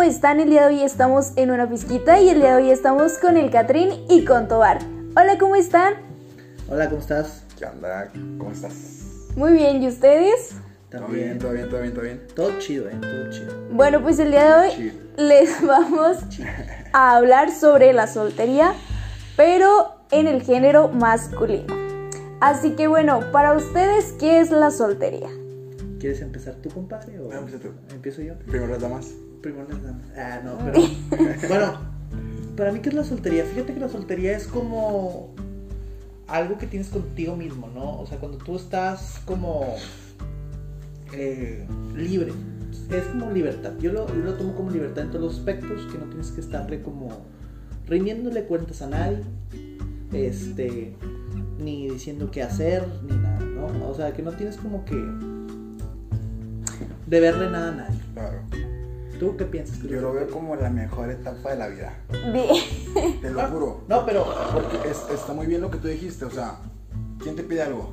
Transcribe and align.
¿cómo 0.00 0.10
están? 0.10 0.40
El 0.40 0.48
día 0.48 0.66
de 0.66 0.76
hoy 0.76 0.82
estamos 0.82 1.32
en 1.36 1.50
una 1.50 1.68
pizquita 1.68 2.18
y 2.22 2.30
el 2.30 2.40
día 2.40 2.56
de 2.56 2.62
hoy 2.62 2.70
estamos 2.70 3.18
con 3.18 3.36
el 3.36 3.50
Catrín 3.50 4.06
y 4.08 4.24
con 4.24 4.48
Tobar. 4.48 4.78
Hola, 5.14 5.36
¿cómo 5.36 5.56
están? 5.56 5.92
Hola, 6.70 6.88
¿cómo 6.88 7.02
estás? 7.02 7.44
¿Qué 7.58 7.66
onda? 7.66 8.10
¿Cómo 8.38 8.50
estás? 8.50 8.72
Muy 9.36 9.52
bien, 9.52 9.82
¿y 9.82 9.88
ustedes? 9.88 10.52
¿Todo 10.90 11.06
bien? 11.08 11.38
¿Todo 11.38 11.52
bien? 11.52 11.68
¿Todo 11.68 11.82
bien? 11.82 11.92
¿Todo 11.92 12.02
bien? 12.04 12.22
Todo 12.34 12.58
chido, 12.58 12.88
¿eh? 12.88 12.96
Todo 12.98 13.30
chido. 13.30 13.52
Bueno, 13.72 14.00
pues 14.00 14.18
el 14.20 14.30
día 14.30 14.56
de 14.62 14.68
hoy 14.70 14.92
les 15.18 15.62
vamos 15.66 16.16
a 16.94 17.16
hablar 17.16 17.50
sobre 17.52 17.92
la 17.92 18.06
soltería, 18.06 18.72
pero 19.36 19.96
en 20.10 20.28
el 20.28 20.40
género 20.40 20.88
masculino. 20.88 21.74
Así 22.40 22.70
que 22.70 22.88
bueno, 22.88 23.20
para 23.32 23.52
ustedes, 23.52 24.14
¿qué 24.18 24.40
es 24.40 24.50
la 24.50 24.70
soltería? 24.70 25.28
¿Quieres 25.98 26.22
empezar 26.22 26.54
tú, 26.54 26.70
compadre? 26.70 27.20
O 27.20 27.30
Ah, 27.30 27.36
empieza 27.36 27.58
tú. 27.60 27.68
¿Empiezo 27.92 28.22
yo? 28.22 28.32
Primero 28.46 28.68
las 28.68 28.80
damas. 28.80 29.10
Primero 29.40 29.68
las 29.68 29.82
damas. 29.82 30.06
Ah, 30.16 30.40
no, 30.44 30.58
pero. 30.58 30.80
bueno, 31.48 31.78
para 32.56 32.72
mí, 32.72 32.80
¿qué 32.80 32.90
es 32.90 32.94
la 32.94 33.04
soltería? 33.04 33.44
Fíjate 33.44 33.74
que 33.74 33.80
la 33.80 33.88
soltería 33.88 34.36
es 34.36 34.46
como. 34.46 35.34
Algo 36.26 36.58
que 36.58 36.66
tienes 36.66 36.88
contigo 36.88 37.34
mismo, 37.36 37.68
¿no? 37.74 38.00
O 38.00 38.06
sea, 38.06 38.18
cuando 38.18 38.38
tú 38.38 38.56
estás 38.56 39.20
como. 39.24 39.76
eh, 41.12 41.66
libre. 41.96 42.32
Es 42.90 43.04
como 43.04 43.30
libertad. 43.30 43.72
Yo 43.80 43.92
lo, 43.92 44.08
yo 44.08 44.22
lo 44.22 44.34
tomo 44.34 44.54
como 44.54 44.70
libertad 44.70 45.04
en 45.04 45.10
todos 45.10 45.24
los 45.24 45.38
aspectos, 45.38 45.90
que 45.90 45.98
no 45.98 46.04
tienes 46.04 46.30
que 46.30 46.40
estarle 46.40 46.82
como. 46.82 47.24
rindiéndole 47.86 48.44
cuentas 48.44 48.82
a 48.82 48.88
nadie. 48.88 49.22
Este. 50.12 50.94
Ni 51.58 51.88
diciendo 51.88 52.30
qué 52.30 52.42
hacer, 52.42 52.86
ni 53.02 53.16
nada, 53.16 53.40
¿no? 53.40 53.88
O 53.88 53.94
sea, 53.94 54.12
que 54.12 54.22
no 54.22 54.32
tienes 54.32 54.56
como 54.56 54.84
que. 54.84 54.96
deberle 57.06 57.50
nada 57.50 57.68
a 57.68 57.74
nadie. 57.74 58.00
Claro. 58.14 58.38
¿Tú 59.20 59.36
qué 59.36 59.44
piensas? 59.44 59.78
Yo 59.82 60.00
lo 60.00 60.14
veo 60.14 60.28
como 60.30 60.56
la 60.56 60.70
mejor 60.70 61.10
etapa 61.10 61.50
de 61.50 61.56
la 61.56 61.68
vida. 61.68 61.94
Bien. 62.32 63.20
Te 63.20 63.30
lo 63.30 63.40
juro. 63.48 63.84
No, 63.88 64.04
pero. 64.06 64.24
Porque 64.52 64.88
es- 64.90 65.04
está 65.14 65.34
muy 65.34 65.46
bien 65.46 65.60
lo 65.60 65.70
que 65.70 65.76
tú 65.78 65.88
dijiste. 65.88 66.24
O 66.24 66.30
sea, 66.30 66.58
¿quién 67.22 67.36
te 67.36 67.42
pide 67.42 67.62
algo? 67.62 67.92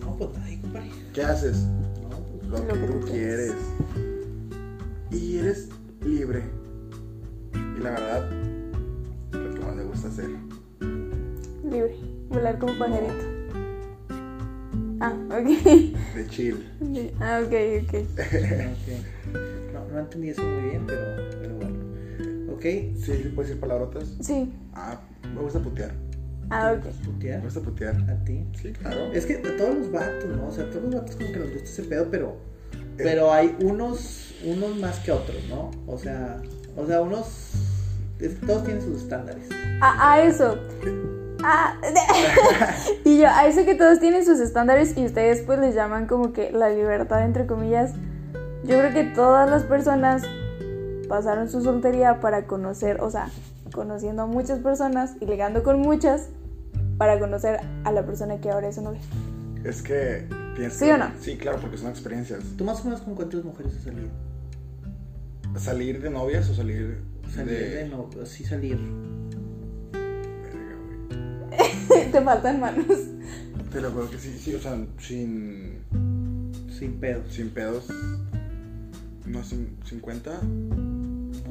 No, 0.00 0.16
pues 0.16 0.30
nadie, 0.38 0.60
compadre. 0.60 0.90
¿Qué 1.12 1.22
haces? 1.24 1.56
No, 1.58 2.10
pues. 2.10 2.48
Lo, 2.48 2.58
Lo 2.58 2.74
que 2.74 2.80
que 2.80 2.86
tú 2.86 3.00
quieres. 3.10 3.54
Y 5.10 5.38
eres 5.38 5.68
libre. 6.04 6.42
Y 7.76 7.82
la 7.82 7.90
verdad, 7.90 8.30
lo 9.32 9.54
que 9.54 9.60
más 9.60 9.74
me 9.74 9.82
gusta 9.82 10.06
hacer. 10.08 10.30
Libre, 11.68 11.96
volar 12.28 12.58
como 12.60 12.78
pajarito. 12.78 13.14
Ah, 15.00 15.14
ok. 15.30 16.14
De 16.14 16.26
chill. 16.28 16.68
Ah, 17.20 17.40
ok, 17.44 17.52
ok. 17.82 17.94
Ok. 18.14 19.61
No, 19.92 19.98
entendí 19.98 20.30
eso 20.30 20.42
muy 20.42 20.70
bien, 20.70 20.84
pero, 20.86 21.00
pero 21.40 21.54
bueno. 21.56 21.76
Ok. 22.54 22.62
¿Sí, 22.62 23.32
puedes 23.34 23.50
decir 23.50 23.60
palabrotas? 23.60 24.16
Sí. 24.20 24.52
Ah, 24.74 24.98
me 25.34 25.40
gusta 25.40 25.60
putear. 25.60 25.90
Ah, 26.50 26.72
¿Te 26.72 26.78
ok. 26.78 26.84
gusta 26.86 27.04
putear? 27.04 27.38
Me 27.38 27.44
gusta 27.44 27.60
putear. 27.60 27.96
¿A 28.10 28.24
ti? 28.24 28.46
Sí, 28.60 28.72
claro. 28.72 29.12
Es 29.12 29.26
que 29.26 29.36
a 29.36 29.56
todos 29.56 29.74
los 29.76 29.92
vatos, 29.92 30.24
¿no? 30.36 30.48
O 30.48 30.50
sea, 30.52 30.64
a 30.64 30.70
todos 30.70 30.84
los 30.84 30.94
vatos 30.94 31.16
como 31.16 31.32
que 31.32 31.38
les 31.38 31.52
gusta 31.52 31.68
ese 31.68 31.82
pedo, 31.84 32.08
pero. 32.10 32.36
Pero 32.96 33.32
hay 33.32 33.56
unos. 33.62 34.34
Unos 34.44 34.76
más 34.78 34.98
que 35.00 35.12
otros, 35.12 35.42
¿no? 35.48 35.70
O 35.86 35.98
sea. 35.98 36.40
O 36.76 36.86
sea, 36.86 37.00
unos. 37.02 37.52
es 38.18 38.40
todos 38.40 38.64
tienen 38.64 38.82
sus 38.82 39.02
estándares. 39.02 39.48
A, 39.80 40.14
a 40.14 40.22
eso. 40.22 40.58
Ah, 41.44 41.76
y 43.04 43.18
yo, 43.18 43.28
a 43.28 43.46
eso 43.46 43.64
que 43.64 43.74
todos 43.74 43.98
tienen 43.98 44.24
sus 44.24 44.38
estándares 44.38 44.96
y 44.96 45.04
ustedes 45.04 45.42
pues 45.42 45.58
les 45.58 45.74
llaman 45.74 46.06
como 46.06 46.32
que 46.32 46.52
la 46.52 46.70
libertad 46.70 47.24
entre 47.24 47.46
comillas. 47.46 47.92
Yo 48.64 48.78
creo 48.78 48.92
que 48.92 49.04
todas 49.04 49.50
las 49.50 49.64
personas 49.64 50.22
pasaron 51.08 51.50
su 51.50 51.62
soltería 51.62 52.20
para 52.20 52.46
conocer, 52.46 53.00
o 53.00 53.10
sea, 53.10 53.28
conociendo 53.72 54.22
a 54.22 54.26
muchas 54.26 54.60
personas 54.60 55.14
y 55.20 55.26
ligando 55.26 55.62
con 55.62 55.80
muchas 55.80 56.28
para 56.96 57.18
conocer 57.18 57.60
a 57.84 57.92
la 57.92 58.06
persona 58.06 58.40
que 58.40 58.50
ahora 58.50 58.68
es 58.68 58.76
su 58.76 58.82
novia. 58.82 59.00
Es 59.64 59.82
que 59.82 60.26
tienes 60.54 60.74
¿Sí 60.74 60.90
o 60.90 60.98
no? 60.98 61.06
Sí, 61.20 61.36
claro, 61.36 61.58
porque 61.60 61.76
son 61.76 61.90
experiencias. 61.90 62.40
¿Tú 62.56 62.64
más 62.64 62.80
o 62.80 62.84
menos 62.84 63.00
con 63.00 63.14
cuántas 63.14 63.44
mujeres 63.44 63.76
has 63.76 63.82
salido? 63.82 64.08
¿Salir 65.56 66.00
de 66.00 66.10
novias 66.10 66.48
o 66.48 66.54
salir, 66.54 67.02
Salir 67.34 67.58
de... 67.58 67.68
de 67.76 67.88
no, 67.88 68.08
sí 68.24 68.44
salir. 68.44 68.78
Te 72.12 72.20
faltan 72.22 72.60
manos. 72.60 72.86
Te 73.72 73.80
lo 73.80 73.90
juro 73.90 74.10
que 74.10 74.18
sí, 74.18 74.38
sí, 74.38 74.54
o 74.54 74.60
sea, 74.60 74.76
sin, 74.98 75.78
Sin 76.78 77.00
pedos. 77.00 77.32
sin 77.32 77.50
pedos, 77.50 77.86
no, 79.26 79.42
sin 79.44 79.76
50, 79.84 80.30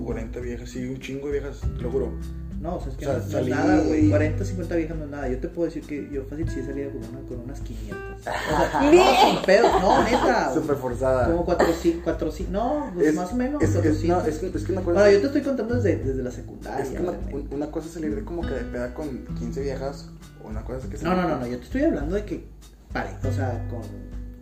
40 0.04 0.40
viejas, 0.40 0.70
sí, 0.70 0.86
un 0.88 1.00
chingo 1.00 1.28
de 1.28 1.34
viejas, 1.40 1.60
te 1.62 1.82
lo 1.82 1.92
juro. 1.92 2.12
No, 2.60 2.76
o 2.76 2.80
sea, 2.82 2.92
es 2.92 2.98
que 2.98 3.08
O 3.08 3.10
sea, 3.10 3.18
no, 3.18 3.20
no 3.24 3.26
es 3.26 3.34
salí- 3.34 3.50
nada, 3.50 3.82
güey. 3.82 4.10
40, 4.10 4.46
50 4.46 4.76
viejas 4.76 4.96
no 4.98 5.06
es 5.06 5.10
nada. 5.10 5.28
Yo 5.30 5.40
te 5.40 5.48
puedo 5.48 5.66
decir 5.66 5.82
que 5.84 6.08
yo 6.14 6.24
fácil 6.26 6.48
sí 6.48 6.60
he 6.60 6.64
salido 6.66 6.92
con, 6.92 7.00
una, 7.00 7.28
con 7.28 7.40
unas 7.40 7.60
500. 7.62 7.98
O 7.98 8.20
sea, 8.22 8.82
Bien. 8.92 9.04
no, 9.26 9.32
sin 9.34 9.46
pedos, 9.48 9.82
no, 9.82 10.04
neta. 10.04 10.54
Súper 10.54 10.76
forzada. 10.76 11.26
Como 11.26 11.44
400, 11.44 12.04
400, 12.04 12.54
no, 12.54 12.92
pues 12.94 13.08
Es- 13.08 13.16
más 13.16 13.34
o 13.34 13.36
menos. 13.36 13.64
es, 13.64 13.70
es, 13.70 13.76
400. 13.78 14.08
no, 14.08 14.26
es, 14.30 14.38
que, 14.38 14.58
es 14.60 14.64
que 14.64 14.72
una 14.74 14.82
cosa... 14.82 14.94
Bueno, 15.00 15.12
yo 15.12 15.20
te 15.22 15.26
estoy 15.28 15.42
contando 15.42 15.74
desde, 15.76 15.96
desde 16.04 16.22
la 16.22 16.30
secundaria. 16.32 16.84
es 16.86 16.90
que 16.92 17.00
una, 17.02 17.14
una 17.50 17.72
cosa 17.72 17.88
es 17.88 17.94
salir 17.96 18.14
de 18.16 18.24
como 18.24 18.44
que 18.44 18.54
de 18.54 18.64
peda 18.66 18.94
con 18.94 19.26
15 19.40 19.62
viejas, 19.64 20.10
o 20.44 20.48
una 20.50 20.64
cosa 20.64 20.86
es 20.88 21.00
que 21.00 21.04
No, 21.04 21.16
no, 21.16 21.28
no, 21.30 21.40
no, 21.40 21.48
yo 21.48 21.58
te 21.58 21.64
estoy 21.64 21.82
hablando 21.82 22.14
de 22.16 22.26
que 22.26 22.46
pareja, 22.94 23.20
o 23.28 23.32
sea, 23.34 23.68
con 23.72 23.82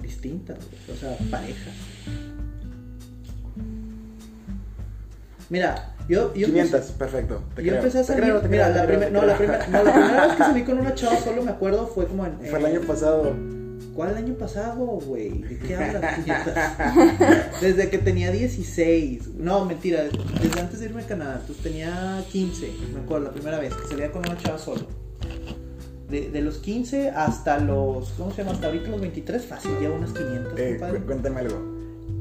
distintas, 0.02 0.58
güey, 0.58 0.98
o 0.98 1.00
sea, 1.00 1.18
pareja. 1.32 1.72
Mira, 5.50 5.96
yo, 6.08 6.34
yo 6.36 6.48
500, 6.48 6.82
perfecto. 6.92 7.42
te 7.56 7.64
Yo 7.64 7.70
creo, 7.70 7.76
empecé 7.82 8.00
a 8.00 8.04
salir, 8.04 8.24
creo, 8.24 8.42
mira, 8.50 8.72
creo, 8.72 8.76
la, 8.76 8.86
primer- 8.88 9.12
no, 9.12 9.26
la, 9.26 9.36
creo. 9.36 9.48
primera, 9.50 9.68
no, 9.68 9.84
la 9.84 9.94
primera 9.94 10.28
vez 10.28 10.36
que 10.36 10.44
salí 10.44 10.64
con 10.64 10.80
una 10.80 10.94
chava, 10.96 11.18
solo 11.18 11.42
me 11.44 11.52
acuerdo, 11.52 11.88
fue 11.88 12.06
como 12.08 12.26
en... 12.26 12.34
Fue 12.40 12.60
el 12.60 12.66
eh, 12.66 12.70
año 12.70 12.82
pasado. 12.82 13.34
¿Cuál 13.96 14.16
año 14.16 14.34
pasado, 14.36 14.86
güey? 14.86 15.40
¿De 15.42 15.58
qué 15.60 15.76
hablas? 15.76 16.26
Desde 17.62 17.90
que 17.90 17.98
tenía 17.98 18.32
16. 18.32 19.36
No, 19.38 19.66
mentira, 19.66 20.04
desde 20.42 20.60
antes 20.62 20.80
de 20.80 20.86
irme 20.86 21.02
a 21.02 21.06
Canadá. 21.08 21.38
Entonces 21.42 21.62
tenía 21.64 22.24
15, 22.32 22.72
me 22.94 23.00
acuerdo, 23.02 23.26
la 23.26 23.32
primera 23.32 23.60
vez 23.60 23.74
que 23.74 23.88
salía 23.88 24.12
con 24.12 24.22
una 24.26 24.38
chava 24.38 24.58
solo. 24.58 24.88
De, 26.10 26.30
de 26.32 26.42
los 26.42 26.58
15 26.60 27.10
hasta 27.10 27.60
los, 27.60 28.10
¿cómo 28.12 28.32
se 28.32 28.38
llama? 28.38 28.54
Hasta 28.54 28.68
ahorita 28.68 28.90
los 28.90 29.02
23, 29.02 29.46
fácil, 29.46 29.72
llevo 29.80 29.96
unas 29.96 30.12
500, 30.14 30.54
Eh, 30.58 30.70
compadre. 30.80 31.00
cu- 31.00 31.06
cuéntame 31.06 31.40
algo. 31.42 31.58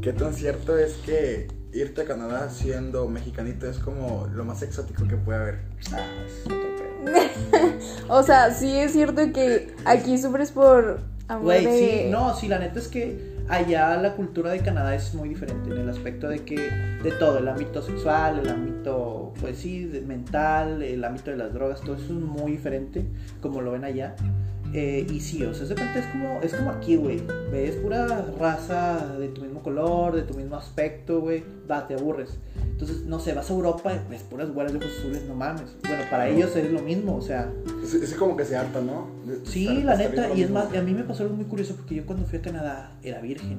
¿Qué 0.03 0.13
tan 0.13 0.35
cierto 0.35 0.77
es 0.77 0.93
que 1.07 1.47
irte 1.73 2.03
a 2.03 2.05
Canadá 2.05 2.49
siendo 2.51 3.09
mexicanito 3.09 3.69
es 3.69 3.79
como 3.79 4.27
lo 4.33 4.45
más 4.45 4.63
exótico 4.63 5.07
que 5.07 5.17
puede 5.17 5.39
haber? 5.39 5.61
Ah. 5.93 6.05
O 8.09 8.23
sea, 8.23 8.53
sí 8.53 8.77
es 8.77 8.93
cierto 8.93 9.33
que 9.33 9.75
aquí 9.85 10.19
sufres 10.19 10.51
por 10.51 11.01
amor 11.29 11.45
Güey, 11.45 11.67
de... 11.67 11.79
sí, 11.79 12.11
no, 12.11 12.35
sí, 12.35 12.49
la 12.49 12.59
neta 12.59 12.79
es 12.79 12.89
que 12.89 13.39
allá 13.49 13.97
la 13.97 14.15
cultura 14.15 14.51
de 14.51 14.61
Canadá 14.61 14.95
es 14.95 15.15
muy 15.15 15.29
diferente 15.31 15.71
en 15.71 15.79
el 15.79 15.89
aspecto 15.89 16.29
de 16.29 16.45
que 16.45 16.57
de 17.03 17.13
todo, 17.19 17.39
el 17.39 17.49
ámbito 17.49 17.83
sexual, 17.83 18.41
el 18.41 18.49
ámbito, 18.49 19.33
pues 19.41 19.59
sí, 19.59 19.91
mental, 20.07 20.83
el 20.83 21.05
ámbito 21.05 21.31
de 21.31 21.37
las 21.37 21.53
drogas, 21.53 21.81
todo 21.81 21.97
eso 21.97 22.05
es 22.05 22.11
muy 22.11 22.53
diferente 22.53 23.05
como 23.41 23.61
lo 23.61 23.73
ven 23.73 23.85
allá. 23.85 24.15
Eh, 24.75 25.07
y 25.11 25.21
sí, 25.21 25.43
o 25.45 25.55
sea, 25.55 25.67
de 25.67 25.75
cuenta 25.75 25.99
es 25.99 26.07
como, 26.07 26.41
es 26.43 26.55
como 26.55 26.71
aquí, 26.71 26.97
güey. 26.97 27.23
Ves 27.51 27.77
pura 27.77 28.07
raza 28.39 29.17
de 29.19 29.29
tu 29.29 29.41
mismo 29.43 29.63
color, 29.63 30.15
de 30.15 30.23
tu 30.23 30.35
mismo 30.35 30.57
aspecto, 30.57 31.21
güey. 31.21 31.43
Va, 31.71 31.87
te 31.87 31.95
aburres. 31.95 32.39
Entonces, 32.63 33.03
no 33.07 33.19
sé, 33.19 33.33
vas 33.35 33.51
a 33.51 33.55
Europa, 33.55 33.93
ves 34.11 34.23
puras 34.23 34.53
güeras 34.53 34.73
de 34.73 34.79
ojos 34.79 34.91
azules, 34.99 35.23
no 35.27 35.35
mames. 35.35 35.75
Bueno, 35.87 36.03
para 36.11 36.29
ellos 36.29 36.55
es 36.55 36.71
lo 36.71 36.81
mismo, 36.81 37.17
o 37.17 37.23
sea, 37.23 37.51
Es, 37.83 37.95
es 37.95 38.15
como 38.15 38.37
que 38.37 38.45
se 38.45 38.57
harta, 38.57 38.81
¿no? 38.81 39.09
De 39.27 39.45
Sí, 39.47 39.67
estar- 39.67 39.85
la 39.85 39.93
estar 39.95 40.11
neta, 40.11 40.35
y 40.35 40.43
es 40.43 40.51
más, 40.51 40.75
a 40.77 40.83
mí 40.83 40.93
me 40.93 41.03
pasó 41.05 41.23
algo 41.25 41.35
muy 41.35 41.47
curioso 41.47 41.75
porque 41.75 41.95
yo 41.97 42.07
cuando 42.07 42.25
fui 42.27 42.39
a 42.39 42.43
Canadá 42.43 42.93
era 43.03 43.21
virgen. 43.21 43.59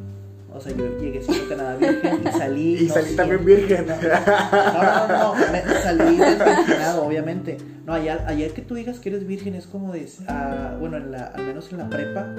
O 0.52 0.60
sea, 0.60 0.76
yo 0.76 1.00
llegué 1.00 1.22
siendo 1.22 1.48
Canadá 1.48 1.76
virgen 1.78 2.22
y 2.28 2.32
salí. 2.38 2.76
Y 2.82 2.88
no 2.88 2.94
salí 2.94 3.16
también 3.16 3.46
virgen. 3.46 3.86
No, 3.88 3.96
no, 4.02 5.08
no, 5.08 5.36
no, 5.36 5.52
me- 5.52 5.62
salí 5.82 6.18
desvirginado, 6.18 7.04
obviamente. 7.06 7.58
No, 7.86 7.94
allá, 7.94 8.24
allá 8.28 8.50
que 8.50 8.62
tú 8.62 8.76
digas 8.76 9.00
que 9.00 9.10
eres 9.10 9.26
virgen 9.28 9.56
es 9.56 9.68
como 9.68 9.94
de. 9.94 10.08
ah, 10.28 10.76
bueno, 10.80 10.98
en 10.98 11.12
la, 11.12 11.26
al 11.28 11.46
menos 11.46 11.72
en 11.72 11.78
la 11.80 11.90
prepa, 11.90 12.36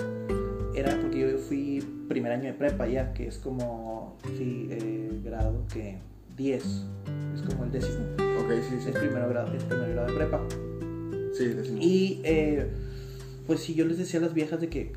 era 0.75 0.97
porque 1.01 1.21
yo 1.21 1.39
fui 1.39 1.81
primer 2.09 2.33
año 2.33 2.45
de 2.45 2.55
prepa 2.55 2.87
ya, 2.89 3.13
que 3.13 3.29
es 3.29 3.39
como. 3.39 4.17
Sí, 4.37 4.69
eh, 4.71 5.21
grado 5.25 5.65
que 5.73 5.99
10. 6.37 6.65
Es 7.35 7.43
como 7.49 7.65
el 7.65 7.71
décimo. 7.71 8.05
ok, 8.17 8.51
sí, 8.69 8.77
sí. 8.83 8.91
Es 8.91 8.99
primero 8.99 9.29
grado, 9.29 9.53
es 9.55 9.63
primer 9.65 9.93
grado 9.93 10.09
de 10.09 10.15
prepa. 10.15 10.41
Sí, 11.37 11.47
decimos. 11.47 11.81
Y 11.85 12.21
eh, 12.25 12.67
pues 13.47 13.61
sí, 13.61 13.75
yo 13.75 13.85
les 13.87 13.99
decía 13.99 14.19
a 14.19 14.23
las 14.25 14.35
viejas 14.35 14.61
de 14.61 14.69
que 14.69 14.93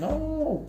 no, 0.00 0.64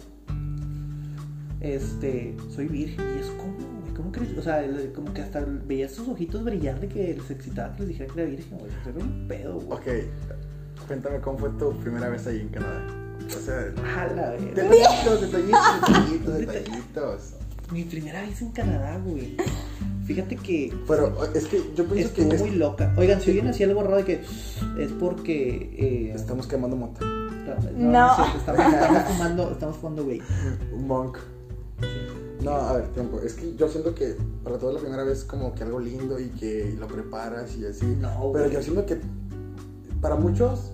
este, 1.62 2.36
soy 2.54 2.68
virgen. 2.68 3.06
Y 3.18 3.20
es 3.22 3.28
como, 3.32 3.54
güey, 3.54 3.94
¿cómo 3.96 4.12
crees? 4.12 4.38
O 4.38 4.42
sea, 4.42 4.64
como 4.96 5.14
que 5.14 5.22
hasta 5.22 5.46
veías 5.66 5.92
sus 5.92 6.08
ojitos 6.08 6.44
brillar 6.44 6.80
de 6.80 6.88
que 6.88 7.16
les 7.16 7.32
excitaba 7.32 7.74
que 7.76 7.80
les 7.82 7.90
dijera 7.90 8.14
que 8.14 8.22
era 8.22 8.30
virgen, 8.30 8.58
güey. 8.58 8.72
Eso 8.82 8.90
era 8.90 9.00
un 9.00 9.28
pedo, 9.28 9.60
güey. 9.60 9.80
Ok, 9.80 10.86
cuéntame 10.88 11.20
cómo 11.20 11.38
fue 11.38 11.50
tu 11.52 11.72
primera 11.80 12.10
vez 12.10 12.26
ahí 12.28 12.40
en 12.42 12.50
Canadá. 12.50 12.82
O 13.28 13.40
sea, 13.40 13.72
Jala, 13.94 14.36
güey. 14.38 14.54
detallitos, 14.54 15.22
detallitos, 15.22 15.82
detallitos, 15.82 16.38
detallitos. 16.40 17.34
Mi 17.72 17.84
primera 17.84 18.22
vez 18.22 18.42
en 18.42 18.52
Canadá, 18.52 18.98
güey. 19.06 19.38
Fíjate 20.06 20.38
que 20.38 20.74
Pero 20.88 21.24
es 21.36 21.46
que 21.46 21.58
yo 21.76 21.86
pienso 21.86 22.12
que 22.16 22.22
estuvo 22.24 22.34
es- 22.34 22.42
muy 22.42 22.52
loca. 22.52 22.92
Oigan, 22.98 23.22
si 23.22 23.30
oyen 23.30 23.48
así 23.48 23.64
algo 23.64 23.84
raro 23.84 23.98
de 23.98 24.06
que 24.06 24.14
es 24.80 24.92
porque. 25.00 25.70
eh, 25.78 26.14
estamos 26.16 26.48
quemando 26.48 26.76
mota. 26.76 27.06
no, 27.06 27.92
No. 27.92 28.26
es 28.28 28.36
estamos, 28.38 28.74
estamos 28.74 29.04
fumando, 29.04 29.52
estamos 29.52 29.78
fumando 29.78 30.04
güey. 30.06 30.20
Un 30.74 30.88
No, 32.42 32.52
a 32.52 32.74
ver, 32.74 32.88
tiempo. 32.94 33.20
Es 33.24 33.34
que 33.34 33.54
yo 33.56 33.68
siento 33.68 33.94
que 33.94 34.16
para 34.44 34.58
toda 34.58 34.74
la 34.74 34.80
primera 34.80 35.04
vez 35.04 35.24
como 35.26 35.54
que 35.54 35.64
algo 35.64 35.80
lindo 35.80 36.20
y 36.20 36.30
que 36.30 36.74
lo 36.80 36.88
preparas 36.88 37.56
y 37.58 37.66
así. 37.66 37.86
No, 38.00 38.32
Pero 38.34 38.50
yo 38.50 38.62
siento 38.62 38.86
que 38.86 38.98
para 40.02 40.16
muchos, 40.16 40.72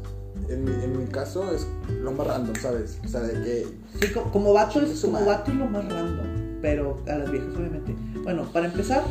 en, 0.48 0.64
mi- 0.64 0.84
en 0.84 0.98
mi 1.00 1.06
caso, 1.08 1.52
es 1.54 1.66
lo 2.04 2.12
más 2.12 2.28
random, 2.28 2.56
¿sabes? 2.62 3.00
O 3.04 3.08
sea, 3.08 3.22
de 3.22 3.34
que... 3.44 3.68
Sí, 4.00 4.14
co- 4.14 4.32
como 4.32 4.54
vato 4.54 4.80
es, 4.82 5.02
como 5.02 5.26
vato 5.26 5.52
es 5.52 5.58
lo 5.58 5.66
más 5.66 5.84
random, 5.92 6.60
pero 6.62 7.02
a 7.08 7.16
las 7.18 7.32
viejas 7.32 7.50
obviamente. 7.56 7.96
Bueno, 8.24 8.44
para 8.54 8.68
empezar, 8.68 9.04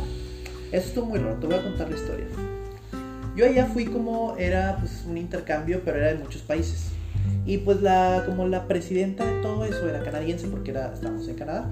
eso 0.71 0.87
estuvo 0.87 1.07
muy 1.07 1.19
raro, 1.19 1.35
te 1.39 1.47
voy 1.47 1.55
a 1.57 1.63
contar 1.63 1.89
la 1.89 1.97
historia. 1.97 2.25
Yo 3.35 3.45
allá 3.45 3.65
fui 3.65 3.85
como, 3.85 4.37
era 4.37 4.77
pues 4.79 5.03
un 5.05 5.17
intercambio, 5.17 5.81
pero 5.83 5.97
era 5.97 6.07
de 6.13 6.19
muchos 6.19 6.41
países. 6.43 6.85
Y 7.45 7.57
pues 7.59 7.81
la, 7.81 8.23
como 8.25 8.47
la 8.47 8.67
presidenta 8.67 9.23
de 9.25 9.41
todo 9.41 9.65
eso 9.65 9.87
era 9.87 10.03
canadiense, 10.03 10.47
porque 10.47 10.71
era, 10.71 10.91
estábamos 10.93 11.27
en 11.27 11.35
Canadá. 11.35 11.69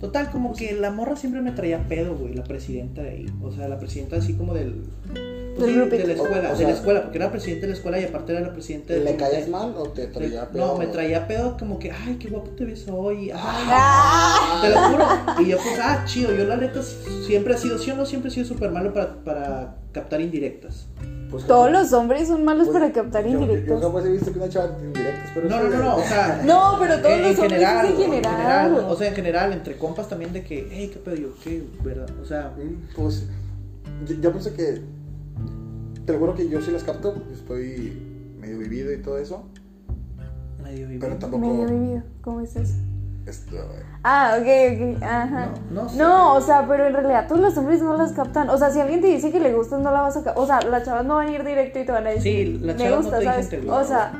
Total, 0.00 0.30
como 0.30 0.54
que 0.54 0.74
la 0.74 0.90
morra 0.90 1.16
siempre 1.16 1.40
me 1.40 1.52
traía 1.52 1.88
pedo, 1.88 2.14
güey, 2.16 2.34
la 2.34 2.44
presidenta 2.44 3.02
de 3.02 3.10
ahí. 3.10 3.26
O 3.42 3.50
sea, 3.50 3.66
la 3.66 3.78
presidenta 3.78 4.16
así 4.16 4.34
como 4.34 4.52
del... 4.52 4.82
pues, 5.56 5.66
Del 5.74 5.90
sí, 5.90 5.96
de 5.96 6.06
la 6.06 6.12
escuela, 6.12 6.50
O- 6.50 6.52
o 6.52 6.56
de 6.56 6.64
la 6.64 6.68
sea, 6.68 6.70
escuela, 6.70 7.02
porque 7.02 7.16
era 7.16 7.30
presidente 7.30 7.62
de 7.62 7.68
la 7.68 7.76
escuela 7.78 7.98
y 7.98 8.04
aparte 8.04 8.32
era 8.32 8.42
la 8.42 8.52
presidenta 8.52 8.92
de... 8.92 9.00
¿Le 9.04 9.16
caías 9.16 9.48
mal 9.48 9.72
o 9.74 9.84
te 9.88 10.06
traía 10.08 10.50
pedo? 10.50 10.66
No, 10.66 10.76
me 10.78 10.86
traía 10.88 11.26
pedo 11.26 11.56
como 11.58 11.78
que, 11.78 11.90
ay, 11.92 12.16
qué 12.20 12.28
guapo 12.28 12.50
te 12.50 12.66
ves 12.66 12.86
hoy. 12.92 13.30
Ay, 13.30 13.66
Ah. 13.70 14.60
te 14.62 14.68
lo 14.70 14.76
juro. 14.90 15.06
Y 15.42 15.48
yo, 15.50 15.56
pues, 15.56 15.78
ah, 15.82 16.04
chido. 16.06 16.30
Yo, 16.36 16.44
la 16.44 16.58
neta, 16.58 16.80
siempre 17.26 17.54
he 17.54 17.58
sido, 17.58 17.78
sí 17.78 17.90
o 17.90 17.96
no, 17.96 18.04
siempre 18.04 18.30
he 18.30 18.34
sido 18.34 18.44
súper 18.46 18.70
malo 18.70 18.92
para, 18.92 19.14
para 19.24 19.76
captar 19.96 20.20
indirectas. 20.20 20.86
Pues, 21.30 21.44
Todos 21.46 21.72
los 21.72 21.92
hombres 21.92 22.28
son 22.28 22.44
malos 22.44 22.68
pues, 22.68 22.78
para 22.78 22.92
captar 22.92 23.24
yo- 23.24 23.30
Yo, 23.32 23.40
indirectos. 23.40 23.82
jamás 23.82 24.04
he 24.04 24.12
visto 24.12 24.32
que 24.32 24.38
una 24.38 24.48
chava 24.48 24.68
de 24.68 24.84
indirectos, 24.86 25.30
pero... 25.34 25.48
No, 25.48 25.62
no, 25.62 25.68
no, 25.70 25.82
no. 25.82 25.96
O 25.96 26.00
sea, 26.02 26.42
No, 26.46 26.76
pero 26.78 27.00
todos 27.00 27.12
en, 27.14 27.22
los 27.22 27.30
en 27.32 27.38
hombres 27.40 27.52
general, 27.60 27.86
en 27.86 27.96
general. 27.96 28.74
O 28.88 28.96
sea, 28.96 29.08
en 29.08 29.14
general, 29.14 29.52
entre 29.52 29.76
compas 29.76 30.08
también 30.08 30.32
de 30.32 30.44
que, 30.44 30.68
hey, 30.70 30.90
qué 30.92 30.98
pedo, 31.00 31.16
yo, 31.16 31.28
qué, 31.42 31.64
¿verdad? 31.82 32.08
O 32.22 32.24
sea, 32.26 32.52
Pues 32.94 33.26
yo, 34.06 34.14
yo 34.20 34.30
pienso 34.30 34.54
que 34.54 34.82
te 36.04 36.12
lo 36.12 36.18
juro 36.20 36.34
que 36.36 36.48
yo 36.48 36.60
sí 36.60 36.70
las 36.70 36.84
capto, 36.84 37.14
estoy 37.32 37.92
medio 38.38 38.58
vivido 38.58 38.92
y 38.92 38.98
todo 38.98 39.18
eso, 39.18 39.44
medio 40.62 40.86
vivo. 40.86 41.00
pero 41.00 41.16
tampoco 41.16 41.44
Medio 41.46 41.66
vivido. 41.66 42.02
¿Cómo 42.20 42.40
es 42.42 42.54
eso? 42.54 42.74
Esto, 43.26 43.56
Ah, 44.02 44.38
ok, 44.38 44.46
ok. 44.96 45.02
Ajá. 45.02 45.48
No, 45.70 45.82
no 45.82 45.88
sé. 45.88 45.96
No, 45.98 46.34
o 46.34 46.40
sea, 46.40 46.66
pero 46.68 46.86
en 46.86 46.92
realidad 46.94 47.26
todos 47.26 47.40
los 47.40 47.56
hombres 47.56 47.82
no 47.82 47.96
las 47.96 48.12
captan. 48.12 48.48
O 48.50 48.56
sea, 48.58 48.70
si 48.70 48.80
alguien 48.80 49.00
te 49.00 49.08
dice 49.08 49.32
que 49.32 49.40
le 49.40 49.52
gustas, 49.52 49.80
no 49.80 49.90
la 49.90 50.00
vas 50.00 50.16
a 50.16 50.22
captar. 50.22 50.42
O 50.42 50.46
sea, 50.46 50.60
las 50.62 50.84
chavas 50.84 51.04
no 51.04 51.16
van 51.16 51.28
a 51.28 51.32
ir 51.32 51.44
directo 51.44 51.78
y 51.80 51.84
te 51.84 51.92
van 51.92 52.06
a 52.06 52.10
decir. 52.10 52.46
Sí, 52.58 52.58
las 52.64 52.76
me 52.76 52.88
no 52.90 52.96
gusta, 52.98 53.18
te 53.18 53.24
dicen 53.24 53.66
¿sabes? 53.66 53.68
O 53.68 53.84
sea, 53.84 54.12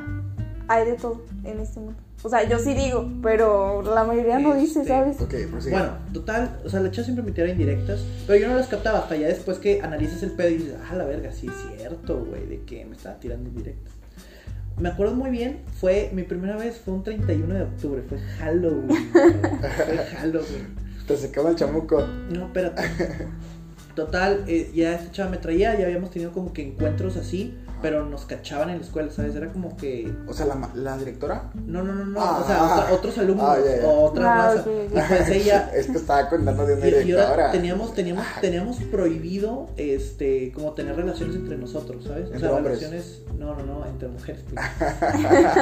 hay 0.67 0.85
de 0.85 0.93
todo 0.93 1.21
en 1.43 1.59
este 1.59 1.79
mundo. 1.79 1.99
O 2.23 2.29
sea, 2.29 2.43
yo 2.49 2.57
sí 2.57 2.73
digo, 2.73 3.07
pero 3.21 3.83
la 3.83 4.03
mayoría 4.03 4.39
no 4.39 4.55
dice, 4.55 4.81
Este, 4.81 4.91
¿sabes? 4.91 5.21
ok, 5.21 5.33
prosigue. 5.51 5.71
Bueno, 5.77 5.91
total, 6.11 6.59
o 6.65 6.69
sea, 6.69 6.79
la 6.79 6.89
chava 6.89 7.05
siempre 7.05 7.23
me 7.23 7.31
tiraba 7.31 7.51
indirectas, 7.51 8.03
pero 8.25 8.39
yo 8.39 8.47
no 8.49 8.55
las 8.55 8.67
captaba 8.67 8.99
hasta 8.99 9.15
ya 9.15 9.27
después 9.27 9.59
que 9.59 9.81
analizas 9.81 10.23
el 10.23 10.31
pedo 10.31 10.49
y 10.49 10.57
dices, 10.57 10.75
ah, 10.89 10.95
la 10.95 11.05
verga, 11.05 11.31
sí 11.31 11.47
es 11.47 11.77
cierto, 11.77 12.25
güey, 12.25 12.47
de 12.47 12.63
que 12.63 12.83
me 12.85 12.95
estaba 12.95 13.17
tirando 13.17 13.47
indirectas. 13.49 13.93
Me 14.79 14.89
acuerdo 14.89 15.15
muy 15.15 15.31
bien, 15.31 15.61
fue, 15.79 16.11
mi 16.13 16.21
primera 16.21 16.55
vez 16.55 16.77
fue 16.77 16.93
un 16.93 17.03
31 17.03 17.51
de 17.51 17.61
octubre, 17.63 18.03
fue 18.07 18.19
Halloween, 18.19 19.09
fue 19.11 19.97
Halloween. 19.97 20.75
Te 21.07 21.17
secaba 21.17 21.49
el 21.49 21.55
chamuco. 21.55 22.05
No, 22.31 22.45
espérate. 22.45 22.83
Total, 23.95 24.43
eh, 24.47 24.71
ya 24.75 24.93
esta 24.93 25.11
chava 25.11 25.31
me 25.31 25.37
traía, 25.37 25.75
ya 25.79 25.85
habíamos 25.85 26.11
tenido 26.11 26.31
como 26.31 26.53
que 26.53 26.61
encuentros 26.61 27.17
así, 27.17 27.57
pero 27.81 28.05
nos 28.05 28.25
cachaban 28.25 28.69
en 28.69 28.79
la 28.79 28.83
escuela, 28.85 29.11
¿sabes? 29.11 29.35
Era 29.35 29.47
como 29.51 29.75
que... 29.77 30.11
O 30.27 30.33
sea, 30.33 30.45
la, 30.45 30.55
ma- 30.55 30.71
la 30.75 30.97
directora. 30.97 31.51
No, 31.65 31.83
no, 31.83 31.93
no, 31.93 32.05
no, 32.05 32.19
Ah, 32.21 32.41
o 32.43 32.47
sea, 32.47 32.57
ah, 32.59 32.75
otra- 32.83 32.93
otros 32.95 33.17
alumnos, 33.17 33.45
ah, 33.47 33.85
o 33.87 34.01
otra 34.05 34.33
Ah, 34.33 34.53
raza. 34.55 34.63
pues 34.63 35.29
ella, 35.29 35.71
Es 35.73 35.87
que 35.87 35.97
estaba 35.97 36.29
contando 36.29 36.65
de 36.65 36.73
una 36.75 36.85
Y, 36.87 36.89
y 36.89 36.93
ahora 36.93 37.03
directora. 37.03 37.51
teníamos, 37.51 37.93
teníamos, 37.93 38.25
teníamos 38.41 38.77
prohibido 38.91 39.69
este 39.77 40.51
como 40.53 40.73
tener 40.73 40.95
relaciones 40.95 41.35
entre 41.35 41.57
nosotros, 41.57 42.03
¿sabes? 42.05 42.23
O 42.23 42.27
Entre 42.27 42.39
sea, 42.39 42.51
hombres. 42.51 42.79
relaciones. 42.79 43.21
No, 43.37 43.53
no, 43.55 43.63
no, 43.65 43.85
entre 43.85 44.07
mujeres. 44.07 44.41
pues. 44.51 44.65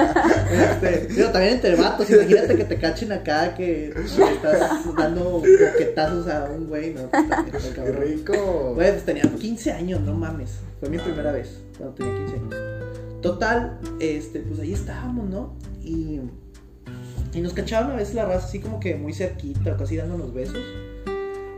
este, 0.51 1.23
también 1.25 1.53
entre 1.55 1.75
vatos. 1.75 2.09
Imagínate 2.09 2.55
que 2.55 2.65
te 2.65 2.77
cachen 2.79 3.11
acá 3.11 3.53
que 3.55 3.89
estás 3.89 4.85
dando 4.97 5.41
boquetazos 5.41 6.27
a 6.27 6.45
un 6.45 6.67
güey, 6.67 6.93
¿no? 6.93 7.09
Pues, 7.11 7.65
Qué 7.75 7.91
rico. 7.91 8.73
Güey, 8.75 8.91
pues 8.91 9.03
tenía 9.05 9.23
15 9.23 9.71
años, 9.73 10.01
no 10.01 10.13
mames. 10.13 10.51
Fue 10.79 10.89
mi 10.89 10.97
primera 10.97 11.31
vez, 11.31 11.57
cuando 11.77 11.95
tenía 11.95 12.15
15 12.15 12.33
años. 12.35 12.55
Total, 13.21 13.79
este, 13.99 14.39
pues 14.41 14.59
ahí 14.59 14.73
estábamos, 14.73 15.29
¿no? 15.29 15.53
Y, 15.83 16.19
y 17.33 17.41
nos 17.41 17.53
cachaban 17.53 17.91
a 17.91 17.95
veces 17.95 18.15
la 18.15 18.25
raza 18.25 18.45
así 18.47 18.59
como 18.59 18.79
que 18.79 18.95
muy 18.95 19.13
cerquita, 19.13 19.75
casi 19.77 19.95
dándonos 19.97 20.33
besos. 20.33 20.57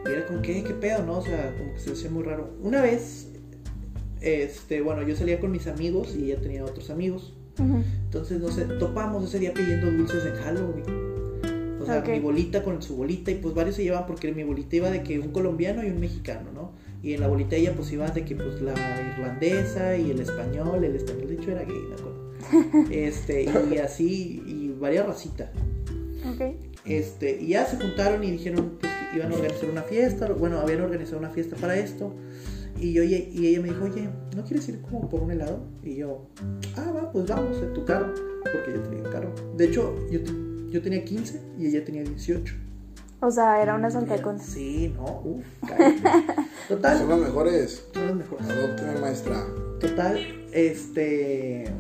Y 0.06 0.10
era 0.10 0.26
como 0.26 0.42
que, 0.42 0.60
"Eh, 0.60 0.64
¿qué 0.64 0.74
pedo, 0.74 1.04
no? 1.04 1.18
O 1.20 1.22
sea, 1.22 1.54
como 1.58 1.74
que 1.74 1.80
se 1.80 1.92
hacía 1.92 2.10
muy 2.10 2.24
raro. 2.24 2.50
Una 2.64 2.82
vez, 2.82 3.28
este, 4.22 4.82
bueno, 4.82 5.04
yo 5.04 5.16
salía 5.16 5.40
con 5.40 5.52
mis 5.52 5.68
amigos 5.68 6.16
y 6.16 6.32
ella 6.32 6.42
tenía 6.42 6.64
otros 6.64 6.90
amigos. 6.90 7.34
Entonces, 7.60 8.40
no 8.40 8.50
sé, 8.52 8.66
topamos 8.80 9.24
ese 9.26 9.40
día 9.40 9.52
pidiendo 9.54 9.92
dulces 9.92 10.24
en 10.26 10.36
Halloween. 10.36 10.84
O 11.82 11.86
sea, 11.86 12.00
Ok. 12.00 12.10
mi 12.10 12.20
bolita 12.20 12.64
con 12.64 12.82
su 12.82 12.96
bolita 12.96 13.32
y 13.32 13.36
pues 13.36 13.56
varios 13.56 13.76
se 13.76 13.84
llevan 13.84 14.06
porque 14.06 14.32
mi 14.32 14.44
bolita 14.44 14.76
iba 14.76 14.90
de 14.92 15.02
que 15.04 15.20
un 15.20 15.30
colombiano 15.32 15.84
y 15.84 15.90
un 15.90 16.00
mexicano, 16.00 16.52
¿no? 16.54 16.72
Y 17.04 17.14
en 17.14 17.22
la 17.22 17.28
bolita 17.28 17.56
ella 17.56 17.74
pues 17.76 17.92
iba 17.92 18.08
de 18.08 18.26
que 18.26 18.36
pues 18.36 18.62
la 18.62 18.74
irlandesa 18.74 19.98
y 19.98 20.12
el 20.12 20.20
español, 20.20 20.84
el 20.84 20.96
español 20.96 21.28
de 21.28 21.34
hecho 21.36 21.52
era 21.52 21.64
gay, 21.64 21.82
me 21.90 21.96
acuerdo. 21.96 22.28
Este, 22.92 23.44
y 23.44 23.78
así, 23.78 24.44
y 24.46 24.76
varias 24.80 25.06
racitas. 25.06 25.50
Ok. 26.34 26.56
Este, 26.86 27.42
y 27.42 27.50
ya 27.50 27.66
se 27.66 27.78
juntaron 27.78 28.24
y 28.24 28.32
dijeron 28.32 28.78
pues, 28.80 28.92
que 29.12 29.18
iban 29.18 29.32
a 29.32 29.36
organizar 29.36 29.70
una 29.70 29.84
fiesta, 29.84 30.32
bueno, 30.32 30.60
habían 30.60 30.82
organizado 30.82 31.20
una 31.20 31.30
fiesta 31.30 31.56
para 31.58 31.78
esto. 31.78 32.14
Y, 32.80 32.94
yo, 32.94 33.04
y 33.04 33.48
ella 33.48 33.60
me 33.60 33.70
dijo, 33.70 33.86
oye, 33.86 34.08
¿no 34.36 34.44
quieres 34.44 34.70
ir 34.70 34.82
como 34.82 35.10
por 35.10 35.22
un 35.22 35.32
helado? 35.32 35.66
Y 35.84 35.96
yo, 35.96 36.28
ah, 36.76 36.92
va, 36.92 37.12
pues 37.12 37.26
vamos, 37.26 37.58
en 37.62 37.74
tu 37.74 37.84
carro, 37.86 38.14
porque 38.44 38.74
yo 38.74 38.82
tenía 38.82 39.04
carro. 39.10 39.34
De 39.56 39.66
hecho, 39.66 39.96
yo, 40.12 40.20
yo 40.70 40.82
tenía 40.82 41.04
15 41.04 41.42
y 41.58 41.68
ella 41.68 41.84
tenía 41.84 42.04
18. 42.04 42.67
O 43.20 43.32
sea, 43.32 43.62
era 43.62 43.74
una 43.76 43.90
santa 43.90 44.22
conta. 44.22 44.44
Sí, 44.44 44.94
no, 44.96 45.22
uff. 45.24 45.46
Total, 46.68 46.98
Son 46.98 47.10
los 47.10 47.20
mejores. 47.20 47.84
son 47.94 48.08
los 48.08 48.18
mejores. 48.18 48.50
Adópteme, 48.50 49.00
maestra. 49.00 49.44
Total, 49.80 50.20
este. 50.52 51.72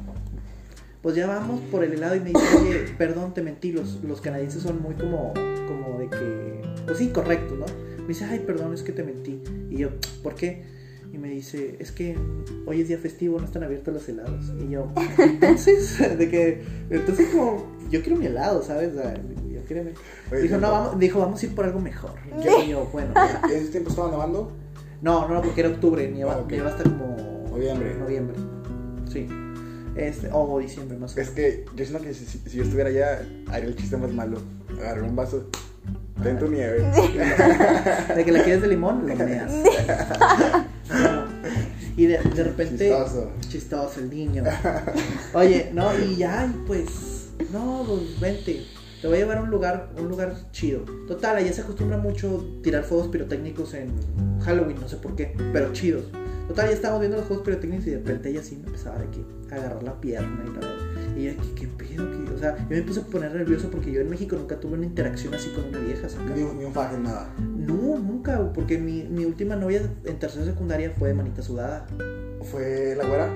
Pues 1.01 1.15
ya 1.15 1.27
vamos 1.27 1.61
por 1.71 1.83
el 1.83 1.93
helado 1.93 2.15
y 2.15 2.19
me 2.21 2.29
dice, 2.29 2.57
oye, 2.59 2.85
perdón, 2.97 3.33
te 3.33 3.41
mentí, 3.41 3.71
los, 3.71 4.03
los 4.03 4.19
canadienses 4.19 4.63
son 4.63 4.81
muy 4.81 4.95
como, 4.95 5.33
como 5.67 5.99
de 5.99 6.09
que, 6.09 6.61
pues 6.85 6.97
sí, 6.97 7.09
correcto, 7.09 7.55
¿no? 7.55 7.65
Me 8.01 8.07
dice, 8.07 8.25
ay, 8.25 8.39
perdón, 8.39 8.73
es 8.73 8.81
que 8.81 8.91
te 8.91 9.03
mentí. 9.03 9.41
Y 9.69 9.77
yo, 9.77 9.89
¿por 10.23 10.35
qué? 10.35 10.63
Y 11.13 11.17
me 11.17 11.29
dice, 11.29 11.77
es 11.79 11.91
que 11.91 12.17
hoy 12.65 12.81
es 12.81 12.87
día 12.87 12.97
festivo, 12.97 13.39
no 13.39 13.45
están 13.45 13.63
abiertos 13.63 13.93
los 13.93 14.09
helados. 14.09 14.51
Y 14.59 14.71
yo, 14.71 14.91
entonces, 15.17 16.17
de 16.17 16.29
que, 16.29 16.63
entonces 16.89 17.29
como, 17.29 17.76
yo 17.89 18.01
quiero 18.01 18.17
mi 18.17 18.25
helado, 18.25 18.61
¿sabes? 18.63 18.95
O 18.95 19.01
sea, 19.01 19.13
yo 19.15 19.61
quiero 19.67 19.83
mi- 19.83 19.91
Oye, 20.31 20.41
Dijo, 20.43 20.57
no, 20.57 20.71
vamos, 20.71 20.99
dijo, 20.99 21.19
vamos 21.19 21.41
a 21.41 21.45
ir 21.45 21.55
por 21.55 21.65
algo 21.65 21.79
mejor. 21.79 22.11
Y 22.65 22.69
yo, 22.69 22.85
bueno, 22.91 23.11
ya. 23.15 23.41
¿En 23.51 23.51
ese 23.57 23.69
tiempo 23.71 23.89
estaba 23.89 24.11
nevando? 24.11 24.51
No, 25.01 25.27
no, 25.27 25.41
porque 25.41 25.61
era 25.61 25.69
octubre, 25.69 26.09
ni 26.09 26.21
Ah, 26.23 26.27
va, 26.27 26.37
ok. 26.37 26.51
ni 26.51 26.59
va 26.59 26.69
hasta 26.69 26.83
como 26.83 27.15
Noviembre. 27.49 27.95
Noviembre. 27.95 28.35
Sí. 29.11 29.27
Este, 29.95 30.29
o 30.31 30.59
diciembre 30.59 30.95
más 30.97 31.17
o 31.17 31.19
Es 31.19 31.31
que 31.31 31.65
yo 31.75 31.83
siento 31.85 32.03
que 32.03 32.13
si, 32.13 32.25
si- 32.25 32.37
si 32.47 32.57
yo 32.57 32.63
estuviera 32.63 32.89
allá, 32.89 33.25
haría 33.51 33.69
el 33.69 33.75
chiste 33.75 33.97
más 33.97 34.11
malo. 34.11 34.37
Agarrar 34.79 35.03
un 35.03 35.15
vaso. 35.15 35.45
Ten 36.21 36.37
tu 36.39 36.47
nieve. 36.47 36.79
menos. 36.81 36.95
De 38.15 38.25
que 38.25 38.31
la 38.31 38.43
quieres 38.43 38.61
de 38.61 38.67
limón, 38.67 39.07
lo 39.07 39.15
meas. 39.15 39.51
y 41.95 42.05
de, 42.05 42.17
de 42.19 42.43
repente. 42.43 42.89
Chistoso. 42.89 43.31
Chistoso 43.47 43.99
el 43.99 44.09
niño. 44.09 44.43
Oye, 45.33 45.71
no, 45.73 45.97
y 45.97 46.15
ya, 46.15 46.45
y 46.51 46.67
pues. 46.67 47.16
No, 47.51 47.83
pues 47.87 48.19
vente. 48.19 48.65
Te 49.01 49.07
voy 49.07 49.17
a 49.17 49.19
llevar 49.19 49.37
a 49.37 49.41
un 49.43 49.51
lugar, 49.51 49.89
un 49.97 50.09
lugar 50.09 50.33
chido. 50.51 50.81
Total, 51.07 51.35
allá 51.37 51.53
se 51.53 51.61
acostumbra 51.61 51.97
mucho 51.97 52.43
tirar 52.63 52.83
fuegos 52.83 53.07
pirotécnicos 53.09 53.73
en 53.75 53.91
Halloween, 54.41 54.77
no 54.81 54.87
sé 54.87 54.97
por 54.97 55.15
qué, 55.15 55.35
pero 55.53 55.71
chidos. 55.71 56.05
Total, 56.47 56.67
ya 56.69 56.73
estábamos 56.73 57.01
viendo 57.01 57.17
los 57.17 57.27
juegos 57.27 57.45
pirotécnicos 57.45 57.85
y 57.87 57.91
de 57.91 57.97
repente 57.97 58.29
ella 58.29 58.41
sí 58.41 58.55
me 58.57 58.65
empezaba 58.67 58.97
de 58.97 59.05
que 59.09 59.53
agarrar 59.53 59.83
la 59.83 59.99
pierna 60.01 60.43
y 60.45 60.49
la 60.59 61.19
Y 61.19 61.25
yo, 61.25 61.41
¿qué, 61.55 61.61
qué 61.61 61.67
pedo? 61.67 62.09
¿Qué? 62.09 62.33
O 62.33 62.37
sea, 62.39 62.57
yo 62.57 62.65
me 62.69 62.81
puse 62.81 63.01
a 63.01 63.03
poner 63.03 63.33
nervioso 63.35 63.69
porque 63.69 63.91
yo 63.91 64.01
en 64.01 64.09
México 64.09 64.35
nunca 64.35 64.59
tuve 64.59 64.73
una 64.73 64.85
interacción 64.85 65.33
así 65.35 65.49
con 65.49 65.65
una 65.65 65.79
vieja. 65.79 66.07
Ni, 66.35 66.41
un- 66.41 66.57
ni 66.57 66.65
un 66.65 66.73
faje, 66.73 66.97
nada. 66.97 67.29
No, 67.39 67.99
nunca, 67.99 68.51
porque 68.53 68.77
mi, 68.79 69.03
mi 69.03 69.25
última 69.25 69.55
novia 69.55 69.81
en 70.05 70.19
tercera 70.19 70.45
secundaria 70.45 70.91
fue 70.97 71.09
de 71.09 71.13
manita 71.13 71.41
sudada. 71.43 71.85
¿Fue 72.43 72.95
la 72.97 73.05
güera? 73.05 73.27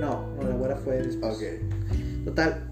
No, 0.00 0.34
no, 0.36 0.42
la 0.48 0.54
güera 0.56 0.76
fue 0.76 1.02
después. 1.02 1.34
Ok. 1.36 1.42
Total, 2.24 2.71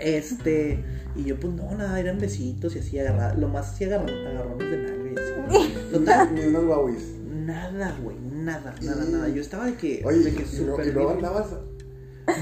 este, 0.00 0.84
y 1.16 1.24
yo 1.24 1.38
pues 1.40 1.52
no, 1.54 1.70
nada, 1.76 1.98
eran 2.00 2.18
besitos 2.18 2.74
y 2.76 2.78
así 2.80 2.98
agarrar, 2.98 3.38
lo 3.38 3.48
más 3.48 3.72
así 3.72 3.84
agarrar, 3.84 4.10
agarrones 4.10 4.70
de 4.70 4.76
nalga 4.78 5.10
y 5.10 5.58
así. 5.58 5.74
Total, 5.92 6.34
Ni 6.34 6.40
unos 6.42 6.64
guauis. 6.64 7.02
nada, 7.30 7.96
güey, 8.02 8.16
nada, 8.20 8.74
nada, 8.82 9.04
nada. 9.10 9.28
Yo 9.28 9.40
estaba 9.40 9.66
de 9.66 9.74
que, 9.74 10.02
Oye, 10.04 10.18
de 10.18 10.34
que 10.34 10.42
y, 10.42 10.64
lo- 10.64 10.84
y 10.84 10.92
luego 10.92 11.10
andabas. 11.10 11.46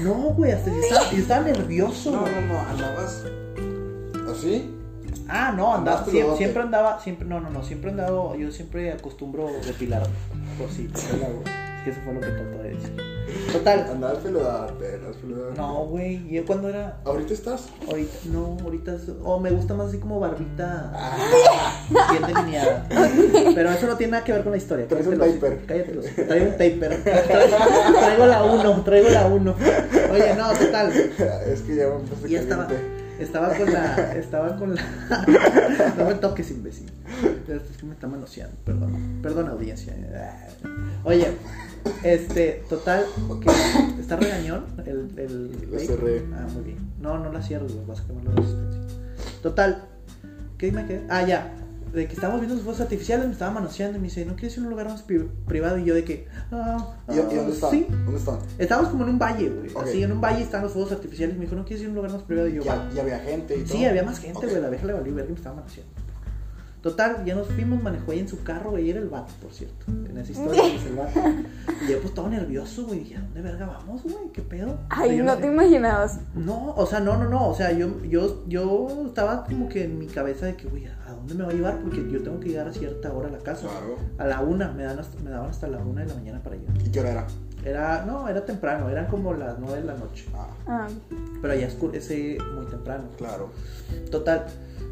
No, 0.03 0.13
güey, 0.33 0.51
hasta 0.51 0.69
yo 0.69 0.79
estaba, 0.81 1.11
yo 1.11 1.17
estaba 1.17 1.45
nervioso, 1.45 2.11
No, 2.11 2.21
no, 2.21 2.41
no, 2.41 2.59
andabas. 2.59 3.23
¿Así? 4.29 4.73
Ah, 5.29 5.53
no, 5.55 5.73
andaba, 5.75 6.05
siempre, 6.05 6.61
andaba, 6.61 6.99
siempre, 7.01 7.27
no, 7.27 7.39
no, 7.39 7.49
no, 7.49 7.63
siempre 7.63 7.91
andaba, 7.91 8.35
yo 8.37 8.51
siempre 8.51 8.91
acostumbro 8.91 9.49
depilarme. 9.65 10.07
Por 10.57 10.69
si, 10.69 10.83
por 10.83 11.01
el 11.15 11.23
agua. 11.23 11.41
Es 11.77 11.83
que 11.83 11.89
eso 11.91 11.99
fue 12.03 12.13
lo 12.13 12.19
que 12.21 12.27
trató 12.27 12.63
de 12.63 12.69
decir. 12.69 13.16
Total, 13.51 13.87
Andabas 13.91 14.17
peludarte, 14.19 14.95
andabas 14.95 15.17
peludarte. 15.17 15.57
no, 15.57 15.85
güey, 15.85 16.27
yo 16.29 16.45
cuando 16.45 16.69
era, 16.69 16.97
¿Ahorita 17.03 17.33
estás? 17.33 17.65
ahorita, 17.87 18.13
no, 18.25 18.57
ahorita, 18.63 18.95
es- 18.95 19.11
o 19.23 19.39
me 19.39 19.49
gusta 19.51 19.73
más 19.73 19.87
así 19.89 19.97
como 19.99 20.19
barbita 20.19 20.91
Ah. 20.95 21.17
bien 22.11 22.23
delineada. 22.33 22.87
Pero 23.55 23.71
eso 23.71 23.87
no 23.87 23.97
tiene 23.97 24.11
nada 24.11 24.23
que 24.23 24.31
ver 24.33 24.43
con 24.43 24.51
la 24.51 24.57
historia. 24.57 24.87
Traes 24.87 25.07
un 25.07 25.17
taper. 25.19 25.59
Cállate 25.65 25.93
los- 25.93 26.05
Traigo 26.05 26.45
un 26.45 26.51
taper. 26.53 27.03
Traigo, 27.03 28.25
la 28.25 28.43
1, 28.43 28.83
traigo 28.83 29.09
la 29.09 29.27
1. 29.27 29.55
Oye, 30.13 30.33
no, 30.35 30.51
total. 30.53 30.91
Es 30.91 31.61
que 31.61 31.75
ya 31.75 31.87
me 31.87 31.99
puse 32.07 32.29
Ya 32.29 32.39
estaba. 32.39 32.67
Estaba 33.19 33.53
con 33.55 33.71
la, 33.71 34.13
estaba 34.13 34.55
con 34.57 34.75
la, 34.75 34.81
no 35.97 36.05
me 36.05 36.15
toques 36.15 36.51
imbécil, 36.51 36.91
es 37.47 37.77
que 37.77 37.85
me 37.85 37.93
está 37.93 38.07
manoseando, 38.07 38.55
perdón, 38.65 39.19
perdón 39.21 39.49
audiencia, 39.49 39.93
oye, 41.03 41.27
este, 42.03 42.63
total, 42.69 43.05
que 43.41 44.01
está 44.01 44.17
regañón 44.17 44.65
el, 44.85 45.11
el, 45.17 45.69
Lo 45.71 45.79
cerré. 45.79 46.25
ah, 46.35 46.47
muy 46.53 46.63
bien, 46.63 46.77
no, 47.01 47.17
no 47.17 47.31
la 47.31 47.41
cierro, 47.41 47.67
vas 47.87 48.01
a 48.01 48.07
quemar 48.07 48.23
la 48.25 48.31
resistencia, 48.31 48.81
total, 49.41 49.83
¿qué 50.57 50.71
me 50.71 50.85
quedé? 50.85 51.03
Ah, 51.09 51.25
ya, 51.25 51.53
de 51.93 52.07
que 52.07 52.13
estábamos 52.13 52.41
viendo 52.41 52.55
los 52.55 52.63
fuegos 52.63 52.81
artificiales, 52.81 53.25
me 53.27 53.33
estaba 53.33 53.51
manoseando 53.51 53.97
y 53.97 54.01
me 54.01 54.07
dice, 54.07 54.25
¿no 54.25 54.35
quieres 54.35 54.53
ir 54.57 54.59
a 54.59 54.63
un 54.65 54.69
lugar 54.71 54.87
más 54.89 55.01
pri- 55.03 55.29
privado? 55.47 55.77
Y 55.77 55.85
yo 55.85 55.93
de 55.95 56.03
que, 56.03 56.27
ah, 56.51 56.95
¿Y, 57.09 57.13
y 57.13 57.15
dónde 57.17 57.39
ah, 57.39 57.47
están? 57.49 57.71
sí, 57.71 57.87
¿Dónde 57.89 58.17
están? 58.19 58.37
Estábamos 58.57 58.91
como 58.91 59.03
en 59.03 59.09
un 59.11 59.19
valle, 59.19 59.49
güey. 59.49 59.71
Así, 59.83 60.03
en 60.03 60.11
un 60.11 60.21
valle 60.21 60.43
están 60.43 60.63
los 60.63 60.71
fuegos 60.73 60.91
artificiales. 60.91 61.35
Me 61.37 61.45
dijo, 61.45 61.55
¿no 61.55 61.63
quieres 61.65 61.81
ir 61.81 61.87
a 61.87 61.89
un 61.89 61.95
lugar 61.95 62.11
más 62.11 62.23
privado? 62.23 62.47
Y 62.47 62.53
yo, 62.55 62.63
Ya, 62.63 62.89
ya 62.93 63.01
había 63.01 63.19
gente 63.19 63.55
y 63.57 63.63
todo. 63.63 63.77
Sí, 63.77 63.85
había 63.85 64.03
más 64.03 64.19
gente, 64.19 64.45
güey. 64.47 64.61
La 64.61 64.69
vieja 64.69 64.85
le 64.85 64.93
valió 64.93 65.13
verga 65.15 65.29
y 65.29 65.33
me 65.33 65.37
estaba 65.37 65.55
manejando. 65.55 65.91
Total, 66.89 67.25
ya 67.25 67.35
nos 67.35 67.47
fuimos, 67.47 67.81
manejó 67.83 68.11
ahí 68.11 68.19
en 68.19 68.27
su 68.29 68.43
carro, 68.43 68.71
güey. 68.71 68.85
y 68.87 68.89
Era 68.91 68.99
el 68.99 69.09
vato, 69.09 69.33
por 69.41 69.51
cierto. 69.51 69.85
En 69.87 70.17
esa 70.17 70.31
historia 70.31 70.73
es 70.73 70.85
el 70.85 70.95
vato. 70.95 71.19
Y 71.85 71.91
yo, 71.91 71.99
pues, 72.01 72.13
todo 72.13 72.29
nervioso, 72.29 72.85
güey. 72.85 72.99
Dije, 72.99 73.17
¿a 73.17 73.21
dónde 73.21 73.41
verga 73.41 73.65
vamos, 73.65 74.03
güey? 74.03 74.15
¿Qué 74.33 74.41
pedo? 74.41 74.77
Ay, 74.89 75.17
no 75.17 75.35
sé- 75.35 75.41
te 75.41 75.47
imaginabas. 75.47 76.19
No, 76.35 76.73
o 76.75 76.85
sea, 76.85 76.99
no, 76.99 77.17
no, 77.17 77.29
no. 77.29 77.49
O 77.49 77.55
sea, 77.55 77.71
yo, 77.71 78.01
yo, 78.03 78.43
yo 78.47 78.87
estaba 79.07 79.43
como 79.43 79.67
que 79.69 79.83
en 79.83 79.99
mi 79.99 80.07
cabeza 80.07 80.45
de 80.45 80.55
que, 80.55 80.67
güey, 80.67 80.85
¿a 80.85 81.11
dónde 81.11 81.33
me 81.33 81.43
va 81.43 81.49
a 81.49 81.53
llevar? 81.53 81.79
Porque 81.81 82.09
yo 82.11 82.21
tengo 82.23 82.39
que 82.39 82.49
llegar 82.49 82.67
a 82.67 82.73
cierta 82.73 83.11
hora 83.13 83.27
a 83.27 83.31
la 83.31 83.39
casa. 83.39 83.67
Claro. 83.67 83.97
A 84.17 84.25
la 84.25 84.41
una, 84.41 84.71
me, 84.71 84.83
dan 84.83 84.99
hasta- 84.99 85.19
me 85.21 85.29
daban 85.29 85.49
hasta 85.49 85.67
la 85.67 85.79
una 85.79 86.01
de 86.01 86.07
la 86.07 86.13
mañana 86.15 86.41
para 86.41 86.55
llegar. 86.55 86.75
¿Y 86.85 86.89
qué 86.89 86.99
hora 87.01 87.11
era? 87.11 87.27
Era, 87.67 88.05
no, 88.05 88.27
era 88.29 88.45
temprano, 88.45 88.89
eran 88.89 89.07
como 89.07 89.33
las 89.33 89.59
nueve 89.59 89.81
de 89.81 89.85
la 89.87 89.95
noche. 89.95 90.25
Ah, 90.33 90.47
Ah, 90.67 90.87
Pero 91.41 91.53
ya 91.55 91.67
oscurece 91.67 92.37
muy 92.55 92.65
temprano. 92.67 93.05
claro. 93.17 93.49
Total, 94.11 94.45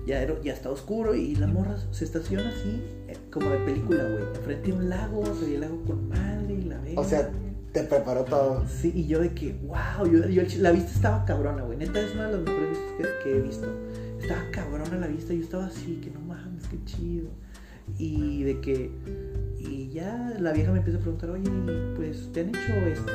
ya, 0.05 0.21
era, 0.21 0.33
ya 0.43 0.53
está 0.53 0.69
oscuro 0.69 1.15
y 1.15 1.35
la 1.35 1.47
morra 1.47 1.77
se 1.91 2.05
estaciona 2.05 2.47
así, 2.49 2.81
eh, 3.07 3.17
como 3.31 3.49
de 3.49 3.57
película, 3.59 4.03
güey. 4.03 4.23
Enfrente 4.35 4.67
de 4.71 4.73
un 4.77 4.89
lago, 4.89 5.23
se 5.25 5.45
ve 5.45 5.55
el 5.55 5.61
lago 5.61 5.81
con 5.85 6.09
madre 6.09 6.53
y 6.53 6.61
la 6.63 6.77
ve. 6.79 6.93
O 6.97 7.03
sea, 7.03 7.29
te 7.71 7.83
preparó 7.83 8.23
todo. 8.25 8.65
Sí, 8.67 8.91
y 8.95 9.07
yo 9.07 9.19
de 9.19 9.33
que, 9.33 9.53
wow, 9.63 10.05
yo, 10.11 10.27
yo- 10.27 10.43
la 10.61 10.71
vista 10.71 10.91
estaba 10.91 11.25
cabrona, 11.25 11.63
güey. 11.63 11.77
Neta 11.77 11.99
es 11.99 12.13
una 12.13 12.27
de 12.27 12.33
las 12.33 12.41
mejores 12.41 12.69
vistas 12.69 12.91
que, 12.97 13.23
que 13.23 13.37
he 13.37 13.41
visto. 13.41 13.67
Estaba 14.21 14.41
cabrona 14.51 14.97
la 14.97 15.07
vista, 15.07 15.33
yo 15.33 15.41
estaba 15.41 15.65
así, 15.65 15.99
que 16.03 16.09
no 16.11 16.19
mames, 16.21 16.65
qué 16.67 16.77
chido. 16.85 17.29
Y 17.97 18.43
de 18.43 18.59
que, 18.61 18.91
y 19.59 19.89
ya 19.89 20.33
la 20.39 20.51
vieja 20.51 20.71
me 20.71 20.79
empieza 20.79 20.99
a 20.99 21.01
preguntar, 21.01 21.29
oye, 21.29 21.49
pues, 21.95 22.29
¿te 22.33 22.41
han 22.41 22.49
hecho 22.49 22.73
esto? 22.87 23.11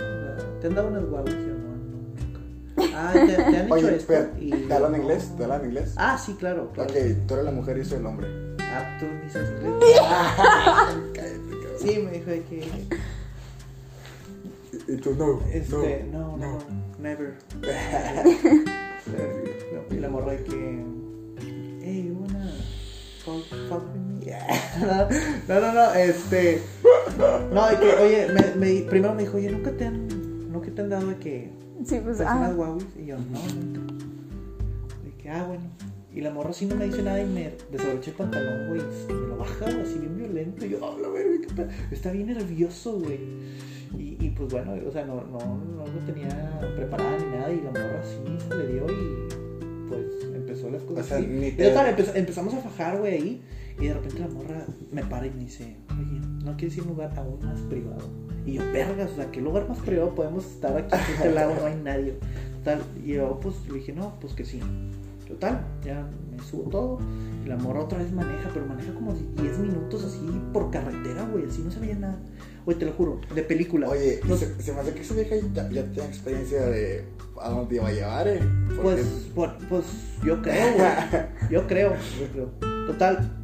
¿Te 0.61 0.67
han 0.69 0.75
dado 0.75 0.89
unas 0.89 1.05
guaguas? 1.05 1.35
Yo, 1.35 1.53
no, 1.55 1.77
no, 1.77 1.99
nunca. 2.17 2.97
Ah, 2.97 3.11
¿te, 3.13 3.27
te 3.27 3.37
han 3.37 3.55
hecho 3.67 3.75
Oye, 3.75 3.97
esto? 3.97 4.13
espera, 4.15 4.31
Y 4.41 4.51
¿te 4.51 4.75
hablan 4.75 4.93
"No". 4.93 4.99
inglés? 4.99 5.33
¿Te 5.37 5.43
hablan 5.45 5.65
inglés? 5.67 5.95
Ah, 5.97 6.17
sí, 6.19 6.35
claro, 6.39 6.71
claro. 6.73 6.91
Ok, 6.91 6.97
tú 7.27 7.35
eres 7.35 7.45
la 7.47 7.53
mujer 7.53 7.77
y 7.77 7.81
yo 7.81 7.87
soy 7.87 7.99
el 7.99 8.07
hombre. 8.07 8.27
Ah, 8.61 8.97
tú 9.01 9.07
ni 9.25 9.31
sabes 9.31 9.51
inglés. 9.51 10.01
Cabrón. 11.15 11.41
Sí, 11.79 11.99
me 12.05 12.11
dijo 12.13 12.31
de 12.31 12.43
que, 12.45 12.87
Y, 14.89 14.97
tú 14.97 15.15
no. 15.15 15.41
este, 15.53 16.07
no, 16.13 16.37
no, 16.37 16.59
never. 16.99 17.35
No, 19.73 19.97
y 19.97 19.99
la 20.01 20.09
morra 20.09 20.33
de 20.33 20.45
que. 20.45 20.85
Hey, 21.83 22.05
you 22.09 22.15
wanna 22.21 22.53
fuck, 23.25 23.43
fuck 23.69 23.83
with 23.95 24.03
No, 25.49 25.61
no, 25.61 25.73
no, 25.73 25.95
este. 25.95 26.63
No, 27.53 27.67
de 27.69 27.77
que, 27.79 27.95
oye, 28.03 28.27
me, 28.33 28.55
me- 28.67 28.81
primero 28.83 29.15
me 29.15 29.23
dijo, 29.23 29.37
oye, 29.37 29.51
nunca 29.51 29.71
te 29.73 29.87
han. 29.87 30.09
Nunca 30.53 30.71
te 30.71 30.81
han 30.83 30.89
dado 30.89 31.07
de 31.09 31.17
que. 31.17 31.51
sí, 31.85 32.01
pues, 32.03 32.21
ah. 32.21 32.53
guauis. 32.55 32.85
Y 33.01 33.07
yo, 33.07 33.17
no, 33.19 33.39
nunca. 33.55 33.95
De 35.05 35.11
que, 35.23 35.31
ah, 35.31 35.45
bueno. 35.47 35.65
Y 36.13 36.21
la 36.23 36.31
morra 36.31 36.53
sí 36.53 36.67
no 36.67 36.75
me 36.75 36.87
dice 36.87 37.03
nada 37.03 37.23
y 37.23 37.27
me 37.27 37.53
desabroché 37.71 38.11
el 38.11 38.17
pantalón, 38.17 38.69
güey. 38.69 38.81
y 38.81 39.13
Me 39.13 39.29
lo 39.29 39.37
baja, 39.37 39.65
güey, 39.67 39.81
así 39.81 39.99
bien 39.99 40.17
violento. 40.19 40.67
Y 40.67 40.71
yo, 40.71 40.79
ah, 40.85 40.97
la 41.01 41.09
verga, 41.09 41.47
qué 41.47 41.55
pedo. 41.55 41.69
Está 41.93 42.11
bien 42.11 42.27
nervioso, 42.27 42.99
güey. 42.99 43.19
Y, 43.97 44.17
y 44.21 44.31
pues 44.37 44.51
bueno, 44.53 44.75
o 44.87 44.91
sea, 44.93 45.05
no, 45.05 45.17
no, 45.23 45.39
no 45.39 45.85
lo 45.87 45.99
tenía 46.07 46.29
preparada 46.77 47.17
ni 47.19 47.37
nada. 47.37 47.53
Y 47.53 47.57
la 47.61 47.71
morra 47.71 48.03
sí 48.03 48.39
se 48.49 48.55
le 48.57 48.73
dio 48.73 48.87
y 48.87 49.89
pues 49.89 50.05
empezó 50.35 50.71
las 50.71 50.83
cosas. 50.83 51.05
O 51.05 51.09
sea, 51.09 51.19
así. 51.19 51.27
ni 51.27 51.47
Y 51.49 51.53
te- 51.53 51.69
total, 51.69 51.87
empezó- 51.91 52.15
empezamos 52.17 52.55
a 52.55 52.59
fajar, 52.59 52.99
güey, 52.99 53.15
ahí. 53.15 53.43
Y 53.81 53.87
de 53.89 53.95
repente 53.95 54.19
la 54.19 54.29
morra 54.29 54.65
me 54.93 55.03
para 55.05 55.27
y 55.27 55.31
me 55.31 55.41
dice, 55.45 55.77
oye, 55.93 56.21
¿no 56.45 56.57
quieres 56.57 56.77
ir 56.77 56.83
a 56.83 56.87
un 56.87 56.91
lugar 56.91 57.13
aún 57.19 57.39
más 57.45 57.59
privado? 57.61 58.03
Y 58.45 58.55
yo, 58.55 58.63
vergas, 58.73 59.11
o 59.13 59.17
sea, 59.17 59.31
¿qué 59.31 59.41
lugar 59.41 59.69
más 59.69 59.79
privado 59.79 60.15
podemos 60.15 60.45
estar 60.45 60.77
aquí 60.77 60.95
en 60.95 61.15
este 61.15 61.33
lago? 61.33 61.55
No 61.61 61.67
hay 61.67 61.77
nadie. 61.77 62.15
Total, 62.59 62.83
y 63.05 63.13
yo, 63.15 63.39
pues, 63.41 63.55
le 63.69 63.75
dije, 63.79 63.93
no, 63.93 64.15
pues 64.21 64.35
que 64.35 64.45
sí. 64.45 64.61
Total, 65.27 65.65
ya 65.85 66.07
me 66.31 66.43
subo 66.43 66.69
todo. 66.71 66.99
Y 67.45 67.49
la 67.49 67.57
morra 67.57 67.81
otra 67.85 67.99
vez 67.99 68.13
maneja, 68.13 68.51
pero 68.53 68.67
maneja 68.67 68.93
como 68.95 69.15
10 69.15 69.59
minutos 69.61 70.05
así 70.05 70.27
por 70.53 70.71
carretera, 70.71 71.25
güey. 71.33 71.47
Así 71.47 71.63
no 71.63 71.71
se 71.71 71.81
veía 71.81 71.95
nada. 71.97 72.19
Güey, 72.67 72.77
te 72.79 72.85
lo 72.85 72.93
juro, 72.93 73.21
de 73.35 73.43
película. 73.43 73.89
Oye, 73.89 74.21
No- 74.27 74.37
se, 74.37 74.61
se 74.61 74.73
me 74.75 74.81
hace 74.81 74.93
que 74.93 75.01
esa 75.01 75.15
vieja 75.15 75.37
ya, 75.55 75.71
ya 75.71 75.85
tiene 75.93 76.09
experiencia 76.09 76.61
de 76.67 77.05
a 77.41 77.49
dónde 77.51 77.77
iba 77.77 77.89
a 77.89 77.93
llevar, 77.93 78.29
eh. 78.29 78.41
Porque- 78.69 78.83
Pues, 78.83 79.07
por- 79.35 79.57
pues 79.69 79.85
yo 80.25 80.43
creo, 80.43 80.75
güey. 80.75 80.91
Yo 81.51 81.67
creo, 81.67 81.95
yo 82.21 82.27
creo. 82.33 82.87
Total. 82.87 83.37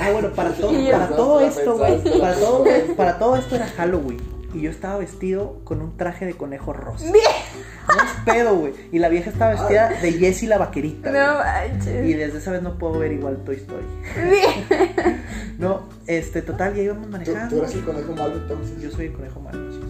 Ah, 0.00 0.10
bueno, 0.12 0.30
para 0.32 0.50
todo, 0.52 0.70
para 0.70 1.46
esto, 1.46 1.76
güey. 1.76 2.02
Para 2.20 2.34
todo, 2.36 2.64
pensaste. 2.64 2.94
para 2.94 3.18
todo 3.18 3.36
esto 3.36 3.56
era 3.56 3.66
Halloween. 3.66 4.20
Y 4.54 4.60
yo 4.60 4.70
estaba 4.70 4.98
vestido 4.98 5.60
con 5.64 5.80
un 5.80 5.96
traje 5.96 6.26
de 6.26 6.34
conejo 6.34 6.74
rosa. 6.74 7.06
No 7.06 7.14
es 7.14 8.12
pedo, 8.26 8.54
güey. 8.56 8.74
Y 8.92 8.98
la 8.98 9.08
vieja 9.08 9.30
estaba 9.30 9.52
vestida 9.52 9.88
de 9.88 10.12
Jessie 10.12 10.46
la 10.46 10.58
vaquerita. 10.58 11.10
No 11.10 11.36
güey. 11.36 11.68
Y 11.68 11.72
manches. 11.72 12.18
desde 12.18 12.38
esa 12.38 12.50
vez 12.52 12.62
no 12.62 12.76
puedo 12.76 12.98
ver 12.98 13.12
igual 13.12 13.38
Toy 13.44 13.56
Story. 13.56 13.86
No, 15.58 15.82
este, 16.06 16.42
total, 16.42 16.74
ya 16.74 16.82
íbamos 16.82 17.06
¿Tú, 17.06 17.12
manejando. 17.12 17.48
tú 17.56 17.62
eres 17.62 17.74
el 17.76 17.84
conejo 17.84 18.12
malo 18.14 18.34
entonces. 18.36 18.82
Yo 18.82 18.90
soy 18.90 19.06
el 19.06 19.12
conejo 19.12 19.40
malo, 19.40 19.72
sí. 19.72 19.80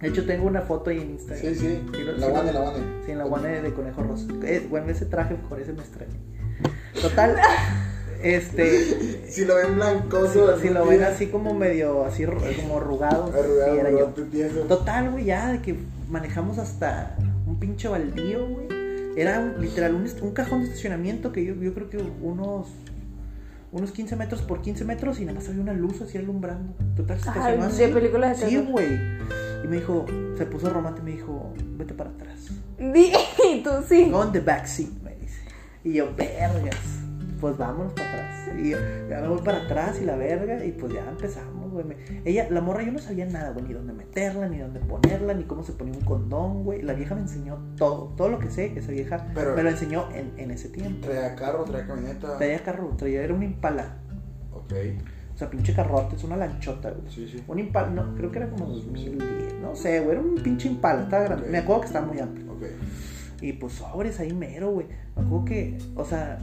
De 0.00 0.08
hecho, 0.08 0.26
tengo 0.26 0.46
una 0.46 0.60
foto 0.62 0.90
ahí 0.90 1.00
en 1.00 1.10
Instagram. 1.12 1.54
Sí, 1.54 1.58
sí. 1.58 1.82
Lo- 2.04 2.16
La 2.18 2.26
guane, 2.28 2.52
la 2.52 2.60
guane. 2.60 2.78
Sí, 3.06 3.12
en 3.12 3.18
la 3.18 3.24
guane 3.24 3.60
de 3.62 3.72
conejo 3.72 4.02
rosa. 4.02 4.26
Eh, 4.44 4.66
bueno, 4.68 4.90
ese 4.90 5.06
traje 5.06 5.34
por 5.36 5.58
ese 5.60 5.72
me 5.72 5.80
extraña. 5.80 6.12
Total, 7.00 7.36
este, 8.22 9.26
Si 9.30 9.44
lo 9.44 9.56
ven 9.56 9.76
blancoso, 9.76 10.58
si 10.60 10.68
lo 10.70 10.86
ven 10.86 11.02
así 11.02 11.26
como 11.26 11.54
medio, 11.54 12.04
así 12.04 12.24
como 12.24 12.78
arrugado, 12.78 13.30
sí, 13.32 13.38
Arrugado, 13.38 13.74
era 13.76 13.90
no 13.90 13.98
yo. 13.98 14.06
Total, 14.68 15.10
güey, 15.10 15.24
ya 15.26 15.52
de 15.52 15.60
que 15.62 15.76
manejamos 16.08 16.58
hasta 16.58 17.16
un 17.46 17.58
pinche 17.60 17.88
baldío, 17.88 18.46
güey. 18.48 18.68
Era 19.16 19.40
un- 19.40 19.60
literal 19.60 19.94
un, 19.94 20.06
un 20.22 20.32
cajón 20.32 20.60
de 20.60 20.66
estacionamiento 20.66 21.32
que 21.32 21.44
yo, 21.44 21.54
yo 21.54 21.74
creo 21.74 21.90
que 21.90 21.98
unos 22.22 22.68
unos 23.70 23.92
15 23.92 24.16
metros 24.16 24.40
por 24.40 24.62
15 24.62 24.84
metros 24.86 25.20
y 25.20 25.26
nada 25.26 25.38
más 25.40 25.48
había 25.50 25.60
una 25.60 25.74
luz 25.74 26.00
así 26.00 26.16
alumbrando. 26.16 26.72
Total, 26.96 27.20
se 27.20 27.28
estacionó 27.28 27.64
así. 27.64 27.82
de 27.82 27.88
película 27.88 28.28
de 28.30 28.34
Sí, 28.36 28.56
güey. 28.56 28.94
Y 29.62 29.66
me 29.68 29.76
dijo, 29.76 30.06
se 30.38 30.46
puso 30.46 30.70
romántico 30.70 31.06
y 31.06 31.10
me 31.10 31.16
dijo, 31.18 31.52
vete 31.76 31.92
para 31.92 32.08
atrás. 32.10 32.48
Di- 32.78 33.12
Y 33.52 33.62
tú 33.62 33.70
sí. 33.86 34.08
Go 34.10 34.24
in 34.24 34.32
the 34.32 34.40
back 34.40 34.66
seat, 34.66 34.88
me 35.02 35.14
dice. 35.16 35.40
Y 35.84 35.92
yo, 35.94 36.14
vergas. 36.16 36.76
Pues 37.40 37.56
vámonos 37.56 37.92
para 37.92 38.08
atrás. 38.08 38.48
Y 38.58 38.70
ya 38.70 39.20
me 39.20 39.28
voy 39.28 39.40
para 39.42 39.58
atrás 39.64 39.98
y 40.02 40.04
la 40.04 40.16
verga. 40.16 40.64
Y 40.64 40.72
pues 40.72 40.92
ya 40.92 41.08
empezamos, 41.08 41.70
güey. 41.72 41.84
Ella, 42.24 42.48
la 42.50 42.60
morra, 42.60 42.82
yo 42.82 42.90
no 42.92 42.98
sabía 42.98 43.26
nada, 43.26 43.50
güey. 43.50 43.66
Ni 43.66 43.74
dónde 43.74 43.92
meterla, 43.92 44.48
ni 44.48 44.58
dónde 44.58 44.80
ponerla, 44.80 45.34
ni 45.34 45.44
cómo 45.44 45.62
se 45.62 45.72
ponía 45.72 45.94
un 45.94 46.04
condón, 46.04 46.64
güey. 46.64 46.82
La 46.82 46.94
vieja 46.94 47.14
me 47.14 47.20
enseñó 47.22 47.58
todo. 47.76 48.14
Todo 48.16 48.28
lo 48.28 48.38
que 48.38 48.50
sé, 48.50 48.72
esa 48.76 48.90
vieja 48.90 49.26
Pero- 49.34 49.54
me 49.54 49.62
lo 49.62 49.70
enseñó 49.70 50.08
en, 50.12 50.32
en 50.36 50.50
ese 50.50 50.68
tiempo. 50.68 51.06
Traía 51.06 51.34
carro, 51.36 51.64
traía 51.64 51.86
camioneta. 51.86 52.36
Traía 52.38 52.62
carro, 52.62 52.88
traía, 52.96 53.22
era 53.22 53.34
un 53.34 53.42
impala. 53.42 53.96
Ok. 54.52 54.72
O 55.34 55.38
sea, 55.38 55.48
pinche 55.50 55.72
carrote, 55.72 56.16
es 56.16 56.24
una 56.24 56.36
lanchota, 56.36 56.90
güey. 56.90 57.08
Sí, 57.12 57.28
sí. 57.28 57.44
Un 57.46 57.60
impala, 57.60 57.90
no, 57.90 58.16
creo 58.16 58.32
que 58.32 58.38
era 58.38 58.50
como 58.50 58.66
2010. 58.66 59.54
No 59.62 59.76
sé, 59.76 60.00
güey. 60.00 60.16
Era 60.16 60.20
un 60.20 60.34
pinche 60.42 60.68
impala, 60.68 61.02
estaba 61.02 61.22
grande. 61.24 61.48
Me 61.48 61.58
acuerdo 61.58 61.82
que 61.82 61.86
estaba 61.86 62.06
muy 62.06 62.18
amplio. 62.18 62.50
Ok. 62.52 62.62
Y 63.40 63.52
pues 63.52 63.74
sobres 63.74 64.18
ahí 64.18 64.32
mero, 64.32 64.72
güey. 64.72 64.88
Me 65.14 65.22
acuerdo 65.22 65.44
que, 65.44 65.78
o 65.94 66.04
sea, 66.04 66.38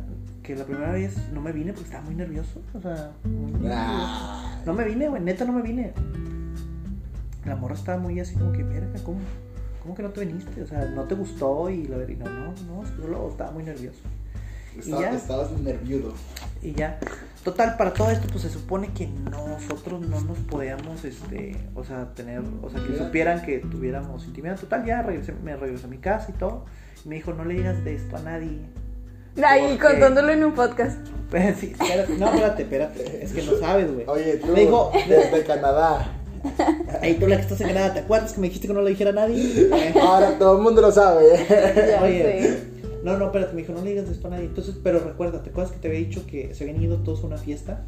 que 0.45 0.55
la 0.55 0.65
primera 0.65 0.91
vez 0.91 1.17
no 1.33 1.41
me 1.41 1.51
vine 1.51 1.73
porque 1.73 1.87
estaba 1.89 2.03
muy 2.05 2.15
nervioso. 2.15 2.61
O 2.73 2.81
sea, 2.81 3.11
muy 3.23 3.51
nervioso. 3.51 3.73
Ah, 3.75 4.61
No 4.65 4.73
me 4.73 4.83
vine, 4.85 5.09
güey, 5.09 5.21
neta 5.21 5.45
no 5.45 5.53
me 5.53 5.61
vine. 5.61 5.93
La 7.45 7.55
morra 7.55 7.75
estaba 7.75 7.97
muy 7.99 8.19
así 8.19 8.35
como 8.35 8.51
que, 8.51 8.63
verga, 8.63 8.99
¿cómo, 9.03 9.19
¿cómo 9.81 9.93
que 9.95 10.03
no 10.03 10.09
te 10.09 10.25
viniste? 10.25 10.61
O 10.63 10.67
sea, 10.67 10.85
¿no 10.85 11.03
te 11.03 11.15
gustó? 11.15 11.69
Y 11.69 11.85
la 11.87 11.97
verdad, 11.97 12.25
no, 12.25 12.53
no, 12.67 12.81
no, 12.81 12.85
solo 13.01 13.29
estaba 13.29 13.51
muy 13.51 13.63
nervioso. 13.63 13.99
estaba- 14.77 15.01
ya. 15.01 15.11
estabas 15.15 15.51
nerviudo. 15.51 16.13
Y 16.61 16.71
ya, 16.73 16.97
total, 17.43 17.77
para 17.77 17.93
todo 17.93 18.09
esto, 18.09 18.27
pues 18.27 18.41
se 18.41 18.49
supone 18.49 18.87
que 18.93 19.07
nosotros 19.07 20.01
no 20.01 20.19
nos 20.21 20.37
podíamos, 20.39 21.05
este, 21.05 21.55
o 21.75 21.83
sea, 21.83 22.13
tener, 22.15 22.41
o 22.63 22.69
sea, 22.69 22.81
que 22.83 22.97
supieran 22.97 23.43
que 23.43 23.59
tuviéramos 23.59 24.25
intimidad. 24.25 24.59
Total, 24.59 24.83
ya 24.83 25.01
regresé, 25.03 25.33
me 25.43 25.55
regresé 25.55 25.85
a 25.85 25.89
mi 25.89 25.97
casa 25.97 26.27
y 26.29 26.33
todo. 26.33 26.65
Y 27.05 27.09
me 27.09 27.15
dijo, 27.15 27.33
no 27.33 27.45
le 27.45 27.53
digas 27.53 27.83
de 27.83 27.95
esto 27.95 28.17
a 28.17 28.21
nadie. 28.21 28.59
Ahí 29.43 29.61
Porque- 29.77 29.79
contándolo 29.83 30.31
en 30.31 30.43
un 30.45 30.53
podcast. 30.53 30.97
Pues, 31.29 31.57
sí, 31.59 31.73
espérate, 31.79 32.13
no, 32.17 32.27
espérate, 32.27 32.63
espérate, 32.63 33.23
es 33.23 33.33
que 33.33 33.41
no 33.43 33.57
sabes, 33.57 33.91
güey. 33.93 34.05
Oye, 34.07 34.37
tú, 34.37 34.47
Me 34.47 34.61
dijo, 34.61 34.91
desde 35.07 35.43
Canadá. 35.43 36.11
Ahí 37.01 37.15
tú 37.15 37.27
la 37.27 37.37
que 37.37 37.41
estás 37.41 37.59
en 37.61 37.67
Canadá, 37.69 37.93
¿te 37.93 37.99
acuerdas 38.01 38.33
que 38.33 38.39
me 38.39 38.47
dijiste 38.47 38.67
que 38.67 38.73
no 38.73 38.81
le 38.83 38.91
dijera 38.91 39.09
a 39.09 39.13
nadie? 39.13 39.69
Ahora 40.01 40.37
todo 40.37 40.57
el 40.57 40.63
mundo 40.63 40.81
lo 40.81 40.91
sabe. 40.91 41.25
Ya 41.49 42.01
Oye, 42.03 42.23
sé. 42.23 42.63
no, 43.03 43.17
no, 43.17 43.25
espérate, 43.25 43.53
me 43.55 43.61
dijo, 43.61 43.73
no 43.73 43.81
le 43.81 43.89
digas 43.89 44.07
esto 44.09 44.27
a 44.27 44.31
nadie. 44.31 44.45
Entonces, 44.45 44.75
pero 44.83 44.99
recuerda, 44.99 45.41
¿te 45.41 45.49
acuerdas 45.49 45.73
que 45.73 45.79
te 45.79 45.87
había 45.87 45.99
dicho 45.99 46.25
que 46.27 46.53
se 46.53 46.63
habían 46.63 46.81
ido 46.81 46.97
todos 46.97 47.23
a 47.23 47.27
una 47.27 47.37
fiesta? 47.37 47.85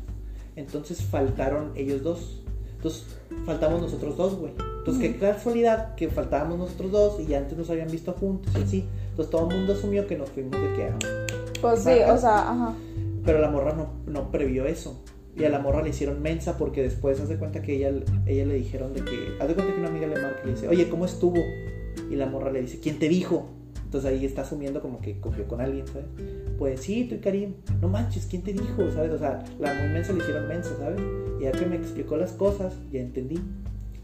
Entonces 0.55 1.03
faltaron 1.03 1.71
ellos 1.75 2.01
dos. 2.01 2.41
Entonces, 2.77 3.05
faltamos 3.45 3.79
nosotros 3.81 4.17
dos, 4.17 4.35
güey. 4.35 4.53
Entonces, 4.79 5.03
qué 5.03 5.17
casualidad 5.19 5.93
que 5.95 6.09
faltábamos 6.09 6.57
nosotros 6.57 6.91
dos 6.91 7.19
y 7.19 7.33
antes 7.35 7.57
nos 7.57 7.69
habían 7.69 7.89
visto 7.91 8.13
juntos 8.13 8.51
y 8.57 8.63
así. 8.63 8.85
Entonces, 9.17 9.31
todo 9.31 9.49
el 9.49 9.57
mundo 9.57 9.73
asumió 9.73 10.05
que 10.05 10.15
nos 10.15 10.29
fuimos 10.29 10.51
de 10.61 10.73
que 10.75 10.83
ah, 10.83 10.99
Pues 11.59 11.79
sí, 11.79 11.89
o 12.07 12.17
sea, 12.19 12.51
ajá. 12.51 12.75
Pero 13.25 13.39
la 13.39 13.49
morra 13.49 13.73
no, 13.73 13.89
no 14.05 14.29
previó 14.29 14.67
eso. 14.67 15.03
Y 15.35 15.43
a 15.43 15.49
la 15.49 15.57
morra 15.57 15.81
le 15.81 15.89
hicieron 15.89 16.21
mensa 16.21 16.55
porque 16.55 16.83
después 16.83 17.19
haz 17.19 17.27
de 17.27 17.37
cuenta 17.37 17.63
que 17.63 17.77
ella, 17.77 17.89
ella 18.27 18.45
le 18.45 18.53
dijeron 18.53 18.93
de 18.93 19.01
que. 19.01 19.35
Haz 19.39 19.47
de 19.47 19.55
cuenta 19.55 19.73
que 19.73 19.79
una 19.79 19.89
amiga 19.89 20.05
le 20.05 20.21
marca 20.21 20.41
y 20.43 20.45
le 20.45 20.53
dice, 20.53 20.67
oye, 20.67 20.87
¿cómo 20.87 21.05
estuvo? 21.05 21.41
Y 22.11 22.15
la 22.15 22.27
morra 22.27 22.51
le 22.51 22.61
dice, 22.61 22.79
¿quién 22.79 22.99
te 22.99 23.09
dijo? 23.09 23.49
Entonces 23.85 24.11
ahí 24.11 24.23
está 24.23 24.43
asumiendo 24.43 24.81
como 24.83 25.01
que 25.01 25.19
cogió 25.19 25.47
con 25.47 25.61
alguien, 25.61 25.87
¿sabes? 25.87 26.05
Pues 26.59 26.81
sí, 26.81 27.05
tú 27.09 27.15
y 27.15 27.17
Karim. 27.17 27.55
No 27.81 27.89
manches, 27.89 28.27
¿quién 28.27 28.43
te 28.43 28.53
dijo? 28.53 28.91
¿Sabes? 28.93 29.11
O 29.13 29.17
sea, 29.17 29.43
la 29.57 29.73
muy 29.73 29.89
mensa 29.89 30.13
le 30.13 30.19
hicieron 30.19 30.47
mensa, 30.47 30.69
¿sabes? 30.77 31.01
Y 31.39 31.45
ya 31.45 31.51
que 31.53 31.65
me 31.65 31.77
explicó 31.77 32.17
las 32.17 32.33
cosas, 32.33 32.75
ya 32.91 32.99
entendí. 32.99 33.39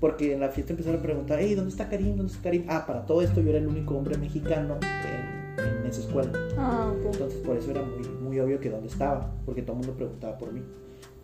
Porque 0.03 0.33
en 0.33 0.41
la 0.41 0.49
fiesta 0.49 0.73
empezaron 0.73 0.99
a 0.99 1.01
preguntar, 1.01 1.37
hey, 1.39 1.55
¿dónde 1.55 1.71
está 1.71 1.87
Karim? 1.87 2.17
¿Dónde 2.17 2.29
está 2.33 2.43
Karim? 2.43 2.65
Ah, 2.67 2.83
para 2.85 3.05
todo 3.05 3.21
esto 3.21 3.39
yo 3.39 3.51
era 3.51 3.59
el 3.59 3.67
único 3.67 3.95
hombre 3.95 4.17
mexicano 4.17 4.75
en, 4.81 5.65
en 5.65 5.85
esa 5.85 6.01
escuela. 6.01 6.29
Ah, 6.57 6.91
ok. 6.93 7.05
Entonces 7.13 7.39
por 7.39 7.55
eso 7.55 7.71
era 7.71 7.83
muy, 7.83 8.05
muy 8.21 8.37
obvio 8.41 8.59
que 8.59 8.69
dónde 8.69 8.89
estaba, 8.89 9.31
porque 9.45 9.61
todo 9.61 9.77
el 9.77 9.77
mundo 9.77 9.93
preguntaba 9.95 10.37
por 10.37 10.51
mí. 10.51 10.61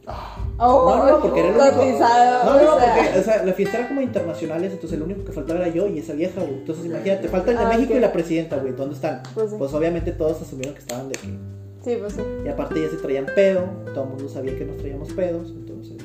Ah, 0.08 0.38
Oh, 0.58 0.96
no, 0.96 1.06
no, 1.12 1.22
porque 1.22 1.42
era 1.42 1.50
el 1.50 1.56
único. 1.56 2.00
No, 2.46 2.54
no, 2.64 2.72
porque 2.80 3.20
o 3.20 3.24
sea, 3.24 3.44
la 3.44 3.52
fiesta 3.52 3.80
era 3.80 3.88
como 3.90 4.00
internacionales, 4.00 4.72
entonces 4.72 4.98
el 4.98 5.04
único 5.04 5.26
que 5.26 5.34
faltaba 5.34 5.60
era 5.60 5.68
yo 5.76 5.86
y 5.90 6.00
esa 6.00 6.14
vieja, 6.14 6.40
güey. 6.40 6.54
Entonces 6.60 6.86
imagínate, 6.86 7.28
falta 7.28 7.52
el 7.52 7.58
de 7.58 7.64
Ah, 7.66 7.68
México 7.68 7.94
y 7.98 8.00
la 8.00 8.14
presidenta, 8.14 8.56
güey. 8.60 8.72
¿Dónde 8.72 8.96
están? 8.96 9.24
Pues 9.36 9.50
sí. 9.50 9.56
Pues 9.60 9.74
obviamente 9.74 10.14
todos 10.14 10.42
asumieron 10.42 10.74
que 10.74 10.80
estaban 10.80 11.10
de 11.10 11.16
que. 11.16 11.28
Sí, 11.84 11.98
pues 12.00 12.14
sí. 12.14 12.22
Y 12.46 12.48
aparte 12.48 12.82
ya 12.82 12.88
se 12.90 12.96
traían 12.96 13.26
pedo, 13.36 13.66
todo 13.94 14.06
el 14.06 14.10
mundo 14.12 14.30
sabía 14.30 14.58
que 14.58 14.64
nos 14.64 14.78
traíamos 14.78 15.12
pedos, 15.12 15.50
entonces. 15.50 15.98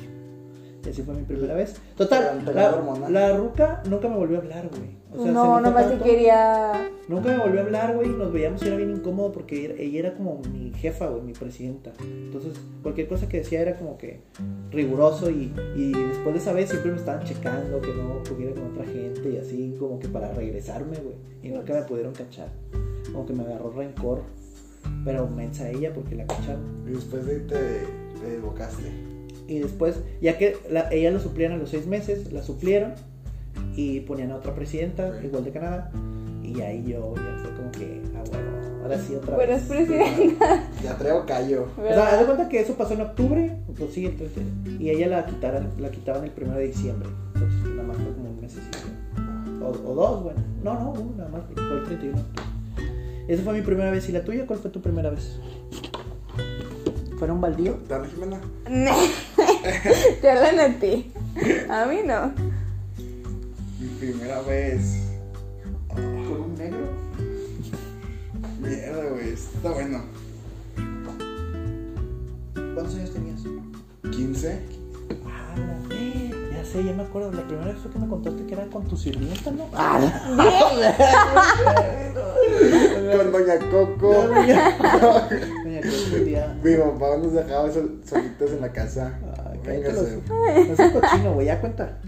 Y 0.85 0.89
así 0.89 1.01
fue 1.01 1.15
mi 1.15 1.23
primera 1.23 1.53
vez. 1.55 1.75
Total, 1.97 2.43
la, 2.53 3.09
la 3.09 3.37
ruca 3.37 3.81
nunca 3.89 4.07
me 4.07 4.17
volvió 4.17 4.37
a 4.37 4.41
hablar, 4.41 4.69
güey. 4.69 5.03
O 5.17 5.23
sea, 5.23 5.31
no, 5.31 5.59
nomás 5.61 5.89
te 5.89 5.97
quería. 5.97 6.89
Nunca 7.07 7.29
me 7.29 7.37
volvió 7.39 7.61
a 7.61 7.63
hablar, 7.63 7.95
güey. 7.95 8.09
Nos 8.09 8.31
veíamos 8.33 8.61
y 8.63 8.67
era 8.67 8.75
bien 8.75 8.91
incómodo 8.91 9.31
porque 9.31 9.65
era- 9.65 9.73
ella 9.75 9.99
era 9.99 10.13
como 10.13 10.41
mi 10.51 10.71
jefa, 10.73 11.07
güey, 11.07 11.23
mi 11.23 11.33
presidenta. 11.33 11.93
Entonces, 12.01 12.53
cualquier 12.83 13.07
cosa 13.07 13.27
que 13.29 13.37
decía 13.37 13.61
era 13.61 13.77
como 13.77 13.97
que 13.97 14.19
riguroso. 14.71 15.29
Y, 15.31 15.53
y 15.75 15.91
después 15.93 16.33
de 16.33 16.39
esa 16.39 16.53
vez 16.53 16.69
siempre 16.69 16.91
me 16.91 16.97
estaban 16.97 17.23
checando 17.25 17.79
que 17.81 17.93
no 17.93 18.21
cogiera 18.27 18.53
con 18.53 18.71
otra 18.73 18.85
gente 18.85 19.29
y 19.29 19.37
así, 19.37 19.75
como 19.79 19.99
que 19.99 20.07
para 20.09 20.31
regresarme, 20.33 20.97
güey. 20.97 21.15
Y 21.41 21.49
nunca 21.49 21.73
me 21.73 21.81
pudieron 21.83 22.13
cachar. 22.13 22.49
Como 23.11 23.25
que 23.25 23.33
me 23.33 23.43
agarró 23.43 23.71
rencor. 23.71 24.21
Pero 25.03 25.27
mensa 25.27 25.69
ella 25.69 25.91
porque 25.95 26.15
la 26.15 26.25
cacharon. 26.27 26.83
y 26.87 26.91
después 26.91 27.25
de 27.25 27.35
ahí 27.35 27.41
te, 27.47 28.19
te 28.19 28.29
desbocaste. 28.31 28.83
Y 29.47 29.59
después, 29.59 29.99
ya 30.21 30.37
que 30.37 30.57
la- 30.71 30.91
ella 30.91 31.11
lo 31.11 31.19
suplían 31.19 31.51
a 31.53 31.57
los 31.57 31.69
seis 31.69 31.85
meses, 31.87 32.31
la 32.33 32.41
suplieron 32.43 32.93
y 33.75 33.99
ponían 34.01 34.31
a 34.31 34.37
otra 34.37 34.53
presidenta, 34.55 35.19
igual 35.23 35.43
de 35.45 35.51
Canadá. 35.51 35.91
Y 36.43 36.61
ahí 36.61 36.83
yo 36.87 37.13
ya 37.15 37.37
fue 37.41 37.51
como 37.55 37.71
que, 37.71 38.01
ah, 38.15 38.23
bueno, 38.29 38.45
ahora 38.83 38.97
sí 38.99 39.15
otra 39.15 39.35
Pero 39.37 39.53
vez. 39.53 39.61
es 39.63 39.67
presidenta. 39.67 40.63
Ya 40.83 40.97
traigo 40.97 41.25
callo. 41.25 41.67
O 41.77 41.87
sea, 41.87 42.07
haz 42.13 42.19
de 42.19 42.25
cuenta 42.25 42.49
que 42.49 42.59
eso 42.59 42.75
pasó 42.75 42.93
en 42.93 43.01
octubre, 43.01 43.57
pues 43.77 43.93
sí, 43.93 44.05
entonces, 44.05 44.43
y 44.79 44.89
ella 44.89 45.07
la 45.07 45.25
quitaron, 45.25 45.69
la 45.79 45.89
quitaban 45.89 46.23
el 46.23 46.31
primero 46.31 46.57
de 46.59 46.67
diciembre. 46.67 47.09
Entonces, 47.33 47.59
nada 47.71 47.83
más 47.83 47.97
fue 47.97 48.13
como 48.13 48.29
un 48.29 48.41
mes 48.41 48.55
O, 49.61 49.67
o 49.91 49.95
dos, 49.95 50.23
bueno. 50.23 50.39
No, 50.63 50.73
no, 50.75 50.91
uno 50.91 51.13
nada 51.17 51.29
más, 51.29 51.41
fue 51.53 51.77
el 51.79 51.83
31 51.85 52.15
de 52.17 52.21
octubre. 52.21 52.45
Esa 53.27 53.41
fue 53.43 53.53
mi 53.53 53.61
primera 53.61 53.89
vez. 53.89 54.07
¿Y 54.07 54.11
la 54.11 54.23
tuya 54.23 54.45
cuál 54.45 54.59
fue 54.59 54.69
tu 54.69 54.81
primera 54.81 55.09
vez? 55.09 55.39
¿Fue 57.17 57.27
en 57.27 57.33
un 57.33 57.41
baldío? 57.41 57.77
Dale, 57.87 58.09
Jimena. 58.09 58.39
Te 60.21 60.29
hablan 60.29 60.59
a 60.59 60.79
ti. 60.79 61.11
A 61.69 61.85
mí 61.85 61.99
no. 62.05 62.33
Mi 63.79 63.87
primera 63.99 64.41
vez. 64.41 65.03
¿Con 65.87 66.03
un 66.03 66.55
negro? 66.57 66.89
Mierda, 68.59 69.09
güey. 69.11 69.33
Está 69.33 69.71
bueno. 69.71 70.03
¿Cuántos 72.53 72.95
años 72.95 73.13
tenías? 73.13 73.41
15. 74.11 74.59
Ah, 75.25 75.55
ya 76.53 76.65
sé, 76.65 76.83
ya 76.83 76.91
me 76.91 77.03
acuerdo. 77.03 77.31
La 77.31 77.43
primera 77.47 77.67
vez 77.67 77.77
fue 77.81 77.91
que 77.91 77.99
me 77.99 78.07
contaste 78.09 78.45
que 78.45 78.53
era 78.53 78.65
con 78.65 78.85
tu 78.85 78.97
sirvienta, 78.97 79.51
¿no? 79.51 79.69
Con 83.15 83.31
Doña 83.31 83.59
Coco. 83.71 84.13
Doña 84.27 84.77
Día. 85.81 86.57
Mi 86.63 86.75
papá 86.75 87.17
nos 87.17 87.33
dejaba 87.33 87.71
sol- 87.71 88.01
solitos 88.05 88.51
en 88.51 88.61
la 88.61 88.71
casa. 88.71 89.19
Ay, 89.67 89.81
los- 89.83 90.67
No 90.67 90.75
seas 90.75 90.91
cochino, 90.93 91.33
güey, 91.33 91.47
ya 91.47 91.59
cuenta. 91.61 91.99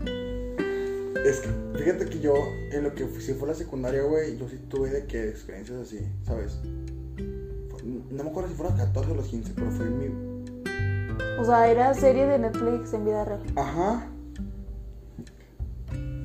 Es 1.25 1.39
que, 1.41 1.49
fíjate 1.77 2.06
que 2.06 2.19
yo, 2.19 2.34
en 2.71 2.84
lo 2.84 2.93
que 2.93 3.06
fui, 3.06 3.21
si 3.21 3.34
fue 3.34 3.47
la 3.47 3.53
secundaria, 3.53 4.03
güey, 4.03 4.38
yo 4.38 4.47
sí 4.47 4.58
tuve 4.69 4.89
de 4.91 5.06
que 5.06 5.27
experiencias 5.30 5.80
así, 5.80 5.99
¿sabes? 6.23 6.58
Fue- 7.69 7.82
no 7.84 8.23
me 8.23 8.30
acuerdo 8.30 8.49
si 8.49 8.56
fueron 8.56 8.77
los 8.77 8.86
14 8.86 9.12
o 9.12 9.15
los 9.15 9.27
15, 9.27 9.51
pero 9.56 9.71
fue 9.71 9.86
mi. 9.89 10.08
O 11.39 11.45
sea, 11.45 11.69
era 11.69 11.93
serie 11.93 12.25
de 12.27 12.39
Netflix 12.39 12.93
en 12.93 13.06
vida 13.06 13.25
real. 13.25 13.41
Ajá. 13.56 14.08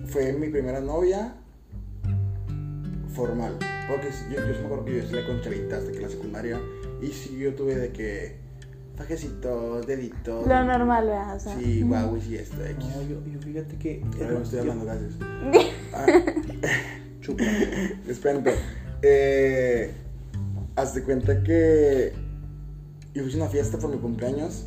Fue 0.07 0.33
mi 0.35 0.48
primera 0.50 0.81
novia 0.81 1.35
formal. 3.14 3.59
Porque 3.88 4.09
yo, 4.31 4.37
yo 4.46 4.55
sí 4.55 4.61
me 4.61 4.66
acuerdo 4.66 4.85
que 4.85 4.96
yo 4.98 5.07
salía 5.07 5.26
con 5.26 5.40
chavitas 5.40 5.81
hasta 5.81 5.92
que 5.92 6.00
la 6.00 6.09
secundaria. 6.09 6.61
Y 7.03 7.09
sí, 7.09 7.37
yo 7.38 7.55
tuve 7.55 7.77
de 7.77 7.91
que. 7.93 8.41
Fajecitos, 8.97 9.87
deditos. 9.87 10.47
Lo 10.47 10.65
normal, 10.65 11.07
¿verdad? 11.07 11.37
O 11.37 11.41
sea. 11.41 11.59
Sí, 11.59 11.83
guau, 11.83 12.17
y 12.17 12.37
esto, 12.37 12.65
X. 12.65 12.85
No, 12.95 13.03
yo, 13.03 13.27
yo 13.27 13.41
fíjate 13.41 13.77
que. 13.77 14.03
Ahora 14.21 14.38
me 14.38 14.43
estoy 14.43 14.57
yo- 14.57 14.61
hablando, 14.61 14.85
gracias. 14.85 15.12
Ah, 15.95 16.07
Chupa. 17.21 17.45
Espérate. 18.09 18.55
Eh, 19.03 19.93
hazte 20.77 21.03
cuenta 21.03 21.43
que 21.43 22.12
yo 23.15 23.25
hice 23.27 23.37
una 23.37 23.49
fiesta 23.49 23.79
por 23.79 23.91
mi 23.91 23.99
cumpleaños. 23.99 24.67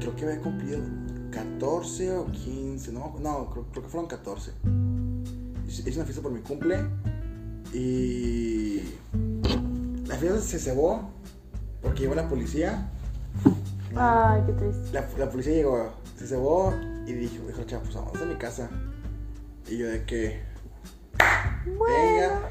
Creo 0.00 0.14
que 0.16 0.24
había 0.26 0.40
cumplido 0.40 0.78
14 1.32 2.12
o 2.12 2.26
15. 2.30 2.92
No, 2.92 3.16
no 3.20 3.50
creo, 3.50 3.66
creo 3.72 3.82
que 3.82 3.88
fueron 3.88 4.08
14. 4.08 4.52
Hice 5.66 5.88
hice 5.88 5.98
una 5.98 6.04
fiesta 6.04 6.22
por 6.22 6.30
mi 6.32 6.40
cumple. 6.40 6.76
Y 7.72 8.80
la 10.06 10.16
fiesta 10.16 10.40
se 10.40 10.58
cebó 10.58 11.10
porque 11.82 12.02
llegó 12.02 12.14
la 12.14 12.28
policía. 12.28 12.88
Ay, 13.96 14.42
qué 14.46 14.52
triste. 14.52 14.92
La, 14.92 15.08
la 15.18 15.30
policía 15.30 15.52
llegó, 15.54 15.92
se 16.18 16.26
cebó 16.26 16.74
y 17.06 17.12
dijo, 17.12 17.46
dijo, 17.46 17.62
chava, 17.64 17.82
pues 17.82 17.94
vamos 17.94 18.20
a 18.20 18.24
mi 18.24 18.34
casa. 18.36 18.68
Y 19.68 19.78
yo 19.78 19.86
de 19.88 20.04
que, 20.04 20.42
venga, 21.66 22.50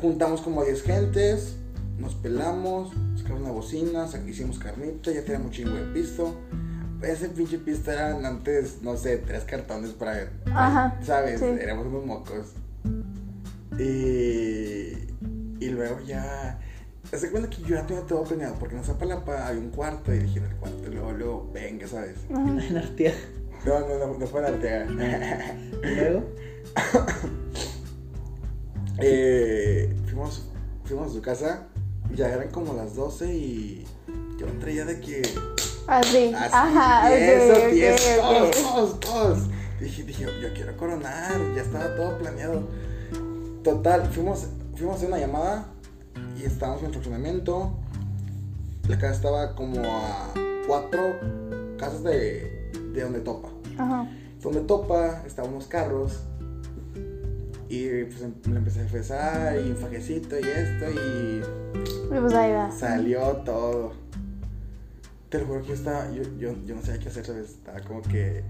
juntamos 0.00 0.40
como 0.40 0.64
10 0.64 0.82
gentes, 0.82 1.56
nos 1.98 2.14
pelamos, 2.14 2.92
sacamos 3.16 3.42
una 3.42 3.50
bocina, 3.50 4.06
hicimos 4.26 4.58
carnita, 4.58 5.10
ya 5.10 5.22
teníamos 5.24 5.50
chingo 5.52 5.74
de 5.74 5.86
pisto. 5.92 6.34
Ese 7.02 7.28
pinche 7.28 7.58
pisto 7.58 7.90
eran 7.90 8.24
antes, 8.24 8.80
no 8.82 8.96
sé, 8.96 9.18
tres 9.18 9.44
cartones 9.44 9.90
para, 9.90 10.30
Ajá, 10.54 10.98
¿sabes? 11.02 11.40
sí. 11.40 11.46
Éramos 11.46 11.86
unos 11.86 12.06
mocos. 12.06 12.52
Y, 13.78 14.92
y 15.60 15.68
luego 15.70 16.00
ya... 16.00 16.58
Se 17.18 17.30
cuenta 17.30 17.48
que 17.50 17.62
yo 17.62 17.76
ya 17.76 17.86
tenía 17.86 18.02
todo 18.04 18.24
planeado, 18.24 18.56
porque 18.58 18.76
en 18.76 18.84
Zapalapa 18.84 19.46
había 19.46 19.60
un 19.60 19.70
cuarto 19.70 20.12
y 20.12 20.18
dije 20.18 20.38
en 20.38 20.46
el 20.46 20.56
cuarto, 20.56 20.90
y 20.90 20.94
luego, 20.94 21.12
luego, 21.12 21.50
venga, 21.52 21.86
¿sabes? 21.86 22.16
Ajá. 22.30 22.66
En 22.66 22.76
Arteaga. 22.76 23.16
No, 23.64 23.80
no, 23.80 23.98
no, 23.98 24.18
no 24.18 24.26
fue 24.26 24.40
en 24.40 24.46
Arteaga. 24.46 25.56
Y 25.82 25.94
luego. 25.94 26.24
Eh, 28.98 29.92
fuimos, 30.06 30.48
fuimos 30.84 31.10
a 31.10 31.14
su 31.14 31.20
casa 31.20 31.66
ya 32.14 32.28
eran 32.28 32.50
como 32.50 32.74
las 32.74 32.94
12 32.94 33.34
y 33.34 33.86
yo 34.38 34.46
traía 34.60 34.84
de 34.84 35.00
que 35.00 35.22
Así. 35.86 36.32
así, 36.34 36.50
Ajá, 36.52 37.10
ok, 37.10 37.16
tieso, 37.18 37.52
ok, 37.52 37.70
tieso, 37.72 38.20
ok. 38.22 38.50
todos, 38.50 38.50
todos, 38.62 39.00
todos. 39.00 39.38
Dije, 39.80 40.02
dije, 40.04 40.26
yo 40.40 40.54
quiero 40.54 40.76
coronar, 40.76 41.32
ya 41.54 41.62
estaba 41.62 41.94
todo 41.96 42.16
planeado. 42.18 42.62
Total, 43.62 44.08
fuimos, 44.10 44.46
fuimos 44.76 44.94
a 44.94 44.96
hacer 44.96 45.08
una 45.08 45.18
llamada 45.18 45.66
estábamos 46.46 46.80
en 46.80 46.86
el 46.86 46.92
fraccionamiento. 46.92 47.72
La 48.88 48.98
casa 48.98 49.14
estaba 49.14 49.54
como 49.54 49.80
a 49.84 50.32
cuatro 50.66 51.00
casas 51.78 52.02
de, 52.04 52.70
de 52.92 53.02
donde 53.02 53.20
topa. 53.20 53.48
Ajá. 53.78 54.08
Donde 54.42 54.60
topa 54.60 55.22
estaban 55.26 55.52
unos 55.52 55.66
carros. 55.66 56.20
Y 57.68 58.04
pues 58.04 58.22
em- 58.22 58.34
le 58.52 58.58
empecé 58.58 58.82
a 58.82 58.86
fresar 58.86 59.56
y 59.58 59.70
un 59.70 59.76
fajecito 59.76 60.38
y 60.38 60.42
esto 60.44 60.90
y 60.90 61.42
Y 62.14 62.20
pues 62.20 62.34
ahí 62.34 62.52
va. 62.52 62.70
salió 62.70 63.20
todo. 63.44 63.92
Te 65.30 65.40
lo 65.40 65.46
juro 65.46 65.62
que 65.62 65.68
yo 65.68 65.74
estaba, 65.74 66.10
yo, 66.12 66.22
yo, 66.38 66.54
yo 66.64 66.76
no 66.76 66.82
sabía 66.82 67.00
qué 67.00 67.08
hacer, 67.08 67.24
¿sabes? 67.24 67.50
Estaba 67.50 67.80
como 67.80 68.02
que... 68.02 68.44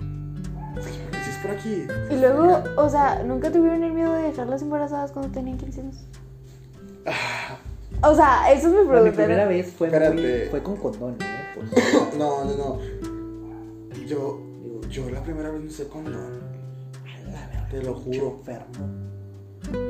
Si 0.83 1.31
es 1.31 1.37
por 1.41 1.53
aquí. 1.53 1.87
Y 2.11 2.17
luego, 2.21 2.63
o 2.77 2.89
sea, 2.91 3.23
¿nunca 3.23 3.51
tuvieron 3.51 3.83
el 3.85 3.93
miedo 3.93 4.13
de 4.13 4.23
dejarlas 4.25 4.61
embarazadas 4.61 5.13
cuando 5.13 5.31
tenían 5.33 5.57
15 5.57 5.81
años? 5.81 5.97
O 8.03 8.15
sea, 8.15 8.53
eso 8.53 8.69
es 8.69 8.73
mi 8.75 8.85
Bueno, 8.85 9.05
mi 9.05 9.11
pregunta. 9.11 9.25
primera 9.25 9.47
vez 9.49 9.73
fue, 9.73 9.89
muy- 10.13 10.49
fue 10.51 10.63
con 10.63 10.77
condón, 10.77 11.17
¿eh? 11.21 11.25
Pues, 11.55 11.69
No, 12.19 12.45
no, 12.45 12.57
no. 12.57 12.79
Yo, 14.07 14.41
yo 14.91 15.09
la 15.11 15.23
primera 15.23 15.51
vez 15.51 15.63
no 15.63 15.71
sé 15.71 15.89
condón. 15.89 16.41
Te 17.71 17.83
lo 17.83 17.95
juro. 17.95 18.37
enfermo. 18.39 19.05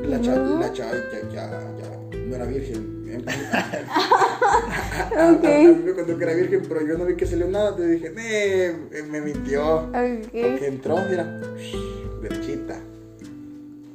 La 0.08 0.20
chava, 0.20 0.38
No. 0.38 0.60
la 0.60 0.72
chava 0.72 0.92
ya, 0.92 1.28
ya, 1.30 1.76
ya, 1.78 2.18
no 2.18 2.36
era 2.36 2.44
virgen. 2.46 2.94
Ok. 5.14 5.44
Me 5.84 5.92
contó 5.94 6.16
que 6.18 6.24
era 6.24 6.34
virgen, 6.34 6.62
pero 6.68 6.86
yo 6.86 6.96
no 6.98 7.04
vi 7.04 7.16
que 7.16 7.26
salió 7.26 7.46
nada. 7.48 7.74
Te 7.76 7.86
dije, 7.86 8.10
"Nee, 8.10 9.02
me 9.04 9.20
mintió. 9.20 9.88
Porque 9.92 10.56
Ok. 10.56 10.62
entró, 10.62 10.96
mira, 11.08 11.40
derechita. 12.22 12.78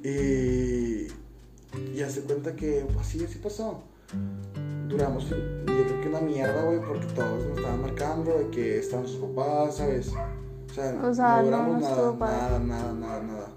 Y, 0.04 1.08
y 1.96 2.02
hace 2.02 2.22
cuenta 2.22 2.56
que, 2.56 2.86
pues 2.94 3.08
sí, 3.08 3.24
así 3.24 3.38
pasó. 3.40 3.84
Duramos, 4.88 5.30
yo 5.30 5.36
creo 5.66 6.02
que 6.02 6.10
una 6.10 6.22
mierda, 6.22 6.64
güey, 6.64 6.80
porque 6.80 7.06
todos 7.08 7.46
nos 7.46 7.58
estaban 7.58 7.82
marcando 7.82 8.38
de 8.40 8.48
que 8.50 8.80
estaban 8.80 9.08
sus 9.08 9.18
papás, 9.18 9.78
¿sabes? 9.78 10.10
O 10.10 10.74
sea, 10.74 11.00
O 11.04 11.14
sea, 11.14 11.38
no, 11.38 11.46
duramos 11.46 11.82
no 11.82 12.16
nada, 12.18 12.60
nada, 12.60 12.60
nada, 12.60 12.94
nada, 12.94 13.24
nada. 13.24 13.48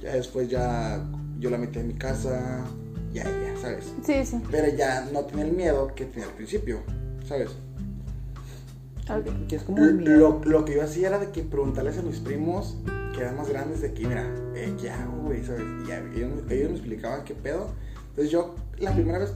Ya 0.00 0.14
después 0.14 0.48
ya 0.48 1.04
yo 1.38 1.50
la 1.50 1.58
metí 1.58 1.78
en 1.78 1.88
mi 1.88 1.94
casa, 1.94 2.64
ya, 3.12 3.24
ya, 3.24 3.56
¿sabes? 3.60 3.92
Sí, 4.04 4.24
sí. 4.24 4.40
Pero 4.50 4.76
ya 4.76 5.08
no 5.12 5.24
tenía 5.24 5.44
el 5.46 5.52
miedo 5.52 5.92
que 5.94 6.04
tenía 6.04 6.28
al 6.28 6.34
principio, 6.34 6.80
¿sabes? 7.26 7.50
Ok. 9.10 9.46
Que 9.48 9.56
es 9.56 9.62
como. 9.62 9.78
Lo, 9.84 10.40
lo 10.44 10.64
que 10.64 10.74
yo 10.74 10.82
hacía 10.82 11.08
era 11.08 11.18
de 11.18 11.30
que 11.30 11.42
preguntarles 11.42 11.98
a 11.98 12.02
mis 12.02 12.18
primos 12.18 12.76
que 13.14 13.22
eran 13.22 13.36
más 13.36 13.48
grandes 13.48 13.80
de 13.80 13.92
que, 13.92 14.06
mira, 14.06 14.26
eh, 14.54 14.74
¿qué 14.80 14.90
hago, 14.90 15.22
güey? 15.22 15.42
¿Sabes? 15.44 15.62
Y 15.84 15.88
ya, 15.88 15.98
ellos, 16.14 16.30
ellos 16.50 16.70
me 16.70 16.76
explicaban 16.76 17.24
qué 17.24 17.34
pedo. 17.34 17.70
Entonces 18.10 18.30
yo 18.30 18.54
la 18.78 18.92
primera 18.92 19.18
vez 19.18 19.32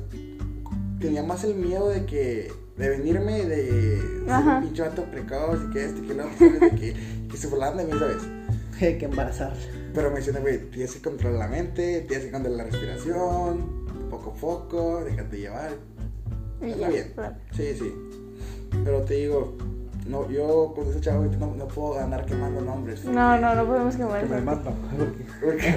tenía 1.01 1.23
más 1.23 1.45
el 1.45 1.55
miedo 1.55 1.89
de 1.89 2.05
que, 2.05 2.53
de 2.77 2.89
venirme, 2.89 3.45
de 3.45 4.01
ser 4.27 4.61
pinche 4.61 4.83
vato 4.83 5.05
precoz 5.05 5.59
y 5.69 5.73
que 5.73 5.85
este, 5.85 6.03
que 6.03 6.15
lo 6.15 6.27
otro, 6.27 6.39
¿sabes? 6.39 6.61
De 6.61 6.71
que, 6.71 6.95
que 7.31 7.37
se 7.37 7.49
burlaban 7.49 7.79
de 7.79 7.85
mí, 7.85 7.99
¿sabes? 7.99 8.23
Hay 8.81 8.99
que 8.99 9.07
embarazar. 9.07 9.55
Pero 9.95 10.11
me 10.11 10.17
decían, 10.17 10.41
güey, 10.41 10.71
tienes 10.71 10.95
que 10.95 11.03
controlar 11.03 11.39
la 11.39 11.49
mente, 11.49 12.05
tienes 12.07 12.27
que 12.27 12.33
controlar 12.33 12.67
la 12.67 12.71
respiración, 12.71 13.87
poco 14.09 14.31
a 14.31 14.35
poco, 14.35 15.05
déjate 15.05 15.39
llevar. 15.39 15.73
Está 16.61 16.89
bien. 16.89 17.13
claro. 17.15 17.37
Sí, 17.53 17.75
sí. 17.79 17.93
Pero 18.85 19.03
te 19.03 19.15
digo, 19.15 19.57
no, 20.07 20.29
yo 20.31 20.73
con 20.75 20.89
ese 20.89 21.01
chavo 21.01 21.25
no, 21.39 21.55
no 21.55 21.69
puedo 21.69 21.99
andar 22.01 22.25
quemando 22.27 22.61
nombres. 22.61 23.05
No, 23.05 23.39
no, 23.39 23.55
no 23.55 23.65
podemos 23.67 23.95
quemar 23.97 24.23
Que 24.23 24.27
me 24.29 24.41
matan. 24.41 24.75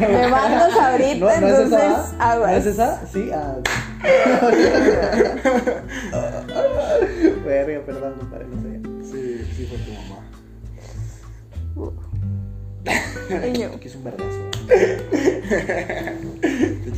Me 0.01 0.27
mandas 0.31 0.73
ahorita, 0.73 1.19
¿No, 1.19 1.25
¿no 1.25 1.29
es 1.29 1.37
entonces 1.59 1.79
esa? 1.79 2.13
¿No 2.17 2.23
aguas. 2.23 2.53
es 2.53 2.65
esa? 2.65 3.07
Sí. 3.07 3.29
Ah. 3.33 3.55
Verga, 7.45 7.81
perdón, 7.85 8.13
compadre, 8.19 8.45
no 8.47 8.61
sé. 8.61 8.81
Sí, 9.11 9.45
sí 9.55 9.65
fue 9.67 9.77
tu 9.79 9.91
mamá. 9.93 10.19
Que 13.79 13.87
es 13.87 13.95
un 13.95 14.03
vergazo. 14.03 14.39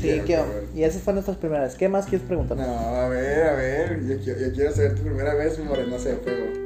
Sí, 0.01 0.21
quiero, 0.25 0.45
¿qué. 0.45 0.65
Y 0.79 0.83
esas 0.83 1.01
fueron 1.01 1.15
nuestras 1.17 1.37
primeras. 1.37 1.75
¿Qué 1.75 1.87
más 1.87 2.05
quieres 2.07 2.25
preguntar? 2.27 2.57
No, 2.57 2.63
a 2.77 3.07
ver, 3.09 3.43
a 3.47 3.53
ver. 3.53 4.03
Yo, 4.05 4.17
quiero- 4.23 4.39
yo 4.39 4.51
quiero 4.53 4.71
saber 4.71 4.95
tu 4.95 5.03
primera 5.03 5.33
vez, 5.35 5.59
morenosa 5.59 6.09
de 6.09 6.15
fuego. 6.15 6.64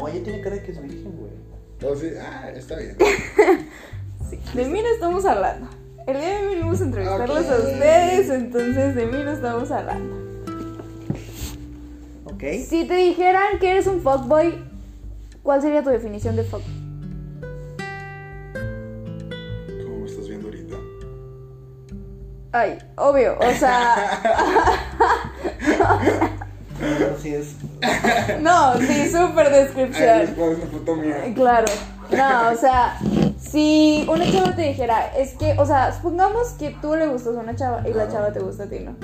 No, 0.00 0.08
ella 0.08 0.24
tiene 0.24 0.40
cara 0.40 0.56
de 0.56 0.62
que 0.62 0.72
es 0.72 0.82
virgen, 0.82 1.12
güey. 1.18 1.32
Entonces, 1.72 2.18
ah, 2.20 2.50
está 2.54 2.76
bien. 2.76 2.96
sí. 4.30 4.38
De 4.54 4.64
mí 4.64 4.80
no 4.80 4.88
estamos 4.88 5.24
hablando. 5.26 5.68
El 6.06 6.18
día 6.18 6.28
de 6.28 6.46
hoy 6.46 6.54
venimos 6.54 6.80
a 6.80 6.84
entrevistarlos 6.84 7.48
a 7.48 7.56
ustedes, 7.58 8.30
entonces 8.30 8.94
de 8.94 9.06
mí 9.06 9.18
no 9.22 9.30
estamos 9.32 9.70
hablando. 9.70 10.16
Ok. 12.24 12.42
Si 12.66 12.86
te 12.86 12.94
dijeran 12.94 13.58
que 13.58 13.70
eres 13.70 13.86
un 13.86 14.00
fuckboy, 14.00 14.58
¿cuál 15.42 15.60
sería 15.60 15.82
tu 15.82 15.90
definición 15.90 16.36
de 16.36 16.44
fuckboy? 16.44 16.80
¿Cómo 19.84 19.98
me 19.98 20.06
estás 20.06 20.28
viendo 20.28 20.48
ahorita? 20.48 20.76
Ay, 22.52 22.78
obvio, 22.96 23.36
o 23.38 23.52
sea, 23.52 24.20
No, 25.78 26.30
es. 27.24 27.56
no, 28.40 28.74
sí, 28.78 29.10
súper 29.10 29.50
descripción. 29.50 30.20
es 30.20 30.36
una 30.36 30.66
foto 30.66 30.96
mía. 30.96 31.32
Claro. 31.34 31.66
No, 32.10 32.50
o 32.50 32.56
sea, 32.56 32.98
si 33.38 34.04
una 34.08 34.30
chava 34.30 34.56
te 34.56 34.62
dijera, 34.62 35.16
es 35.16 35.34
que, 35.34 35.56
o 35.58 35.66
sea, 35.66 35.92
supongamos 35.92 36.48
que 36.58 36.76
tú 36.82 36.96
le 36.96 37.06
gustas 37.06 37.36
a 37.36 37.40
una 37.40 37.54
chava 37.54 37.88
y 37.88 37.92
la 37.92 38.08
chava 38.08 38.32
te 38.32 38.40
gusta 38.40 38.64
a 38.64 38.66
ti, 38.66 38.80
¿no? 38.80 38.96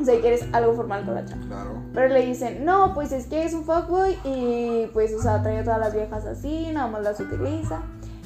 O 0.00 0.04
sea, 0.04 0.14
y 0.14 0.20
quieres 0.20 0.44
algo 0.52 0.74
formal 0.74 1.04
con 1.04 1.14
la 1.14 1.24
chava. 1.24 1.42
Claro. 1.46 1.82
Pero 1.92 2.08
le 2.08 2.26
dicen, 2.26 2.64
no, 2.64 2.94
pues 2.94 3.12
es 3.12 3.26
que 3.26 3.44
es 3.44 3.52
un 3.52 3.64
fuckboy 3.64 4.16
y 4.24 4.86
pues, 4.92 5.12
o 5.14 5.20
sea, 5.20 5.42
trae 5.42 5.58
a 5.58 5.64
todas 5.64 5.78
las 5.78 5.94
viejas 5.94 6.24
así, 6.24 6.70
nada 6.72 6.88
más 6.88 7.02
las 7.02 7.20
utiliza. 7.20 7.82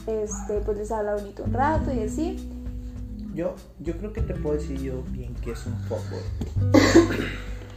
Este, 0.06 0.60
pues 0.60 0.78
les 0.78 0.92
habla 0.92 1.16
bonito 1.16 1.42
un 1.42 1.52
rato 1.52 1.92
y 1.92 2.04
así. 2.04 2.52
Yo, 3.34 3.54
yo 3.80 3.98
creo 3.98 4.12
que 4.12 4.22
te 4.22 4.34
puedo 4.34 4.56
decir 4.56 4.80
yo 4.80 5.02
bien 5.10 5.34
que 5.34 5.50
es 5.50 5.66
un 5.66 5.76
fuckboy. 5.80 6.20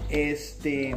Este, 0.10 0.96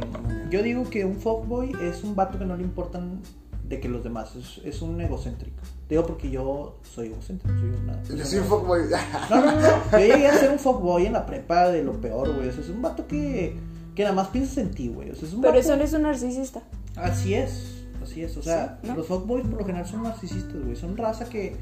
yo 0.49 0.63
digo 0.63 0.89
que 0.89 1.05
un 1.05 1.15
fuckboy 1.17 1.71
es 1.81 2.03
un 2.03 2.15
vato 2.15 2.39
que 2.39 2.45
no 2.45 2.57
le 2.57 2.63
importan 2.63 3.19
de 3.67 3.79
que 3.79 3.87
los 3.87 4.03
demás, 4.03 4.35
es, 4.35 4.61
es 4.65 4.81
un 4.81 4.99
egocéntrico. 5.01 5.57
Digo 5.89 6.05
porque 6.05 6.29
yo 6.31 6.77
soy 6.83 7.07
egocéntrico, 7.07 7.57
soy 7.59 7.69
una... 7.69 8.03
Yo 8.03 8.25
soy 8.25 8.39
un 8.39 8.45
fuckboy. 8.45 8.81
No, 9.29 9.35
no, 9.41 9.45
no, 9.55 9.61
no. 9.61 9.91
Yo 9.91 9.97
llegué 9.99 10.27
a 10.27 10.33
ser 10.37 10.51
un 10.51 10.59
fuckboy 10.59 11.05
en 11.05 11.13
la 11.13 11.25
prepa 11.25 11.69
de 11.69 11.83
lo 11.83 11.93
peor, 12.01 12.33
güey. 12.35 12.49
O 12.49 12.51
sea, 12.51 12.61
es 12.61 12.69
un 12.69 12.81
vato 12.81 13.07
que, 13.07 13.55
que 13.95 14.03
nada 14.03 14.15
más 14.15 14.27
piensas 14.29 14.57
en 14.57 14.71
ti, 14.71 14.87
güey. 14.89 15.11
O 15.11 15.15
sea, 15.15 15.27
es 15.27 15.33
un 15.33 15.41
Pero 15.41 15.53
vato- 15.53 15.59
eso 15.61 15.75
no 15.77 15.83
es 15.83 15.93
un 15.93 16.01
narcisista. 16.03 16.61
Así 16.95 17.33
es, 17.35 17.85
así 18.01 18.23
es. 18.23 18.35
O 18.37 18.41
sea, 18.41 18.79
Sí, 18.81 18.87
¿no? 18.89 18.95
los 18.95 19.07
fuckboys 19.07 19.45
por 19.47 19.59
lo 19.59 19.65
general 19.65 19.87
son 19.87 20.03
narcisistas, 20.03 20.61
güey. 20.63 20.75
Son 20.75 20.97
raza 20.97 21.25
que, 21.29 21.55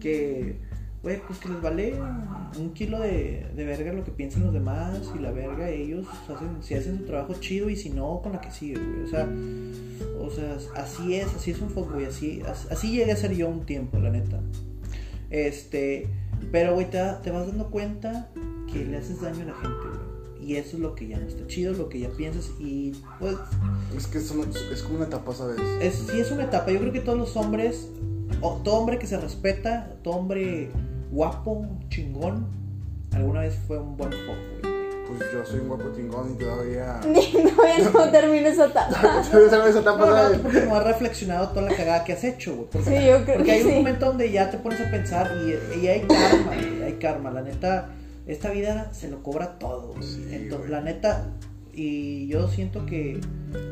que, 0.00 0.58
güey, 1.02 1.20
pues 1.26 1.38
que 1.40 1.48
les 1.48 1.60
vale 1.60 1.94
un 2.58 2.72
kilo 2.74 3.00
de, 3.00 3.46
de 3.56 3.64
verga 3.64 3.92
lo 3.92 4.04
que 4.04 4.12
piensan 4.12 4.44
los 4.44 4.52
demás 4.52 5.00
y 5.16 5.18
la 5.18 5.32
verga 5.32 5.68
ellos 5.68 6.06
hacen, 6.28 6.62
si 6.62 6.74
hacen 6.74 6.98
su 6.98 7.04
trabajo 7.04 7.34
chido 7.40 7.68
y 7.70 7.76
si 7.76 7.90
no, 7.90 8.20
con 8.22 8.32
la 8.32 8.40
que 8.40 8.50
sigue, 8.50 8.74
güey. 8.78 9.02
O 9.04 9.08
sea, 9.08 9.28
o 10.20 10.30
sea, 10.30 10.56
así 10.80 11.14
es, 11.16 11.34
así 11.34 11.50
es 11.50 11.60
un 11.60 11.70
fuckboy, 11.70 12.04
así, 12.04 12.42
así, 12.46 12.68
así 12.70 12.90
llegué 12.92 13.12
a 13.12 13.16
ser 13.16 13.32
yo 13.34 13.48
un 13.48 13.66
tiempo, 13.66 13.98
la 13.98 14.10
neta. 14.10 14.40
Este, 15.30 16.06
pero, 16.50 16.74
güey, 16.74 16.88
te 16.90 16.98
vas 17.30 17.46
dando 17.46 17.70
cuenta 17.70 18.28
que 18.72 18.84
le 18.84 18.96
haces 18.98 19.20
daño 19.20 19.42
a 19.42 19.46
la 19.46 19.54
gente, 19.54 19.78
güey. 19.88 20.12
Y 20.48 20.56
eso 20.56 20.76
es 20.76 20.82
lo 20.82 20.94
que 20.96 21.06
ya 21.06 21.18
no 21.18 21.26
está 21.28 21.46
chido, 21.46 21.72
lo 21.72 21.88
que 21.88 22.00
ya 22.00 22.08
piensas 22.10 22.50
y, 22.58 22.92
pues, 23.20 23.36
Es 23.96 24.06
que 24.08 24.18
es, 24.18 24.30
una- 24.32 24.44
es 24.72 24.82
como 24.82 24.96
una 24.96 25.06
etapa, 25.06 25.32
¿sabes? 25.34 25.58
es, 25.80 25.94
sí 26.10 26.18
es 26.18 26.32
una 26.32 26.44
etapa. 26.44 26.70
Yo 26.72 26.80
creo 26.80 26.92
que 26.92 26.98
todos 27.00 27.16
los 27.16 27.36
hombres, 27.36 27.88
o 28.40 28.60
todo 28.64 28.74
hombre 28.76 28.98
que 28.98 29.06
se 29.06 29.20
respeta, 29.20 29.96
todo 30.02 30.14
hombre 30.14 30.70
guapo, 31.12 31.66
chingón, 31.88 32.46
alguna 33.12 33.40
vez 33.42 33.54
fue 33.66 33.78
un 33.78 33.96
buen 33.96 34.10
fuckboy. 34.10 34.60
güey. 34.62 34.82
Pues 35.18 35.30
yo 35.32 35.44
soy 35.44 35.60
un 35.60 35.68
guapo 35.68 35.84
chingón 35.94 36.32
y 36.34 36.38
todavía. 36.38 37.00
Todavía 37.02 37.90
no 37.92 38.10
termino 38.10 38.48
esa 38.48 38.66
etapa. 38.66 39.22
Todavía 39.30 39.64
de 39.64 39.70
esa 39.70 39.80
etapa, 39.80 39.98
No, 39.98 40.06
no, 40.06 40.16
¿sabes? 40.16 40.38
porque 40.38 40.60
no 40.62 40.76
has 40.76 40.84
reflexionado 40.84 41.48
toda 41.50 41.62
la 41.70 41.76
cagada 41.76 42.04
que 42.04 42.12
has 42.14 42.24
hecho, 42.24 42.54
güey. 42.54 42.68
Porque, 42.72 42.88
Sí, 43.00 43.06
yo 43.06 43.24
creo 43.24 43.36
porque 43.36 43.42
que 43.44 43.52
hay 43.52 43.62
un 43.62 43.74
momento 43.74 44.06
donde 44.06 44.30
ya 44.32 44.50
te 44.50 44.58
pones 44.58 44.80
a 44.80 44.90
pensar 44.90 45.30
y, 45.44 45.80
y 45.84 45.88
hay 45.88 46.00
karma, 46.00 46.44
güey, 46.46 46.82
hay 46.82 46.92
karma. 46.94 47.30
La 47.30 47.42
neta, 47.42 47.90
esta 48.26 48.50
vida 48.50 48.90
se 48.92 49.08
lo 49.08 49.22
cobra 49.22 49.58
todo, 49.58 49.92
güey. 49.94 50.02
Sí, 50.02 50.26
Entonces, 50.30 50.70
güey. 50.70 50.70
la 50.70 50.80
neta, 50.80 51.26
y 51.74 52.26
yo 52.28 52.48
siento 52.48 52.86
que 52.86 53.20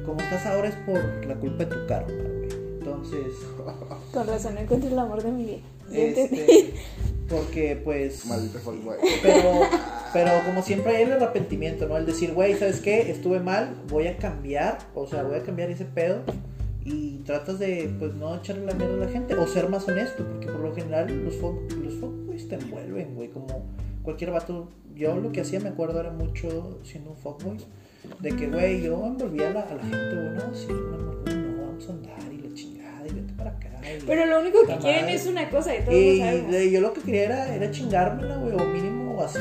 como 0.05 0.20
estás 0.20 0.44
ahora 0.46 0.68
es 0.68 0.74
por 0.87 0.98
la 1.26 1.35
culpa 1.37 1.64
de 1.64 1.66
tu 1.74 1.87
karma, 1.87 2.12
güey. 2.12 2.39
Entonces, 2.81 3.35
Con 4.12 4.27
razón, 4.27 4.55
no 4.55 4.61
encuentro 4.61 4.90
el 4.90 4.99
amor 4.99 5.23
de 5.23 5.31
mi 5.31 5.45
vida. 5.45 5.59
Este, 5.93 6.75
porque 7.29 7.81
pues... 7.85 8.27
Maldito. 8.27 8.59
Pero 9.23 9.61
Pero 10.12 10.31
como 10.45 10.62
siempre 10.62 10.97
hay 10.97 11.05
el 11.05 11.12
arrepentimiento, 11.12 11.87
¿no? 11.87 11.97
El 11.97 12.07
decir, 12.07 12.33
güey, 12.33 12.55
¿sabes 12.57 12.81
qué? 12.81 13.11
Estuve 13.11 13.40
mal, 13.40 13.77
voy 13.88 14.09
a 14.09 14.16
cambiar, 14.16 14.79
o 14.95 15.07
sea, 15.07 15.23
voy 15.23 15.37
a 15.37 15.43
cambiar 15.43 15.71
ese 15.71 15.85
pedo. 15.85 16.23
Y 16.85 17.19
tratas 17.19 17.59
de, 17.59 17.95
pues, 17.99 18.14
no 18.14 18.35
echarle 18.35 18.64
la 18.64 18.75
mierda 18.75 18.95
a 18.95 19.07
la 19.07 19.09
gente, 19.09 19.37
o 19.37 19.47
ser 19.47 19.69
más 19.69 19.87
honesto, 19.87 20.27
porque 20.27 20.47
por 20.47 20.61
lo 20.61 20.75
general 20.75 21.25
los 21.25 21.37
folk, 21.37 21.71
los 21.73 21.95
fuckboys 21.95 22.49
te 22.49 22.57
envuelven, 22.57 23.14
güey, 23.14 23.29
como 23.29 23.66
cualquier 24.03 24.31
vato. 24.31 24.69
Yo 24.97 25.16
lo 25.16 25.31
que 25.31 25.43
hacía, 25.43 25.61
me 25.61 25.69
acuerdo, 25.69 26.01
era 26.01 26.11
mucho 26.11 26.81
siendo 26.83 27.11
un 27.11 27.16
fuckboy, 27.16 27.59
de 28.21 28.31
que, 28.31 28.49
güey, 28.49 28.83
yo 28.83 29.07
envolvía 29.07 29.51
a 29.51 29.53
la, 29.53 29.61
a 29.61 29.75
la 29.75 29.83
gente, 29.83 30.14
no, 30.14 30.55
sí, 30.55 30.66
mi 30.69 30.95
amor, 30.95 31.23
no, 31.29 31.50
vamos 31.87 31.88
a 31.88 31.93
andar 31.93 32.33
y 32.33 32.38
la 32.49 32.55
chingada, 32.55 33.07
y 33.07 33.12
vete 33.14 33.33
para 33.35 33.51
acá. 33.51 33.69
y- 33.83 34.03
Pero 34.07 34.27
lo 34.27 34.40
único 34.40 34.61
que 34.66 34.77
quieren 34.77 35.03
madre. 35.03 35.14
es 35.14 35.27
una 35.27 35.49
cosa 35.51 35.75
y 35.75 35.81
todos 35.81 35.95
y 35.97 36.19
de- 36.21 36.71
yo 36.71 36.81
lo 36.81 36.93
que 36.93 37.01
quería 37.03 37.25
era, 37.25 37.55
era 37.55 37.71
chingármela, 37.71 38.37
güey, 38.37 38.55
o 38.55 38.64
mínimo 38.66 39.21
así. 39.23 39.38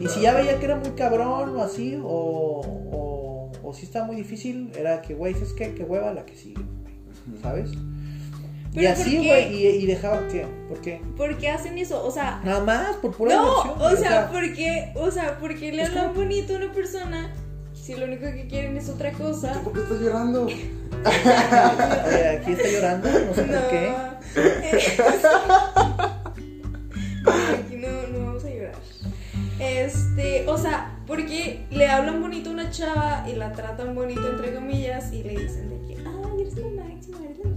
Y 0.00 0.08
si 0.08 0.20
ya 0.22 0.34
veía 0.34 0.58
que 0.58 0.64
era 0.64 0.76
muy 0.76 0.90
cabrón 0.90 1.56
o 1.56 1.62
así, 1.62 1.96
o, 2.02 2.60
o, 2.92 3.52
o 3.62 3.74
si 3.74 3.86
estaba 3.86 4.06
muy 4.06 4.16
difícil, 4.16 4.70
era 4.76 5.00
que, 5.02 5.14
güey, 5.14 5.34
¿sabes 5.34 5.52
qué? 5.52 5.74
Que 5.74 5.84
hueva 5.84 6.12
la 6.12 6.24
que 6.26 6.34
sigue, 6.36 6.60
güey, 6.82 7.40
¿sabes? 7.42 7.70
Y 7.72 8.78
Pero 8.78 8.90
¿por 8.94 9.00
así, 9.02 9.16
güey, 9.18 9.54
y, 9.54 9.66
y 9.68 9.86
dejaba, 9.86 10.26
¿qué? 10.26 10.46
¿Por 10.68 10.80
qué? 10.80 11.00
¿Por 11.16 11.38
qué 11.38 11.48
hacen 11.48 11.78
eso? 11.78 12.04
O 12.04 12.10
sea, 12.10 12.40
Nada 12.44 12.60
más, 12.64 12.96
por 12.96 13.16
pura 13.16 13.36
no, 13.36 13.62
diversión, 13.62 13.92
o 13.92 13.96
sea, 13.96 14.28
¿por 14.32 14.52
qué? 14.52 14.92
O 14.96 15.10
sea, 15.12 15.38
¿por 15.38 15.54
qué 15.56 15.70
le 15.72 15.82
Es 15.82 15.90
hablan 15.90 16.12
bonito 16.12 16.54
a 16.54 16.56
una 16.56 16.72
persona 16.72 17.32
si 17.84 17.94
lo 17.94 18.06
único 18.06 18.22
que 18.22 18.46
quieren 18.46 18.78
es 18.78 18.88
otra 18.88 19.12
cosa? 19.12 19.52
¿Tú 19.52 19.64
por 19.64 19.74
qué 19.74 19.80
estás 19.80 20.00
llorando? 20.00 20.48
eh, 20.48 22.40
aquí 22.40 22.52
está 22.52 22.68
llorando, 22.68 23.08
no 23.10 23.34
sé 23.34 23.42
por 23.42 23.68
qué. 23.68 23.92
Aquí 27.26 27.76
no, 27.76 27.88
no 28.08 28.26
vamos 28.26 28.44
a 28.44 28.48
llorar. 28.48 28.74
Este, 29.60 30.48
o 30.48 30.56
sea, 30.56 30.98
porque 31.06 31.66
le 31.70 31.86
hablan 31.86 32.22
bonito 32.22 32.48
a 32.48 32.52
una 32.54 32.70
chava 32.70 33.26
y 33.28 33.34
la 33.34 33.52
tratan 33.52 33.94
bonito 33.94 34.30
entre 34.30 34.54
comillas 34.54 35.12
y 35.12 35.22
le 35.22 35.36
dicen 35.40 35.68
de 35.68 35.76
que, 35.86 36.00
ay, 36.00 36.40
eres 36.40 36.56
lo 36.56 36.70
máximo, 36.70 37.18
eres 37.22 37.38
lo 37.38 37.50
máximo. 37.50 37.53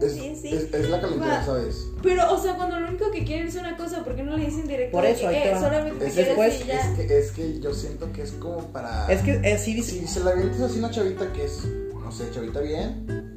Es, 0.00 0.12
sí, 0.14 0.34
sí. 0.40 0.48
es, 0.54 0.72
es 0.72 0.88
la 0.88 1.00
calentura, 1.00 1.38
Va. 1.38 1.44
¿sabes? 1.44 1.86
Pero, 2.02 2.32
o 2.32 2.38
sea, 2.40 2.56
cuando 2.56 2.80
lo 2.80 2.88
único 2.88 3.10
que 3.10 3.24
quieren 3.24 3.48
es 3.48 3.54
una 3.56 3.76
cosa, 3.76 4.02
¿por 4.02 4.16
qué 4.16 4.22
no 4.22 4.36
le 4.36 4.46
dicen 4.46 4.66
directo? 4.66 4.96
Por 4.96 5.04
eso, 5.04 5.20
que, 5.20 5.26
ahí 5.36 5.42
te 5.42 5.48
eh, 5.50 5.52
va. 5.54 5.60
solamente 5.60 5.98
te 5.98 6.06
Es, 6.06 6.16
después, 6.16 6.66
ya. 6.66 6.80
es, 6.80 6.98
que, 6.98 7.18
es 7.18 7.30
que 7.32 7.60
yo 7.60 7.74
siento 7.74 8.10
que 8.12 8.22
es 8.22 8.32
como 8.32 8.58
para. 8.72 9.06
Es 9.12 9.20
que 9.22 9.40
eh, 9.44 9.58
sí 9.58 9.74
dice. 9.74 9.92
Si 10.00 10.06
se 10.06 10.20
la 10.24 10.30
avientas 10.30 10.60
así 10.62 10.78
una 10.78 10.90
chavita 10.90 11.30
que 11.32 11.44
es, 11.44 11.64
no 11.92 12.10
sé, 12.10 12.30
chavita 12.32 12.60
bien. 12.60 13.36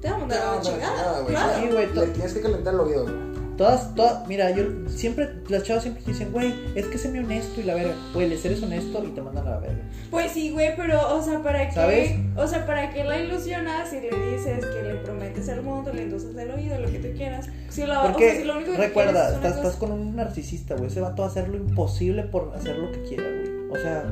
Te 0.00 0.10
va 0.10 0.16
a 0.16 0.18
mandar 0.18 0.42
a 0.42 0.54
la 0.56 0.60
chingada, 0.60 1.20
güey, 1.20 1.34
claro. 1.34 1.60
Sí, 1.62 1.68
güey, 1.72 1.94
Le 1.94 2.06
tienes 2.12 2.32
que 2.34 2.40
calentar 2.40 2.74
el 2.74 2.80
oído. 2.80 3.02
güey. 3.04 3.35
Todas, 3.56 3.94
todas, 3.94 4.28
mira, 4.28 4.50
yo 4.50 4.64
siempre, 4.88 5.30
las 5.48 5.62
chavas 5.62 5.82
siempre 5.82 6.02
dicen, 6.06 6.30
güey, 6.30 6.52
es 6.74 6.86
que 6.86 6.98
sé 6.98 7.08
muy 7.08 7.20
honesto 7.20 7.58
y 7.60 7.64
la 7.64 7.74
verga. 7.74 7.94
Güey, 8.12 8.28
les 8.28 8.44
eres 8.44 8.62
honesto 8.62 9.02
y 9.02 9.08
te 9.12 9.22
mandan 9.22 9.46
a 9.48 9.52
la 9.52 9.58
verga. 9.60 9.80
Pues 10.10 10.32
sí, 10.32 10.50
güey, 10.50 10.76
pero, 10.76 11.16
o 11.16 11.22
sea, 11.22 11.42
¿para 11.42 11.66
qué? 11.66 11.74
¿Sabes? 11.74 12.12
O 12.36 12.46
sea, 12.46 12.66
¿para 12.66 12.90
qué 12.90 13.02
la 13.04 13.18
ilusionas 13.18 13.88
si 13.88 13.96
le 14.00 14.10
dices 14.10 14.64
que 14.66 14.82
le 14.82 14.94
prometes 14.96 15.48
el 15.48 15.62
mundo, 15.62 15.90
le 15.92 16.02
endosas 16.02 16.36
el 16.36 16.50
oído, 16.50 16.78
lo 16.78 16.90
que 16.90 16.98
tú 16.98 17.08
quieras? 17.16 17.48
Si 17.70 17.86
la, 17.86 18.02
o 18.04 18.08
Porque 18.08 18.30
sea, 18.32 18.40
si 18.40 18.44
lo 18.44 18.56
único 18.58 18.72
que 18.72 18.78
recuerda, 18.78 19.28
estás, 19.34 19.52
cosa- 19.54 19.56
estás 19.56 19.76
con 19.76 19.92
un 19.92 20.16
narcisista, 20.16 20.74
güey. 20.74 20.88
Ese 20.88 21.00
vato 21.00 21.22
va 21.22 21.28
a 21.28 21.30
hacer 21.30 21.48
lo 21.48 21.56
imposible 21.56 22.24
por 22.24 22.52
hacer 22.54 22.76
lo 22.76 22.92
que 22.92 23.02
quiera, 23.04 23.24
güey. 23.24 23.70
O 23.70 23.76
sea, 23.82 24.04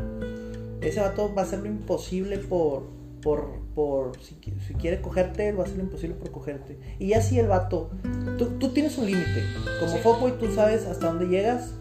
ese 0.80 1.00
vato 1.00 1.34
va 1.34 1.42
a 1.42 1.44
hacer 1.44 1.58
lo 1.60 1.66
imposible 1.66 2.38
por, 2.38 2.84
por, 3.22 3.46
por, 3.74 4.12
si, 4.20 4.36
si 4.66 4.74
quiere 4.74 5.00
cogerte, 5.00 5.48
él 5.48 5.58
va 5.58 5.62
a 5.62 5.64
hacer 5.64 5.78
lo 5.78 5.84
imposible 5.84 6.16
por 6.16 6.30
cogerte. 6.30 6.78
Y 6.98 7.08
ya 7.08 7.22
si 7.22 7.38
el 7.38 7.48
vato, 7.48 7.90
tú, 8.38 8.46
tú 8.58 8.68
tienes 8.70 8.96
un 8.98 9.06
límite. 9.06 9.42
Como 9.80 9.96
fuckboy, 9.98 10.38
tú 10.38 10.52
sabes 10.54 10.86
hasta 10.86 11.06
dónde 11.06 11.26
llegas. 11.26 11.72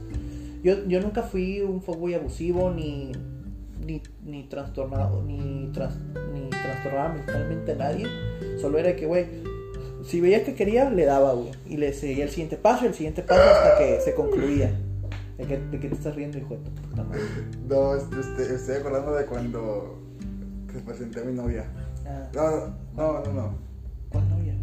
Yo, 0.63 0.85
yo 0.85 1.01
nunca 1.01 1.23
fui 1.23 1.61
un 1.61 1.81
fuckboy 1.81 2.15
abusivo, 2.15 2.71
ni, 2.71 3.11
ni, 3.85 4.01
ni 4.23 4.43
trastornado, 4.43 5.21
ni, 5.23 5.69
tras, 5.73 5.97
ni 6.33 6.49
trastornaba 6.49 7.13
mentalmente 7.13 7.73
a 7.73 7.75
nadie. 7.75 8.07
Solo 8.59 8.79
era 8.79 8.95
que, 8.95 9.05
güey, 9.05 9.27
si 10.03 10.19
veía 10.19 10.43
que 10.43 10.55
quería, 10.55 10.89
le 10.89 11.05
daba, 11.05 11.33
güey. 11.33 11.51
Y 11.67 11.77
le 11.77 11.93
seguía 11.93 12.23
el 12.23 12.29
siguiente 12.29 12.57
paso, 12.57 12.85
el 12.85 12.93
siguiente 12.93 13.21
paso 13.21 13.41
hasta 13.41 13.77
que 13.77 14.01
se 14.01 14.13
concluía. 14.15 14.71
¿De 15.37 15.45
qué, 15.45 15.57
de 15.57 15.79
qué 15.79 15.89
te 15.89 15.95
estás 15.95 16.15
riendo, 16.15 16.37
hijo 16.37 16.55
de 16.55 16.59
tu 16.59 16.71
puta 16.71 17.03
madre? 17.03 17.21
No, 17.67 17.95
este, 17.95 18.55
estoy 18.55 18.75
acordando 18.75 19.13
de 19.15 19.25
cuando 19.25 20.02
te 20.73 20.79
presenté 20.79 21.21
a 21.21 21.23
mi 21.23 21.33
novia. 21.33 21.65
Ah, 22.05 22.27
No, 22.33 22.67
no, 22.95 23.23
no, 23.23 23.33
no. 23.33 23.53
¿Cuál 24.09 24.29
novia? 24.29 24.53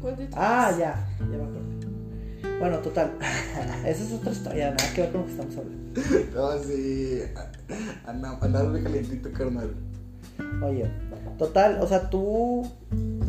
¿Cuál 0.00 0.16
de 0.16 0.28
Ah, 0.34 0.72
ya, 0.78 1.06
ya 1.18 1.24
me 1.26 1.34
acordé. 1.44 2.58
Bueno, 2.58 2.78
total. 2.78 3.12
Esa 3.86 4.04
es 4.04 4.12
otra 4.12 4.32
historia, 4.32 4.70
nada 4.70 4.94
que 4.94 5.00
ver 5.02 5.12
con 5.12 5.20
lo 5.22 5.26
que 5.26 5.32
estamos 5.32 5.56
hablando. 5.56 5.82
No, 6.34 6.58
sí. 6.62 7.20
Anda- 8.06 8.38
Andaba 8.40 8.72
calientito, 8.82 9.32
carnal. 9.32 9.70
Oye, 10.64 10.88
total, 11.38 11.78
o 11.80 11.86
sea, 11.88 12.08
tú 12.08 12.66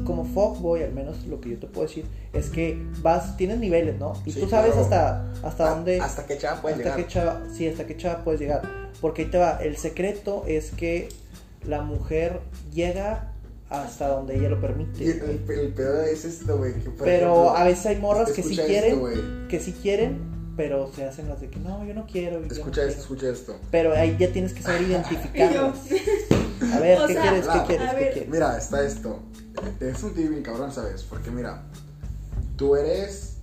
como 0.06 0.26
fuckboy, 0.26 0.84
al 0.84 0.94
menos 0.94 1.26
lo 1.28 1.40
que 1.40 1.52
yo 1.52 1.60
te 1.60 1.68
puedo 1.68 1.88
decir, 1.88 2.06
es 2.34 2.50
que 2.50 2.86
vas, 3.02 3.38
tienes 3.38 3.60
niveles, 3.60 3.98
¿no? 4.00 4.14
Y 4.26 4.32
Sí, 4.32 4.42
tú 4.42 4.50
sabes 4.50 4.74
claro. 4.74 4.84
hasta, 4.84 5.48
hasta 5.48 5.68
Ah, 5.68 5.76
dónde... 5.76 6.00
Hasta 6.00 6.26
que 6.26 6.38
chava 6.38 6.62
puede 6.62 6.76
hasta 6.76 6.84
llegar. 6.90 7.00
qué 7.00 7.08
chava, 7.08 7.42
sí, 7.54 7.68
hasta 7.68 7.86
qué 7.86 7.98
chava 7.98 8.24
puedes 8.24 8.40
llegar. 8.42 8.62
Porque 9.02 9.24
ahí 9.24 9.30
te 9.30 9.38
va, 9.38 9.58
el 9.64 9.78
secreto 9.78 10.44
es 10.48 10.72
que 10.72 11.10
la 11.68 11.82
mujer 11.82 12.42
llega 12.74 13.30
hasta 13.70 14.08
donde 14.08 14.38
ella 14.38 14.50
lo 14.50 14.58
Y 14.58 14.62
permite. 14.62 15.04
el, 15.04 15.22
el, 15.22 15.60
el 15.60 15.74
pedo 15.74 16.02
es 16.04 16.26
esto, 16.26 16.58
güey. 16.58 16.74
Pero 16.74 17.06
ejemplo, 17.06 17.56
a 17.58 17.64
veces 17.64 17.86
hay 17.88 17.96
morras 17.98 18.32
que 18.32 18.44
sí 18.44 18.56
quieren, 18.56 18.94
esto, 19.08 19.48
que 19.50 19.60
sí 19.60 19.74
quieren, 19.82 20.20
pero 20.56 20.92
se 20.94 21.06
hacen 21.06 21.28
las 21.30 21.42
de 21.42 21.50
que 21.50 21.60
no, 21.60 21.84
yo 21.86 21.94
no 21.96 22.06
quiero. 22.06 22.38
y 22.40 22.48
no 22.48 22.52
Escucha 22.52 22.82
esto, 22.84 22.86
quiero". 22.86 23.02
escucha 23.02 23.30
esto. 23.30 23.56
Pero 23.72 23.94
ahí 23.94 24.16
ya 24.20 24.32
tienes 24.32 24.54
que 24.54 24.62
saber 24.62 24.82
Y 24.84 24.86
identificarlas. 24.92 25.78
A 26.74 26.80
ver, 26.80 27.00
O 27.02 27.08
¿qué 27.08 27.14
sea, 27.14 27.22
quieres? 27.24 27.48
¿Qué 27.48 27.60
quieres? 27.68 27.90
a 27.90 27.96
¿Qué 27.96 28.10
quieres? 28.12 28.30
Mira, 28.30 28.58
está 28.58 28.86
esto. 28.86 29.20
Es 29.80 30.04
un 30.04 30.14
tío 30.14 30.30
bien 30.30 30.44
cabrón, 30.44 30.72
¿sabes? 30.72 31.04
Porque 31.04 31.30
mira, 31.30 31.64
tú 32.56 32.76
eres 32.76 33.38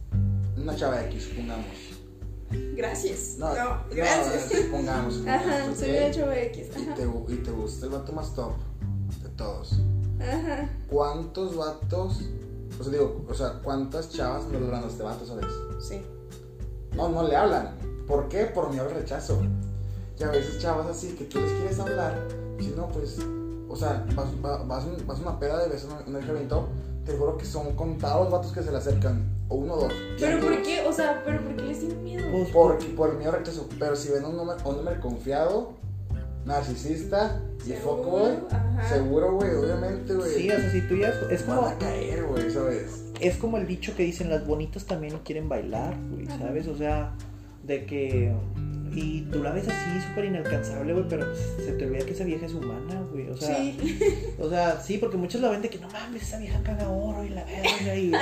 una 0.56 0.74
chava 0.74 1.04
X, 1.06 1.24
supongamos. 1.24 1.66
Gracias. 2.50 3.36
No, 3.38 3.48
No, 3.54 3.82
gracias. 3.90 4.50
No, 4.52 4.58
supongamos, 4.62 5.20
Ajá, 5.26 5.66
¿ok? 5.70 5.76
soy 5.76 5.88
chava 6.12 6.36
X. 6.38 6.66
Y 6.76 6.82
Ajá. 6.82 6.94
te, 6.94 7.02
y 7.32 7.36
te 7.36 7.50
gusta 7.50 7.86
el 7.86 7.92
vato 7.92 8.12
más 8.12 8.34
top 8.34 8.52
de 9.22 9.28
todos. 9.30 9.78
Ajá. 10.20 10.68
¿Cuántos 10.88 11.56
vatos? 11.56 12.20
O 12.78 12.82
sea, 12.82 12.92
digo, 12.92 13.24
o 13.28 13.34
sea, 13.34 13.60
¿cuántas 13.62 14.10
chavas 14.10 14.44
no 14.44 14.58
a 14.84 14.88
este 14.88 15.02
vato, 15.02 15.26
sabes? 15.26 15.46
Sí. 15.80 16.02
No, 16.96 17.08
no 17.08 17.22
le 17.26 17.36
hablan. 17.36 17.76
¿Por 18.06 18.28
qué? 18.28 18.44
Por 18.46 18.70
miedo 18.70 18.84
al 18.88 18.94
rechazo. 18.94 19.40
Y 20.18 20.22
a 20.22 20.28
veces 20.28 20.58
chavas 20.58 20.86
así 20.86 21.14
que 21.14 21.24
tú 21.24 21.40
les 21.40 21.52
quieres 21.52 21.78
hablar, 21.78 22.18
si 22.58 22.68
no, 22.76 22.88
pues, 22.88 23.16
o 23.68 23.76
sea, 23.76 24.04
vas, 24.14 24.26
va- 24.44 24.62
vas, 24.64 24.84
vas 25.06 25.18
una 25.20 25.38
peda 25.38 25.58
de 25.62 25.68
besos 25.68 25.90
en 26.06 26.14
el 26.14 26.28
evento, 26.28 26.68
te 27.06 27.16
juro 27.16 27.38
que 27.38 27.46
son 27.46 27.74
contados 27.74 28.24
los 28.24 28.32
vatos 28.32 28.52
que 28.52 28.62
se 28.62 28.70
le 28.70 28.76
acercan, 28.76 29.24
o 29.50 29.56
uno 29.56 29.74
o 29.74 29.80
dos. 29.82 29.92
Pero 30.18 30.40
¿por 30.40 30.62
qué? 30.62 30.80
O 30.86 30.92
sea, 30.92 31.22
¿pero 31.24 31.42
por 31.42 31.56
qué 31.56 31.62
les 31.64 31.80
tienen 31.80 32.02
miedo? 32.02 32.30
Pues, 32.30 32.48
Por, 32.48 32.78
por 32.94 33.10
el 33.10 33.16
miedo 33.18 33.32
rechazo. 33.32 33.68
Pero 33.78 33.94
si 33.94 34.10
ven 34.10 34.24
un 34.24 34.36
número, 34.36 34.58
un 34.64 34.76
número 34.76 35.00
confiado, 35.00 35.72
narcisista 36.46 37.42
y 37.66 37.72
foco, 37.72 38.10
güey, 38.10 38.32
seguro, 38.88 39.34
güey, 39.34 39.54
obviamente, 39.54 40.14
güey. 40.14 40.30
Sí, 40.30 40.50
o 40.50 40.56
sea, 40.56 40.70
si 40.70 40.80
tú 40.88 40.96
ya 40.96 41.12
es 41.30 41.42
como 41.42 41.62
Van 41.62 41.74
a 41.74 41.78
caer, 41.78 42.24
güey, 42.24 42.50
¿sabes? 42.50 43.04
es 43.20 43.36
como 43.36 43.58
el 43.58 43.66
dicho 43.66 43.94
que 43.94 44.02
dicen 44.04 44.30
las 44.30 44.46
bonitas 44.46 44.86
también 44.86 45.18
quieren 45.24 45.48
bailar, 45.48 45.94
güey, 46.10 46.26
¿sabes? 46.26 46.66
O 46.68 46.76
sea, 46.76 47.12
de 47.64 47.84
que 47.84 48.32
y 48.92 49.22
tú 49.32 49.42
la 49.42 49.52
ves 49.52 49.68
así 49.68 50.00
súper 50.08 50.24
inalcanzable, 50.26 50.92
güey, 50.92 51.04
pero 51.08 51.26
se 51.34 51.72
te 51.72 51.84
olvida 51.86 52.04
que 52.04 52.12
esa 52.12 52.24
vieja 52.24 52.46
es 52.46 52.54
humana, 52.54 53.02
güey, 53.12 53.28
o 53.30 53.36
sea, 53.36 53.56
Sí. 53.56 53.98
o 54.38 54.48
sea, 54.48 54.80
sí, 54.80 54.98
porque 54.98 55.16
muchos 55.16 55.40
la 55.40 55.50
ven 55.50 55.62
de 55.62 55.70
que 55.70 55.78
no 55.78 55.88
mames, 55.88 56.22
esa 56.22 56.38
vieja 56.38 56.60
caga 56.62 56.88
oro 56.88 57.24
y 57.24 57.28
la 57.30 57.44
verga 57.44 57.94
y, 57.96 58.12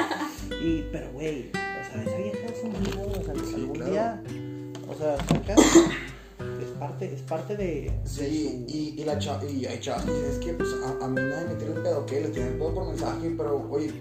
y 0.62 0.84
pero 0.92 1.10
güey, 1.12 1.48
o 1.50 1.52
sea, 1.92 2.02
esa 2.04 2.16
vieja 2.16 2.46
es 2.46 2.62
un 2.64 2.72
vivo, 2.84 3.06
o 3.18 3.24
sea, 3.24 3.34
Sí, 3.34 3.54
algún 3.54 3.74
claro. 3.76 3.90
día, 3.92 4.22
o 4.88 4.94
sea, 4.94 5.16
es 6.60 6.68
parte 6.78 7.12
es 7.12 7.22
parte 7.22 7.56
de, 7.56 7.64
de 7.64 7.92
Sí, 8.04 8.64
su- 8.68 8.76
y, 8.76 8.94
y 9.00 9.04
la 9.04 9.18
chava, 9.18 9.44
y 9.44 9.66
hay 9.66 9.80
chavas 9.80 10.04
que 10.04 10.28
es 10.28 10.38
que 10.38 10.52
pues 10.54 10.68
a, 10.84 11.04
a 11.04 11.08
mí 11.08 11.20
nadie 11.20 11.48
me 11.48 11.54
tiene 11.54 11.74
el 11.74 11.82
pedo, 11.82 12.06
¿qué? 12.06 12.20
Le 12.20 12.28
tienen 12.28 12.52
el 12.52 12.58
pedo 12.58 12.74
por 12.74 12.86
mensaje, 12.88 13.34
pero 13.36 13.68
oye, 13.70 13.92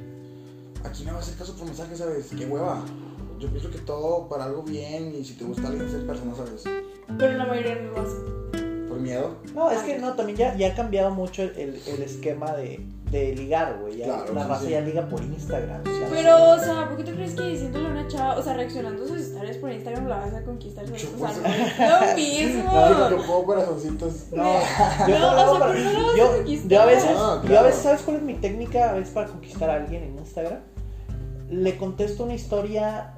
aquí 0.83 1.03
me 1.05 1.11
va 1.11 1.17
a 1.17 1.21
hacer 1.21 1.35
caso 1.35 1.55
por 1.55 1.65
mensaje, 1.65 1.95
¿sabes? 1.95 2.27
Qué 2.37 2.45
hueva. 2.45 2.83
Yo 3.39 3.47
pienso 3.49 3.69
que 3.69 3.77
todo 3.79 4.27
para 4.27 4.45
algo 4.45 4.63
bien 4.63 5.13
y 5.15 5.23
si 5.23 5.33
te 5.35 5.45
gusta 5.45 5.67
alguien 5.67 5.87
es 5.87 5.93
el 5.93 6.05
persona, 6.05 6.33
¿sabes? 6.35 6.63
Pero 7.17 7.33
la 7.37 7.45
mayoría 7.45 7.75
no 7.75 7.91
lo 7.91 8.01
hacen. 8.01 8.87
Por 8.89 8.99
miedo. 8.99 9.35
No, 9.53 9.69
es 9.69 9.79
que 9.79 9.99
no, 9.99 10.13
también 10.13 10.37
ya, 10.37 10.55
ya 10.57 10.69
ha 10.69 10.75
cambiado 10.75 11.11
mucho 11.11 11.43
el, 11.43 11.79
el 11.85 12.01
esquema 12.01 12.53
de, 12.53 12.79
de 13.11 13.35
ligar, 13.35 13.77
güey. 13.81 14.01
Claro, 14.01 14.33
la 14.33 14.43
sí, 14.43 14.49
raza 14.49 14.61
sí. 14.65 14.69
ya 14.71 14.81
liga 14.81 15.07
por 15.07 15.21
Instagram. 15.21 15.83
Pero, 15.83 16.39
no 16.39 16.49
o 16.51 16.57
sea, 16.59 16.87
¿por 16.87 16.97
qué 16.97 17.03
tú 17.03 17.11
crees 17.11 17.35
que 17.35 17.43
diciéndole 17.43 17.87
a 17.87 17.91
una 17.91 18.07
chava, 18.07 18.37
o 18.37 18.41
sea, 18.41 18.53
reaccionando 18.53 19.03
a 19.03 19.07
sus 19.07 19.19
historias 19.19 19.57
por 19.57 19.71
Instagram 19.71 20.07
la 20.07 20.17
vas 20.17 20.33
a 20.33 20.43
conquistar? 20.43 20.85
O 20.85 20.87
sea, 20.87 20.97
Yo, 20.97 21.09
no 21.11 21.17
pues, 21.19 21.37
es 21.37 22.09
lo 22.09 22.15
mismo. 22.15 22.71
No, 22.73 23.09
yo 23.11 23.17
pongo 23.17 23.45
corazoncitos. 23.45 24.13
No, 24.31 24.43
No, 24.43 24.53
yo, 25.07 25.15
o 25.15 25.19
no 25.19 25.19
lo 25.19 25.27
hago 25.27 25.51
sea, 25.51 25.59
para- 25.59 25.73
no 25.79 25.91
lo 25.91 26.03
vas 26.07 26.13
a 26.13 26.17
yo, 26.17 26.31
conquistar. 26.37 26.69
yo 26.71 26.81
a 26.81 26.85
veces, 26.85 27.09
Ah, 27.11 27.15
yo 27.15 27.39
a 27.39 27.41
claro. 27.41 27.65
veces, 27.67 27.81
¿sabes 27.83 28.01
cuál 28.01 28.17
es 28.17 28.23
mi 28.23 28.33
técnica 28.35 28.89
a 28.89 28.93
veces 28.93 29.13
para 29.13 29.27
conquistar 29.27 29.69
a 29.69 29.75
alguien 29.75 30.03
en 30.03 30.17
Instagram? 30.17 30.59
Le 31.51 31.77
contesto 31.77 32.23
una 32.23 32.33
historia, 32.35 33.13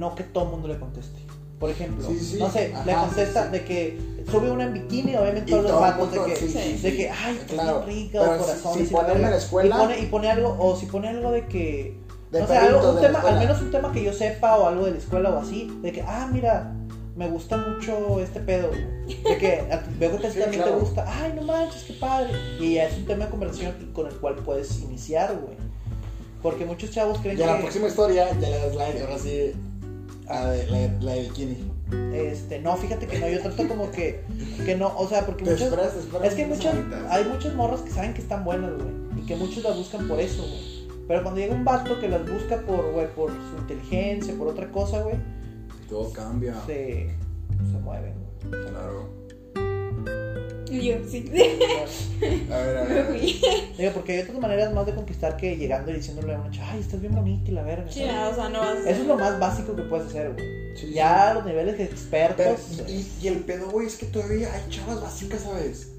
no 0.00 0.14
que 0.14 0.24
todo 0.24 0.44
el 0.44 0.50
mundo 0.50 0.66
le 0.68 0.78
conteste. 0.78 1.20
Por 1.60 1.68
ejemplo, 1.68 2.08
Sí, 2.08 2.18
sí. 2.18 2.36
no 2.38 2.50
sé, 2.50 2.72
Ajá, 2.74 2.84
le 2.86 2.94
contesta 2.94 3.44
sí, 3.44 3.50
de 3.52 3.64
que 3.64 3.98
sube 4.30 4.50
una 4.50 4.64
en 4.64 4.72
bikini, 4.72 5.14
obviamente 5.14 5.50
Y 5.50 5.54
todos 5.54 5.70
los 5.70 5.80
vatos 5.80 6.10
de 6.10 6.18
que, 6.24 6.78
de 6.78 6.96
que, 6.96 7.10
ay, 7.10 7.36
está 7.36 7.52
Claro. 7.52 7.84
rica, 7.84 8.20
o 8.22 8.32
si- 8.34 8.40
corazones. 8.40 8.88
si 8.88 8.94
y 8.94 8.96
la 8.96 9.30
la 9.30 9.36
escuela- 9.36 9.76
Y 9.76 9.78
pone, 9.78 9.98
y 10.00 10.06
pone 10.06 10.30
algo, 10.30 10.56
o 10.58 10.74
si 10.74 10.86
pone 10.86 11.08
algo 11.10 11.30
de 11.32 11.46
que, 11.46 11.98
De 12.32 12.40
no 12.40 12.46
sé, 12.46 12.56
algo, 12.56 12.92
un 12.92 13.00
tema, 13.02 13.20
al 13.20 13.38
menos 13.38 13.60
un 13.60 13.70
tema 13.70 13.92
que 13.92 14.02
yo 14.02 14.12
sepa 14.14 14.56
o 14.56 14.68
algo 14.68 14.86
de 14.86 14.92
la 14.92 14.98
escuela 14.98 15.30
o 15.30 15.38
así, 15.38 15.70
de 15.82 15.92
que, 15.92 16.00
ah, 16.00 16.30
mira, 16.32 16.72
me 17.14 17.28
gusta 17.28 17.58
mucho 17.58 18.20
este 18.20 18.40
pedo. 18.40 18.70
De 18.70 19.36
que 19.36 19.62
veo 19.98 20.16
que 20.18 20.30
Sí, 20.32 20.38
también 20.38 20.62
claro. 20.62 20.78
te 20.78 20.80
gusta, 20.80 21.04
ay, 21.06 21.34
no 21.36 21.42
manches, 21.42 21.82
qué 21.82 21.92
padre. 21.92 22.30
Y 22.58 22.74
ya 22.76 22.84
es 22.86 22.96
un 22.96 23.04
tema 23.04 23.26
de 23.26 23.30
conversación 23.32 23.74
con 23.92 24.06
el 24.06 24.14
cual 24.14 24.36
puedes 24.36 24.80
iniciar, 24.80 25.36
güey. 25.36 25.58
Porque 26.42 26.64
muchos 26.64 26.90
chavos 26.90 27.18
creen 27.18 27.36
Ya 27.36 27.44
que. 27.46 27.52
la 27.52 27.58
próxima 27.58 27.88
historia, 27.88 28.30
ya 28.40 28.48
le 28.48 28.58
das 28.60 28.74
like, 28.74 29.00
ahora 29.02 29.18
sí. 29.18 29.52
A 30.30 30.44
la, 30.44 30.50
de- 30.52 30.66
la, 30.68 30.78
de- 30.78 31.00
la 31.02 31.12
de 31.14 31.20
bikini. 31.22 31.56
Este, 32.14 32.60
no, 32.60 32.76
fíjate 32.76 33.06
que 33.06 33.18
no, 33.18 33.28
yo 33.28 33.40
trato 33.40 33.66
como 33.66 33.90
que, 33.90 34.22
que 34.64 34.76
no, 34.76 34.96
o 34.96 35.08
sea, 35.08 35.26
porque 35.26 35.44
Te 35.44 35.50
muchas, 35.50 35.66
esperas, 35.68 35.92
te 35.94 35.98
esperas 36.00 36.28
es 36.28 36.34
que 36.34 36.46
muchas, 36.46 36.74
hay 37.08 37.24
muchas 37.24 37.54
morras 37.54 37.80
que 37.80 37.90
saben 37.90 38.14
que 38.14 38.22
están 38.22 38.44
buenas, 38.44 38.72
güey, 38.74 38.90
y 39.22 39.26
que 39.26 39.34
muchos 39.36 39.64
las 39.64 39.76
buscan 39.76 40.06
por 40.06 40.20
eso, 40.20 40.42
güey. 40.42 40.86
Pero 41.08 41.22
cuando 41.24 41.40
llega 41.40 41.54
un 41.54 41.64
vato 41.64 41.98
que 41.98 42.08
las 42.08 42.22
busca 42.30 42.60
por, 42.62 42.92
güey, 42.92 43.08
por 43.14 43.30
su 43.30 43.58
inteligencia, 43.60 44.32
por 44.38 44.46
otra 44.48 44.70
cosa, 44.70 45.02
güey, 45.02 45.16
Todo 45.88 46.12
cambia. 46.12 46.54
se, 46.66 47.08
se 47.72 47.78
mueven, 47.82 48.14
güey. 48.48 48.62
Claro. 48.70 49.19
Y 50.70 50.82
yo, 50.82 50.94
sí. 51.08 51.24
A 52.52 52.56
ver, 52.58 52.76
a 52.78 52.84
Me 52.88 52.94
ver. 52.94 53.06
fui. 53.06 53.40
Digo, 53.78 53.92
porque 53.92 54.12
hay 54.12 54.18
otras 54.20 54.38
maneras 54.38 54.72
más 54.72 54.86
de 54.86 54.94
conquistar 54.94 55.36
que 55.36 55.56
llegando 55.56 55.90
y 55.90 55.94
diciéndole 55.94 56.34
a 56.34 56.40
una 56.40 56.50
chava, 56.50 56.70
ay, 56.72 56.80
estás 56.80 57.00
bien 57.00 57.14
bonita 57.14 57.50
y 57.50 57.54
la 57.54 57.62
verga. 57.62 57.90
Sí, 57.90 58.04
o 58.04 58.34
sea, 58.34 58.48
no 58.48 58.60
vas 58.60 58.76
a 58.86 58.90
Eso 58.90 59.02
es 59.02 59.06
lo 59.06 59.16
más 59.16 59.38
básico 59.40 59.74
que 59.74 59.82
puedes 59.82 60.06
hacer, 60.06 60.32
güey. 60.32 60.46
Sí, 60.76 60.92
Ya 60.94 61.30
a 61.30 61.34
los 61.34 61.44
niveles 61.44 61.76
de 61.78 61.84
Pero, 61.86 61.92
expertos. 61.92 62.82
y, 62.88 62.92
y- 62.92 63.12
y 63.22 63.28
el 63.28 63.38
pedo, 63.40 63.68
güey, 63.70 63.86
es 63.88 63.96
que 63.96 64.06
todavía 64.06 64.48
hay 64.54 64.62
chavas 64.70 65.00
básicas, 65.02 65.40
¿sabes? 65.42 65.92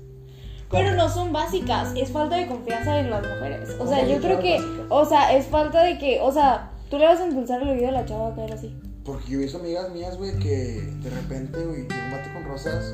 Pero 0.69 0.93
no 0.95 1.09
son 1.09 1.33
básicas, 1.33 1.89
es 1.97 2.09
falta 2.11 2.37
de 2.37 2.47
confianza 2.47 2.97
en 2.99 3.09
las 3.09 3.21
mujeres. 3.27 3.71
O 3.77 3.85
sea, 3.87 3.97
¿Cómo 3.99 4.09
yo 4.09 4.21
creo 4.21 4.39
que, 4.39 4.53
básicas? 4.53 4.85
o 4.89 5.05
sea, 5.05 5.35
es 5.35 5.45
falta 5.47 5.83
de 5.83 5.97
que, 5.97 6.19
o 6.21 6.31
sea, 6.31 6.71
tú 6.89 6.97
le 6.97 7.05
vas 7.05 7.19
a 7.19 7.27
impulsar 7.27 7.61
el 7.61 7.67
oído 7.69 7.89
a 7.89 7.91
la 7.91 8.05
chava 8.05 8.29
a 8.29 8.35
caer 8.35 8.53
así, 8.53 8.73
Porque 9.03 9.31
yo 9.31 9.39
he 9.39 9.41
visto 9.43 9.57
amigas 9.57 9.89
mías, 9.91 10.17
güey, 10.17 10.31
que 10.39 10.81
de 11.03 11.09
repente, 11.09 11.59
güey, 11.65 11.81
un 11.81 11.87
vato 12.11 12.29
con 12.33 12.45
rosas 12.45 12.93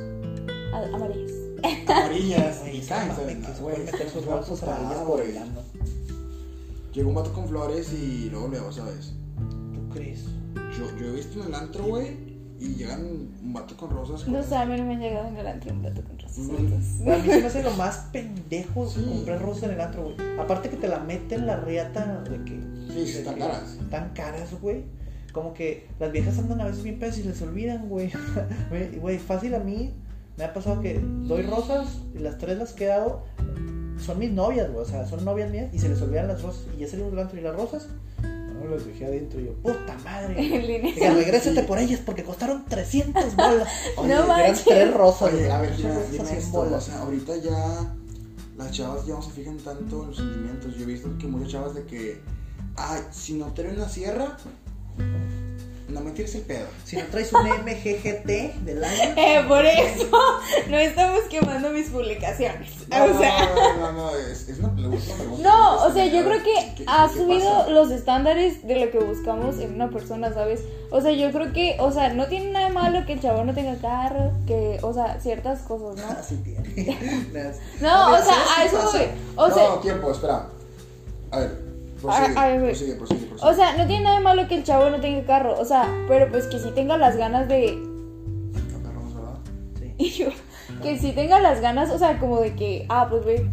amarillas. 0.92 1.32
Amarillas 1.64 2.60
Güey, 2.62 2.78
y 2.78 2.82
Güey, 2.88 3.60
pueden 3.62 3.86
meter 3.86 4.10
sus 4.10 4.64
ano. 4.64 5.62
Llega 6.94 7.08
un 7.10 7.16
vato 7.16 7.32
con 7.34 7.48
flores 7.48 7.94
y 7.94 8.30
luego 8.32 8.48
luego, 8.48 8.72
¿sabes? 8.72 9.14
¿Tú 9.74 9.90
crees? 9.94 10.24
Yo, 10.78 10.98
yo 11.00 11.08
he 11.08 11.12
visto 11.16 11.40
en 11.42 11.48
el 11.48 11.56
antro, 11.56 11.84
güey, 11.86 12.08
y 12.60 12.70
llegan 12.76 13.02
un 13.06 13.54
vato 13.54 13.78
con 13.78 13.92
rosas. 13.92 14.24
con- 14.24 14.34
No 14.34 14.42
sé, 14.44 14.56
a 14.56 14.66
mí 14.66 14.76
no 14.78 14.86
me 14.86 14.96
han 14.96 15.00
llegado 15.02 15.28
en 15.28 15.38
el 15.38 15.48
antro 15.48 15.72
un 15.74 15.82
plato 15.82 16.02
con 16.04 16.18
rosas. 16.18 16.38
Mm. 16.40 17.10
A 17.12 17.18
mí 17.18 17.30
se 17.30 17.40
me 17.42 17.46
hace 17.48 17.64
lo 17.64 17.72
más 17.74 17.98
pendejo 18.12 18.90
Sí. 18.90 19.06
comprar 19.08 19.42
rosas 19.42 19.64
en 19.64 19.72
el 19.72 19.82
antro, 19.82 20.04
güey. 20.06 20.16
Aparte 20.40 20.70
que 20.70 20.78
te 20.78 20.88
la 20.88 21.00
meten 21.00 21.46
la 21.46 21.58
riata 21.58 22.24
de 22.24 22.44
que. 22.44 22.60
Sí, 22.94 23.06
sí, 23.06 23.14
de 23.14 23.20
están 23.20 23.36
que 23.36 23.42
caras. 23.42 23.78
Están 23.82 24.10
caras, 24.14 24.62
güey. 24.62 24.84
Como 25.34 25.54
que 25.54 25.88
las 26.00 26.12
viejas 26.12 26.40
andan 26.40 26.62
a 26.62 26.66
veces 26.66 26.82
bien 26.82 26.98
pedas 26.98 27.18
y 27.20 27.24
les 27.24 27.40
olvidan, 27.44 27.88
güey. 27.90 28.12
Güey, 28.70 28.98
Güey, 28.98 29.20
fácil 29.20 29.54
a 29.54 29.60
mí. 29.60 29.94
Me 30.38 30.44
ha 30.44 30.54
pasado 30.54 30.82
que 30.82 31.00
doy 31.02 31.42
rosas 31.44 31.88
y 32.16 32.20
las 32.20 32.38
tres 32.38 32.58
las 32.58 32.74
que 32.74 32.86
he 32.86 32.88
dado 32.88 33.24
son 34.00 34.20
mis 34.20 34.32
novias, 34.32 34.72
güey. 34.72 34.84
O 34.84 34.88
sea, 34.88 35.06
son 35.08 35.26
novias 35.26 35.50
mías 35.50 35.74
y 35.74 35.80
se 35.80 35.90
les 35.90 36.02
olvidan 36.02 36.28
las 36.28 36.42
rosas. 36.44 36.66
Y 36.76 36.82
ya 36.82 36.88
salimos 36.88 37.12
del 37.12 37.20
antro 37.22 37.40
y 37.40 37.42
las 37.42 37.56
rosas. 37.56 37.88
No, 38.22 38.70
las 38.70 38.86
dejé 38.86 39.06
adentro. 39.06 39.40
Y 39.40 39.46
yo, 39.46 39.54
puta 39.56 39.96
madre. 40.04 40.36
Diga, 40.96 41.14
regrésate 41.14 41.62
Sí. 41.62 41.68
por 41.68 41.80
ellas 41.80 42.02
porque 42.06 42.24
costaron 42.24 42.66
300 42.66 43.36
bolas. 43.36 43.68
Oye, 43.98 44.14
No 44.16 44.28
manches. 44.28 44.66
tres 44.66 44.94
rosas. 44.94 45.34
Oye, 45.34 45.38
güey. 45.40 45.50
a 45.52 45.62
ver, 45.62 45.72
Rosas 45.72 46.12
dime 46.12 46.38
esto, 46.38 46.52
bolas. 46.58 46.84
o 46.88 46.92
sea, 46.92 47.00
ahorita 47.02 47.38
ya 47.38 47.94
las 48.58 48.72
chavas 48.72 49.06
ya 49.08 49.14
no 49.16 49.22
se 49.24 49.32
fijan 49.32 49.58
tanto 49.58 50.02
en 50.04 50.08
los 50.10 50.18
sentimientos. 50.18 50.76
Yo 50.76 50.84
he 50.84 50.86
visto 50.86 51.10
que 51.20 51.28
muchas 51.28 51.52
chavas 51.52 51.74
de 51.76 51.84
que, 51.86 52.22
ay, 52.76 53.02
si 53.12 53.34
no 53.34 53.48
trae 53.54 53.74
una 53.74 53.90
sierra, 53.90 54.38
no 55.88 56.02
me 56.02 56.12
tires 56.12 56.36
el 56.36 56.42
pedo. 56.42 56.66
Si 56.84 56.98
no 56.98 57.04
traes 57.06 57.32
un 57.32 57.48
MGGT 57.48 58.26
del 58.66 58.84
año. 58.84 59.14
Eh, 59.18 59.44
por 59.48 59.66
eso 59.66 60.10
no 60.70 60.78
estamos 60.78 61.22
quemando 61.30 61.70
mis 61.70 61.90
publicaciones. 61.90 62.88
No, 62.90 63.06
o 63.06 63.18
sea, 63.20 63.50
no, 63.56 63.78
no, 63.80 63.92
no, 63.94 64.16
es, 64.16 64.50
es 64.50 64.60
una 64.60 64.74
pregunta. 64.76 65.06
No, 65.40 65.84
o 65.86 65.92
sea, 65.94 66.04
que, 66.06 66.12
yo 66.18 66.24
creo 66.26 66.44
que 66.44 66.74
¿qué- 66.76 66.84
ha 66.88 67.08
subido 67.10 67.70
los 67.70 67.92
estándares 67.92 68.68
de 68.68 68.76
lo 68.86 68.92
que 68.92 69.00
buscamos 69.00 69.60
en 69.60 69.76
una 69.76 69.90
persona, 69.90 70.34
¿sabes? 70.34 70.62
O 70.92 71.02
sea, 71.02 71.12
yo 71.12 71.32
creo 71.32 71.52
que, 71.54 71.78
o 71.80 71.92
sea, 71.92 72.14
no 72.14 72.28
tiene 72.28 72.52
nada 72.52 72.68
de 72.68 72.74
malo 72.74 73.06
que 73.06 73.14
el 73.14 73.22
chavo 73.22 73.44
no 73.44 73.54
tenga 73.54 73.76
carro, 73.80 74.32
que, 74.46 74.80
o 74.82 74.94
sea, 74.94 75.20
ciertas 75.22 75.62
cosas, 75.62 76.04
¿no? 76.06 76.12
Así 76.20 76.36
tiene. 76.38 76.98
No, 77.82 78.12
o 78.12 78.18
sea, 78.18 78.26
¿sabes 78.26 78.48
a 78.58 78.66
eso 78.66 78.92
voy. 78.92 79.08
O 79.36 79.48
no, 79.48 79.54
sea, 79.56 79.82
tiempo, 79.82 80.12
espera. 80.12 80.48
A 81.32 81.40
ver, 81.40 81.67
prosigue, 82.02 82.38
A- 82.38 82.42
a 82.44 82.48
ver, 82.48 82.60
güey. 82.60 82.72
prosigue, 82.72 82.96
prosigue, 82.96 83.26
prosigue. 83.28 83.50
o 83.50 83.54
sea, 83.54 83.78
no 83.78 83.86
tiene 83.88 84.04
nada 84.04 84.18
de 84.18 84.24
malo 84.24 84.48
que 84.48 84.56
el 84.56 84.64
chavo 84.64 84.90
no 84.90 85.00
tenga 85.00 85.26
carro, 85.26 85.60
o 85.60 85.66
sea, 85.66 85.88
pero 86.08 86.30
pues 86.32 86.48
que 86.48 86.60
sí 86.60 86.70
tenga 86.76 86.98
las 86.98 87.18
ganas 87.18 87.48
de 87.48 87.78
Ah, 88.56 88.80
perdón, 88.84 89.16
¿verdad? 89.16 89.38
Sí. 89.80 89.94
Y 89.98 90.10
yo, 90.12 90.28
que 90.84 90.98
sí 91.00 91.12
tenga 91.14 91.40
las 91.40 91.62
ganas, 91.62 91.90
o 91.92 91.98
sea, 91.98 92.20
como 92.20 92.40
de 92.42 92.56
que, 92.56 92.86
ah, 92.90 93.08
pues 93.10 93.24
voy, 93.24 93.50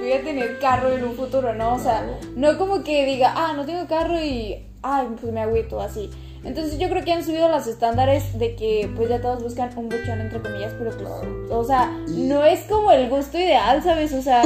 voy 0.00 0.12
a 0.12 0.22
tener 0.22 0.58
carro 0.58 0.90
en 0.92 1.04
un 1.04 1.14
futuro, 1.14 1.54
¿no? 1.54 1.74
O 1.74 1.78
sea, 1.78 2.02
Claro. 2.02 2.18
no 2.36 2.58
como 2.58 2.82
que 2.82 3.04
diga, 3.06 3.32
ah, 3.36 3.52
no 3.56 3.64
tengo 3.64 3.86
carro 3.86 4.18
y, 4.20 4.66
ay, 4.82 5.08
pues 5.20 5.32
me 5.32 5.40
agüito 5.40 5.80
así. 5.80 6.10
Entonces 6.44 6.78
yo 6.78 6.88
creo 6.88 7.04
que 7.04 7.12
han 7.12 7.24
subido 7.24 7.48
los 7.48 7.66
estándares 7.66 8.38
de 8.38 8.56
que 8.56 8.90
pues 8.96 9.08
ya 9.08 9.20
todos 9.20 9.42
buscan 9.42 9.70
un 9.78 9.88
buchón 9.88 10.20
entre 10.20 10.40
comillas, 10.42 10.72
pero 10.78 10.90
pues, 10.90 11.08
Claro. 11.08 11.46
o 11.60 11.64
sea, 11.64 11.96
Y- 12.08 12.22
no 12.24 12.42
es 12.44 12.60
como 12.62 12.90
el 12.90 13.08
gusto 13.08 13.38
ideal, 13.38 13.82
¿sabes? 13.82 14.12
O 14.12 14.22
sea, 14.22 14.42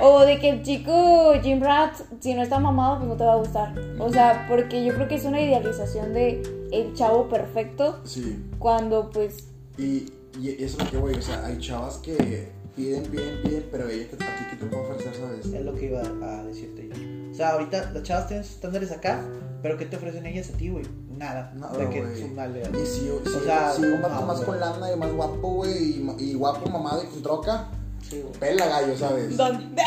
o 0.00 0.20
de 0.24 0.38
que 0.38 0.48
el 0.48 0.62
chico 0.62 1.32
Jim 1.42 1.60
Rat, 1.60 1.94
si 2.20 2.34
no 2.34 2.42
está 2.42 2.58
mamado, 2.58 2.96
pues 2.98 3.08
no 3.10 3.16
te 3.16 3.24
va 3.24 3.34
a 3.34 3.36
gustar. 3.36 3.74
O 3.98 4.10
sea, 4.10 4.46
porque 4.48 4.84
yo 4.84 4.94
creo 4.94 5.06
que 5.06 5.16
es 5.16 5.24
una 5.24 5.40
idealización 5.40 6.14
de 6.14 6.42
el 6.72 6.94
chavo 6.94 7.28
perfecto 7.28 8.00
Sí. 8.04 8.42
cuando 8.58 9.10
pues 9.10 9.48
Y, 9.76 10.06
y 10.40 10.50
eso 10.62 10.78
es 10.78 10.84
lo 10.84 10.90
que 10.90 10.96
voy, 10.96 11.14
o 11.14 11.22
sea, 11.22 11.44
hay 11.44 11.58
chavas 11.58 11.98
que 11.98 12.48
piden, 12.74 13.02
piden, 13.04 13.42
piden, 13.42 13.64
pero 13.70 13.88
ella 13.88 14.06
que, 14.08 14.14
a 14.16 14.18
ti 14.18 14.44
que 14.50 14.56
te 14.56 14.66
puede 14.66 14.82
ofrecer, 14.82 15.14
¿sabes? 15.14 15.46
Es 15.46 15.62
lo 15.64 15.74
que 15.74 15.86
iba 15.86 16.00
a 16.00 16.42
decirte 16.44 16.88
yo. 16.88 17.23
O 17.34 17.36
sea, 17.36 17.50
ahorita 17.54 17.90
las 17.92 18.04
chavas 18.04 18.28
tienen 18.28 18.44
sus 18.44 18.54
estándares 18.54 18.92
acá, 18.92 19.20
pero 19.60 19.76
¿qué 19.76 19.86
te 19.86 19.96
ofrecen 19.96 20.24
ellas 20.24 20.50
a 20.54 20.56
ti, 20.56 20.68
güey? 20.68 20.84
Nada. 21.18 21.52
Nada, 21.56 21.76
de 21.76 21.90
que 21.90 21.98
Y 21.98 22.86
si, 22.86 23.00
si, 23.00 23.10
O 23.10 23.40
sea, 23.44 23.72
si 23.72 23.82
un 23.82 24.00
vato 24.00 24.20
no, 24.20 24.26
más 24.26 24.36
güey. 24.36 24.46
con 24.46 24.60
lana 24.60 24.92
y 24.92 24.96
más 24.96 25.12
guapo, 25.12 25.48
güey, 25.54 26.00
y, 26.20 26.34
guapo, 26.34 26.70
mamado 26.70 27.02
y 27.02 27.06
con 27.08 27.22
troca, 27.24 27.66
Sí, 28.08 28.20
güey. 28.22 28.32
pela 28.38 28.66
gallo, 28.66 28.96
¿sabes? 28.96 29.36
¿Dónde? 29.36 29.82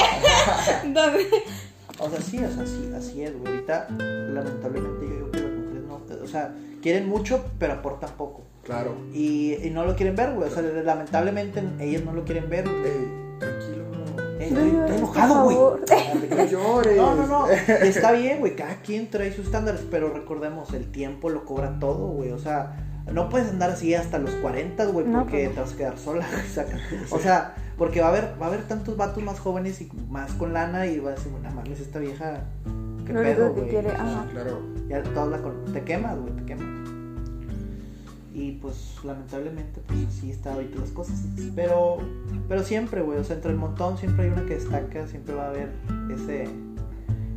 ¿Dónde? 0.84 1.26
O 2.00 2.10
sea, 2.10 2.22
sí, 2.22 2.38
o 2.44 2.52
sea, 2.52 2.66
sí, 2.68 2.92
así 2.94 3.24
es, 3.24 3.40
güey. 3.40 3.54
Ahorita, 3.54 3.88
lamentablemente, 3.92 5.08
yo 5.08 5.14
digo 5.16 5.32
que 5.32 5.40
las 5.40 5.52
mujeres 5.52 5.84
no. 5.88 6.02
O 6.24 6.28
sea, 6.28 6.54
quieren 6.82 7.08
mucho, 7.08 7.46
pero 7.60 7.74
aportan 7.76 8.10
poco. 8.18 8.44
Claro. 8.64 8.94
Y, 9.14 9.54
y 9.66 9.70
no 9.70 9.86
lo 9.86 9.96
quieren 9.96 10.18
ver, 10.18 10.34
güey. 10.34 10.50
O 10.50 10.54
sea, 10.54 10.62
lamentablemente, 10.64 11.64
ellas 11.80 12.04
no 12.04 12.12
lo 12.12 12.26
quieren 12.26 12.50
ver, 12.50 12.66
güey. 12.68 12.86
Ey, 12.92 13.40
tranquilo. 13.40 13.77
No 14.52 14.60
estoy, 14.62 14.98
enojado, 14.98 15.44
güey. 15.46 15.58
No 16.30 16.46
llores. 16.46 16.98
No, 16.98 17.16
no, 17.16 17.28
no. 17.28 17.48
Está 17.68 18.12
bien, 18.14 18.40
güey. 18.40 18.56
Cada 18.56 18.76
quien 18.82 19.10
trae 19.10 19.32
sus 19.34 19.46
estándares, 19.46 19.82
pero 19.90 20.10
recordemos, 20.14 20.74
el 20.74 20.92
tiempo 20.92 21.30
lo 21.30 21.46
cobra 21.46 21.78
todo, 21.80 22.08
güey. 22.08 22.32
O 22.32 22.40
sea, 22.40 22.76
no 23.12 23.30
puedes 23.30 23.50
andar 23.50 23.70
así 23.72 23.94
hasta 23.96 24.20
los 24.20 24.32
40, 24.32 24.86
güey, 24.86 25.06
No, 25.08 25.20
porque 25.24 25.46
pues 25.46 25.50
no. 25.50 25.54
te 25.56 25.62
vas 25.62 25.74
a 25.74 25.78
quedar 25.78 25.98
sola. 25.98 26.28
O 27.12 27.20
sea, 27.20 27.56
porque 27.78 28.02
va 28.02 28.08
a 28.08 28.10
haber, 28.10 28.36
va 28.42 28.48
a 28.48 28.50
haber 28.50 28.64
tantos 28.68 28.98
vatos 28.98 29.24
más 29.24 29.40
jóvenes 29.40 29.80
y 29.82 29.90
más 30.10 30.32
con 30.34 30.52
lana 30.54 30.88
y 30.88 31.00
va 31.00 31.12
a 31.12 31.14
decir, 31.14 31.32
bueno, 31.32 31.50
mames, 31.56 31.80
esta 31.80 32.00
vieja, 32.00 32.42
qué 33.06 33.12
único 33.14 33.24
pedo, 33.24 33.54
que 33.54 33.60
güey. 33.62 33.70
quiere, 33.70 33.88
O 33.88 33.92
sea, 33.92 34.02
ajá. 34.04 34.26
Claro. 34.32 34.60
ya 34.90 35.04
todos 35.04 35.30
la 35.32 35.38
con- 35.38 35.66
te 35.74 35.82
quemas, 35.84 36.18
güey, 36.20 36.34
te 36.38 36.44
quemas. 36.46 36.68
Y 38.40 38.52
pues 38.62 38.76
lamentablemente 39.04 39.82
pues 39.88 40.00
así 40.08 40.30
está 40.30 40.54
ahorita 40.54 40.80
las 40.80 40.92
cosas. 40.92 41.22
Pero 41.56 41.98
pero 42.48 42.64
siempre, 42.64 43.02
güey, 43.02 43.18
o 43.18 43.24
sea, 43.24 43.36
entre 43.36 43.50
el 43.52 43.58
montón 43.58 43.98
siempre 43.98 44.26
hay 44.26 44.32
una 44.32 44.46
que 44.46 44.54
destaca, 44.56 45.08
siempre 45.08 45.34
va 45.34 45.46
a 45.46 45.50
haber 45.50 45.70
ese 46.14 46.48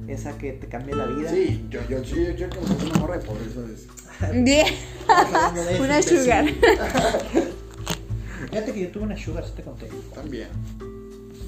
esa 0.09 0.36
que 0.36 0.53
te 0.53 0.66
cambia 0.68 0.96
la 0.96 1.07
vida. 1.07 1.30
Sí, 1.30 1.64
yo, 1.70 1.80
yo, 1.88 2.03
yo, 2.03 2.16
yo, 2.16 2.30
yo 2.32 2.48
siento 2.51 2.59
una 2.90 2.98
morra 3.01 3.16
de 3.18 3.24
pobre, 3.24 3.40
¿sabes? 3.55 3.86
Bien. 4.44 4.66
Una 5.80 6.03
sugar. 6.03 6.44
Fíjate 8.51 8.72
que 8.72 8.80
yo 8.82 8.88
tuve 8.90 9.05
una 9.05 9.16
sugar, 9.16 9.44
sí 9.44 9.53
te 9.57 9.62
conté. 9.62 9.88
También. 10.14 10.48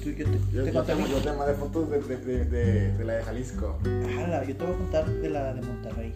Tú- 0.01 0.09
yo 0.11 0.25
te, 0.25 0.31
Yo, 0.51 0.63
te 0.63 0.71
yo, 0.71 0.73
conté 0.73 0.95
te, 0.95 1.01
mi- 1.01 1.09
yo 1.09 1.17
te 1.17 1.31
mandé 1.33 1.53
fotos 1.53 1.89
de, 1.89 1.99
de, 2.01 2.17
de, 2.17 2.45
de, 2.45 2.97
de 2.97 3.03
la 3.05 3.13
de 3.13 3.23
Jalisco. 3.23 3.77
Ala, 4.19 4.43
yo 4.45 4.55
te 4.55 4.65
voy 4.65 4.73
a 4.73 4.77
contar 4.77 5.09
de 5.09 5.29
la 5.29 5.53
de 5.53 5.61
Monterrey. 5.61 6.13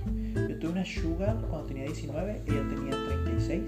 Yo 0.59 0.69
tuve 0.69 0.71
una 0.71 0.85
sugar 0.85 1.35
cuando 1.49 1.67
tenía 1.67 1.83
19, 1.85 2.41
ella 2.47 2.63
tenía 2.69 2.91
36. 3.25 3.61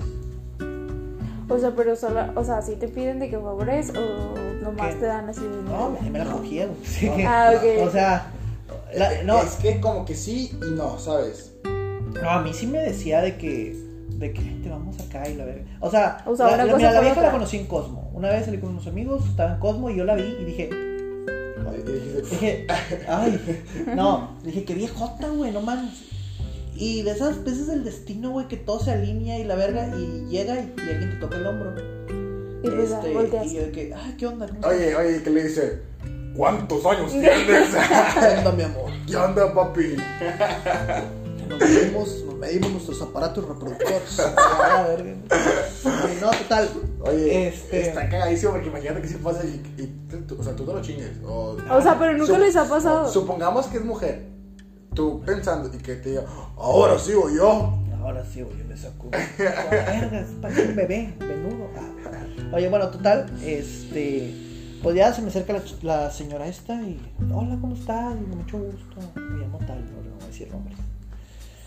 O 1.50 1.58
sea, 1.60 1.72
pero 1.76 1.96
solo, 1.96 2.22
o 2.36 2.44
sea, 2.44 2.62
si 2.62 2.76
te 2.76 2.88
piden 2.88 3.20
de 3.20 3.30
que 3.30 3.38
favores 3.38 3.92
o 3.96 4.36
nomás 4.64 4.94
¿Qué? 4.96 5.00
te 5.02 5.06
dan 5.08 5.30
así 5.30 5.42
de 5.42 5.62
No, 5.64 5.90
me, 6.02 6.10
me 6.10 6.20
la. 6.20 6.26
Así 6.32 7.10
que- 7.16 7.26
Ah, 7.26 7.52
ok. 7.56 7.88
O 7.88 7.92
sea, 7.92 8.32
la- 8.96 9.24
no, 9.24 9.42
Es 9.42 9.56
que 9.56 9.80
como 9.82 10.06
que 10.06 10.16
sí 10.16 10.52
y 10.68 10.72
no, 10.76 10.98
¿sabes? 11.00 11.54
No, 12.22 12.30
a 12.30 12.42
mí 12.42 12.54
sí 12.54 12.68
me 12.68 12.80
decía 12.80 13.22
de 13.22 13.38
que, 13.38 13.76
de 14.10 14.34
que 14.34 14.42
te 14.64 14.70
vamos 14.70 15.00
acá 15.00 15.28
y 15.30 15.36
la 15.36 15.46
verga. 15.46 15.64
O 15.80 15.90
sea, 15.90 16.24
O 16.26 16.36
sea, 16.36 16.48
la, 16.48 16.54
una 16.56 16.66
la- 16.66 16.72
cosa 16.74 16.78
mira, 16.78 16.92
la 16.94 17.00
vieja 17.02 17.16
la 17.16 17.22
otra. 17.22 17.32
conocí 17.32 17.58
en 17.58 17.66
Cosmo. 17.68 18.10
Una 18.14 18.30
vez 18.30 18.46
salí 18.46 18.58
con 18.60 18.70
unos 18.72 18.88
amigos, 18.88 19.26
estaba 19.28 19.54
en 19.54 19.60
Cosmo 19.60 19.90
y 19.90 19.96
yo 19.96 20.04
la 20.06 20.16
vi 20.16 20.24
y 20.24 20.44
dije, 20.46 20.70
dije, 22.32 22.68
ay, 23.08 23.40
no, 23.96 24.38
dije, 24.44 24.66
qué 24.66 24.74
viejota, 24.76 25.30
güey, 25.30 25.52
no 25.52 25.62
mames. 25.62 26.06
Y 26.82 27.02
de 27.04 27.12
esas 27.12 27.44
veces 27.44 27.68
del 27.68 27.84
destino, 27.84 28.32
güey, 28.32 28.48
que 28.48 28.56
todo 28.58 28.80
se 28.80 28.92
alinea 28.92 29.38
y 29.38 29.44
la 29.44 29.56
verga 29.56 29.94
y 29.98 30.26
llega 30.30 30.56
y, 30.56 30.74
y 30.78 30.90
alguien 30.90 31.10
te 31.12 31.18
toca 31.18 31.36
el 31.36 31.46
hombro. 31.46 31.74
Y 32.64 32.68
Este, 32.84 33.14
volteas. 33.14 33.46
y 33.48 33.56
yo 33.56 33.62
de 33.64 33.72
que, 33.72 33.94
ay, 33.94 34.16
¿qué 34.18 34.28
onda? 34.28 34.48
Oye, 34.64 34.96
oye, 34.96 35.22
¿qué 35.22 35.30
le 35.30 35.44
dice? 35.44 35.82
¿Cuántos 36.36 36.86
años 36.86 37.12
tienes? 37.12 37.38
¿Qué 38.20 38.38
onda, 38.38 38.52
mi 38.54 38.64
amor? 38.64 38.92
¿Qué 39.06 39.16
onda, 39.18 39.54
papi? 39.54 39.98
Nos 41.50 41.60
medimos, 41.60 42.24
nos 42.26 42.36
medimos 42.36 42.72
nuestros 42.72 43.02
aparatos 43.02 43.46
reproductores. 43.48 44.22
Ah, 44.38 44.86
verga. 44.88 45.16
No, 46.22 46.32
total. 46.32 46.70
Oye, 47.02 47.48
Este- 47.50 47.90
está 47.90 48.08
cagadísimo 48.08 48.52
porque 48.54 48.68
imagínate 48.68 49.02
que 49.02 49.08
si 49.08 49.16
pasa 49.16 49.44
y, 49.44 49.82
y 49.82 50.34
o 50.38 50.44
sea, 50.44 50.56
tú 50.56 50.66
no 50.66 50.74
lo 50.74 50.82
chingues. 50.82 51.12
O, 51.26 51.58
O 51.72 51.82
sea, 51.82 51.98
pero 52.00 52.16
nunca 52.18 52.38
les 52.38 52.56
ha 52.56 52.66
pasado. 52.70 53.10
Supongamos 53.10 53.66
que 53.68 53.78
es 53.78 53.84
mujer. 53.84 54.28
Tú 54.94 55.22
pensando 55.26 55.70
y 55.74 55.78
que 55.78 55.96
te 55.96 56.10
diga, 56.10 56.24
ahora 56.58 56.98
sigo 57.00 57.30
yo. 57.30 57.78
Ahora 58.02 58.26
sí, 58.26 58.42
güey, 58.42 58.64
me 58.64 58.76
saco. 58.76 59.10
Verga, 59.12 60.26
parece 60.42 60.70
un 60.70 60.76
bebé, 60.76 61.14
venudo. 61.20 61.70
Ah. 61.78 62.56
Oye, 62.56 62.70
bueno, 62.70 62.90
total, 62.90 63.30
este. 63.44 64.34
Pues 64.82 64.96
ya 64.96 65.14
se 65.14 65.22
me 65.22 65.28
acerca 65.28 65.62
la, 65.84 66.10
señora 66.10 66.48
esta 66.48 66.74
y. 66.82 67.00
Hola, 67.32 67.58
¿cómo 67.60 67.76
estás? 67.76 68.16
Y 68.16 68.36
mucho 68.36 68.58
gusto. 68.58 68.96
Me 69.16 69.44
llamo 69.44 69.60
tal, 69.60 69.86
no 69.94 70.02
le 70.02 70.10
voy 70.10 70.24
a 70.24 70.28
decir 70.28 70.50
nombres. 70.52 70.78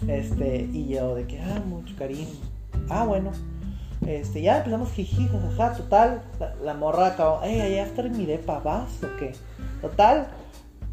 Este, 0.09 0.69
y 0.73 0.89
yo 0.89 1.15
de 1.15 1.27
que, 1.27 1.41
ah, 1.41 1.63
mucho 1.67 1.95
cariño. 1.97 2.27
Ah, 2.89 3.05
bueno. 3.05 3.31
Este, 4.07 4.43
ya 4.43 4.59
empezamos 4.59 4.91
jiji, 4.91 5.29
jajaja, 5.29 5.77
total. 5.77 6.23
La, 6.65 6.75
morra 6.75 7.09
acabó, 7.09 7.41
hey, 7.45 7.61
allá 7.61 7.85
after 7.85 8.07
en 8.07 8.17
mi 8.17 8.27
depa, 8.27 8.59
¿vas 8.59 9.03
o 9.05 9.17
qué? 9.19 9.33
Total. 9.81 10.27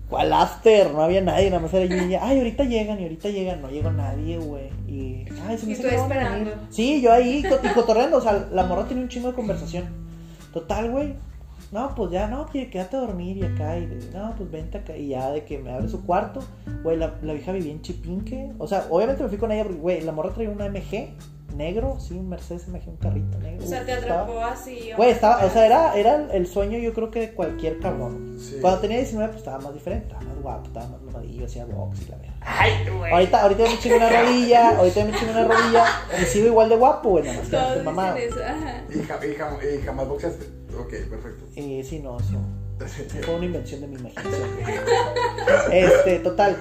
¿Cuál 0.09 0.33
after? 0.33 0.91
No 0.91 1.03
había 1.03 1.21
nadie, 1.21 1.51
nada 1.51 1.61
más 1.61 1.73
era 1.73 1.85
yo 1.85 1.95
y 1.95 2.07
ella. 2.07 2.21
Ay, 2.23 2.39
ahorita 2.39 2.63
llegan 2.63 2.99
y 2.99 3.03
ahorita 3.03 3.29
llegan. 3.29 3.61
No 3.61 3.69
llegó 3.69 3.91
nadie, 3.91 4.39
güey. 4.39 4.69
Y, 4.87 5.25
ay, 5.47 5.57
se 5.57 5.67
me 5.67 5.73
Y 5.73 5.75
hace 5.75 5.83
tú 5.83 5.89
que 5.89 5.95
no 5.97 6.07
van 6.07 6.11
a 6.11 6.37
esperando. 6.37 6.51
Sí, 6.71 7.01
yo 7.01 7.13
ahí 7.13 7.43
y 7.45 7.67
cotorreando. 7.73 8.17
O 8.17 8.21
sea, 8.21 8.47
la 8.51 8.63
morra 8.63 8.87
tenía 8.87 9.03
un 9.03 9.09
chingo 9.09 9.27
de 9.27 9.35
conversación. 9.35 9.85
Total, 10.51 10.89
güey. 10.89 11.13
No, 11.71 11.93
pues 11.93 12.09
ya, 12.09 12.27
no, 12.27 12.47
quiere 12.47 12.71
quédate 12.71 12.97
a 12.97 13.01
dormir 13.01 13.37
y 13.37 13.43
acá. 13.43 13.77
Y 13.77 13.85
no, 14.11 14.33
pues 14.35 14.49
vente 14.49 14.79
acá. 14.79 14.97
Y 14.97 15.09
ya 15.09 15.29
de 15.29 15.45
que 15.45 15.59
me 15.59 15.71
abre 15.71 15.87
su 15.87 16.03
cuarto. 16.03 16.39
Güey, 16.81 16.97
la, 16.97 17.13
la 17.21 17.33
vieja 17.33 17.51
vivía 17.51 17.71
en 17.71 17.83
Chipinque. 17.83 18.53
O 18.57 18.67
sea, 18.67 18.87
obviamente 18.89 19.21
me 19.21 19.29
fui 19.29 19.37
con 19.37 19.51
ella 19.51 19.63
porque, 19.63 19.79
güey, 19.79 20.01
la 20.01 20.11
morra 20.11 20.31
traía 20.33 20.49
una 20.49 20.67
MG 20.69 21.09
negro. 21.59 21.97
Sí, 21.99 22.15
un 22.15 22.27
Mercedes 22.29 22.67
MG, 22.67 22.87
un 22.87 22.97
carrito 22.97 23.37
negro. 23.37 23.63
O 23.63 23.67
sea, 23.67 23.85
te 23.85 23.93
Estaba- 23.93 24.23
atrapó 24.23 24.39
así. 24.43 24.89
Güey, 24.97 25.11
estaba, 25.11 25.45
o 25.45 25.49
sea, 25.51 25.65
era, 25.67 25.95
era 25.95 26.27
el 26.33 26.47
sueño 26.47 26.79
yo 26.79 26.93
creo 26.93 27.11
que 27.11 27.19
de 27.19 27.33
cualquier 27.33 27.77
cabrón. 27.79 28.37
Sí. 28.39 28.57
Cuando 28.61 28.79
tenía 28.79 28.97
19 28.97 29.27
pues 29.29 29.39
estaba 29.39 29.59
más 29.59 29.73
diferente, 29.73 30.07
estaba 30.07 30.23
más 30.23 30.41
guapo, 30.41 30.67
estaba 30.67 30.87
más 30.87 31.01
mamadillo, 31.03 31.45
hacía 31.45 31.65
box 31.65 32.01
y 32.01 32.09
la 32.09 32.17
verga. 32.17 32.33
Ay, 32.41 32.71
güey. 32.97 33.11
Ahorita, 33.13 33.41
ahorita 33.43 33.63
me 33.63 33.77
chingo 33.79 33.97
una 33.97 34.09
rodilla, 34.23 34.77
ahorita 34.77 35.05
me 35.05 35.11
chingo 35.11 35.31
una 35.33 35.43
rodilla 35.45 35.85
y 36.19 36.25
sigo 36.25 36.47
igual 36.47 36.69
de 36.69 36.75
guapo, 36.77 37.09
güey, 37.09 37.23
nada 37.25 37.37
más 37.37 37.45
que 37.45 37.51
Todos 37.51 37.63
estoy 37.67 37.79
dicen 37.81 37.95
mamado. 37.95 38.17
eso. 38.17 38.39
Ajá. 38.43 38.83
Y, 38.89 38.97
y 38.97 39.01
jam- 39.35 39.59
y 39.79 39.81
jamás 39.85 40.07
boxeaste. 40.07 40.45
Ok, 40.79 40.89
perfecto. 41.09 41.45
Eh, 41.55 41.83
sí, 41.87 41.99
no, 41.99 42.17
eso 42.19 42.39
fue 43.25 43.35
una 43.35 43.45
invención 43.45 43.81
de 43.81 43.87
mi 43.87 43.95
imaginación. 43.95 44.33
Este, 45.71 46.19
total. 46.19 46.55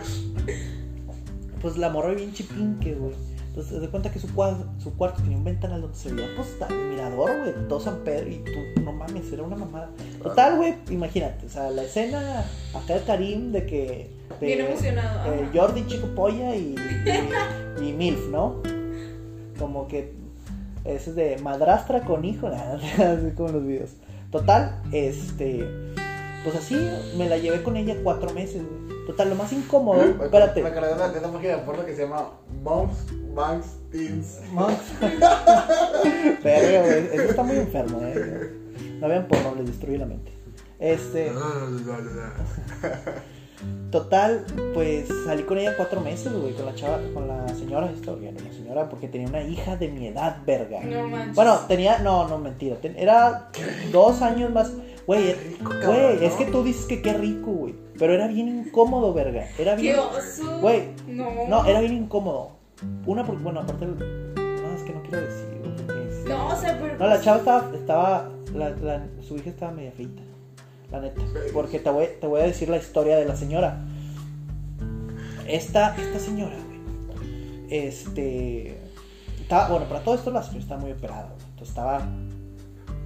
Pues 1.62 1.76
la 1.76 1.88
morra 1.90 2.10
vivía 2.10 2.24
en 2.24 2.32
Chipinque, 2.32 2.94
güey. 2.94 3.14
Entonces, 3.58 3.74
te 3.74 3.80
das 3.80 3.90
cuenta 3.90 4.12
que 4.12 4.20
su 4.20 4.32
cuarto, 4.32 4.66
su 4.78 4.94
cuarto 4.94 5.20
tenía 5.20 5.36
un 5.36 5.42
ventanal 5.42 5.80
donde 5.80 5.96
se 5.96 6.12
veía, 6.12 6.28
pues, 6.36 6.54
el 6.70 6.90
mirador, 6.90 7.40
güey, 7.40 7.68
todo 7.68 7.80
San 7.80 8.04
Pedro. 8.04 8.30
Y 8.30 8.36
tú, 8.36 8.80
no 8.82 8.92
mames, 8.92 9.32
era 9.32 9.42
una 9.42 9.56
mamada. 9.56 9.90
Total, 10.22 10.58
güey, 10.58 10.76
imagínate, 10.90 11.46
o 11.46 11.48
sea, 11.48 11.68
la 11.70 11.82
escena 11.82 12.44
acá 12.72 12.94
de 12.94 13.00
Karim 13.00 13.50
de 13.50 13.66
que. 13.66 14.10
De, 14.38 14.46
Bien 14.46 14.60
emocionado, 14.60 15.18
ajá. 15.18 15.50
Jordi, 15.52 15.84
Chico 15.88 16.06
Polla 16.14 16.54
y, 16.54 16.76
y, 17.80 17.84
y 17.84 17.92
Milf, 17.94 18.28
¿no? 18.30 18.62
Como 19.58 19.88
que. 19.88 20.12
Ese 20.84 21.10
es 21.10 21.16
de 21.16 21.38
madrastra 21.38 22.02
con 22.02 22.24
hijo, 22.24 22.48
nada, 22.50 22.76
así 22.76 23.32
como 23.34 23.48
los 23.48 23.66
videos. 23.66 23.90
Total, 24.30 24.80
este. 24.92 25.66
Pues 26.44 26.56
así, 26.56 26.90
me 27.16 27.28
la 27.28 27.36
llevé 27.36 27.62
con 27.62 27.76
ella 27.76 27.96
cuatro 28.02 28.32
meses, 28.32 28.62
güey. 28.62 29.06
Total, 29.06 29.30
lo 29.30 29.34
más 29.36 29.52
incómodo. 29.52 30.02
Me 30.18 30.24
Espérate. 30.24 30.62
Me 30.62 30.68
acordé 30.68 30.88
de 30.88 30.94
una, 30.94 31.08
de 31.08 31.18
una 31.18 31.32
página 31.32 31.56
de 31.56 31.62
porno 31.62 31.84
que 31.84 31.96
se 31.96 32.02
llama 32.02 32.30
Moms, 32.62 33.06
Banks, 33.34 33.66
Teens. 33.90 34.40
Monks. 34.52 35.00
Verga, 36.44 36.82
güey. 36.82 37.08
Eso 37.12 37.22
está 37.22 37.42
muy 37.42 37.56
enfermo, 37.56 38.00
eh. 38.02 38.50
No 39.00 39.08
vean 39.08 39.26
porno, 39.26 39.54
les 39.56 39.66
destruye 39.66 39.98
la 39.98 40.06
mente. 40.06 40.32
Este. 40.78 41.32
Total, 43.90 44.44
pues 44.74 45.08
salí 45.24 45.44
con 45.44 45.56
ella 45.58 45.74
cuatro 45.76 46.00
meses, 46.02 46.30
güey, 46.32 46.52
con 46.52 46.66
la 46.66 46.74
chava, 46.74 46.98
con 47.14 47.26
la 47.26 47.48
señora, 47.48 47.90
esta, 47.90 48.12
güey, 48.12 48.30
la 48.32 48.52
señora, 48.52 48.88
porque 48.88 49.08
tenía 49.08 49.28
una 49.28 49.42
hija 49.42 49.76
de 49.76 49.88
mi 49.88 50.06
edad, 50.08 50.38
verga. 50.46 50.80
No 50.84 51.08
manches. 51.08 51.34
Bueno, 51.34 51.56
tenía, 51.68 51.98
no, 52.00 52.28
no, 52.28 52.36
mentira, 52.38 52.76
ten- 52.76 52.96
era 52.98 53.48
dos 53.90 54.20
años 54.20 54.52
más, 54.52 54.72
güey, 55.06 55.32
rico, 55.32 55.70
cabrón, 55.80 56.02
güey, 56.02 56.16
¿no? 56.16 56.22
es 56.22 56.34
que 56.34 56.44
tú 56.44 56.62
dices 56.62 56.84
que 56.84 57.00
qué 57.00 57.14
rico, 57.14 57.50
güey, 57.50 57.74
pero 57.98 58.12
era 58.12 58.26
bien 58.28 58.48
incómodo, 58.66 59.14
verga, 59.14 59.46
era 59.58 59.74
¡Qué 59.76 59.82
bien, 59.82 59.96
oso! 59.98 60.58
güey, 60.60 60.90
No. 61.06 61.30
no, 61.48 61.64
era 61.64 61.80
bien 61.80 61.94
incómodo, 61.94 62.50
una, 63.06 63.24
porque, 63.24 63.42
bueno, 63.42 63.60
aparte, 63.60 63.86
no, 63.86 63.94
es 64.76 64.82
que 64.82 64.92
no 64.92 65.02
quiero 65.02 65.20
decir, 65.22 65.60
güey, 65.62 65.76
porque 65.86 66.08
es- 66.08 66.24
No, 66.28 66.48
o 66.48 66.56
sea, 66.56 66.78
pero. 66.78 66.98
no, 66.98 67.06
la 67.06 67.20
chava 67.22 67.38
estaba, 67.38 67.70
estaba 67.74 68.28
la, 68.54 68.68
la- 68.70 69.06
su 69.26 69.36
hija 69.36 69.48
estaba 69.48 69.72
media 69.72 69.92
feita, 69.92 70.20
la 70.90 71.00
neta. 71.00 71.20
Porque 71.52 71.78
te 71.80 71.90
voy, 71.90 72.06
te 72.20 72.26
voy 72.26 72.40
a 72.40 72.44
decir 72.44 72.68
la 72.68 72.76
historia 72.78 73.16
de 73.16 73.24
la 73.24 73.36
señora. 73.36 73.78
Esta, 75.46 75.96
esta 75.96 76.18
señora, 76.18 76.54
güey, 76.66 76.78
este, 77.70 78.78
estaba, 79.40 79.68
bueno, 79.70 79.86
para 79.88 80.00
todo 80.00 80.14
esto 80.14 80.30
la 80.30 80.42
señora 80.42 80.60
estaba 80.62 80.80
muy 80.80 80.92
operada, 80.92 81.24
güey. 81.34 81.46
Entonces 81.50 81.68
estaba 81.70 82.06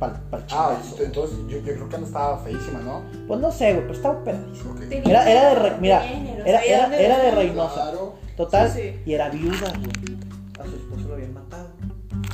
para 0.00 0.14
el 0.32 0.44
Ah, 0.50 0.76
entonces 0.98 1.38
yo, 1.48 1.58
yo 1.58 1.62
creo 1.62 1.88
que 1.88 1.98
no 1.98 2.06
estaba 2.06 2.38
feísima, 2.42 2.80
¿no? 2.80 3.02
Pues 3.28 3.38
no 3.40 3.52
sé, 3.52 3.72
güey, 3.74 3.82
pero 3.82 3.94
estaba 3.94 4.18
operadísima. 4.18 4.72
Ok. 4.72 4.80
Tenía- 4.88 5.10
Era, 5.10 5.30
era 5.30 5.48
de, 5.50 5.54
Re- 5.54 5.76
mira, 5.80 6.04
era, 6.44 6.60
era, 6.64 6.98
era 7.00 7.18
de. 7.18 7.30
Reynosa. 7.30 7.92
Total, 8.36 8.68
Sí, 8.70 8.80
sí. 8.82 9.00
y 9.06 9.12
era 9.14 9.28
viuda, 9.28 9.68
güey. 9.78 10.18
A 10.60 10.64
su 10.64 10.74
esposo 10.76 11.08
lo 11.08 11.14
habían 11.14 11.34
matado. 11.34 11.68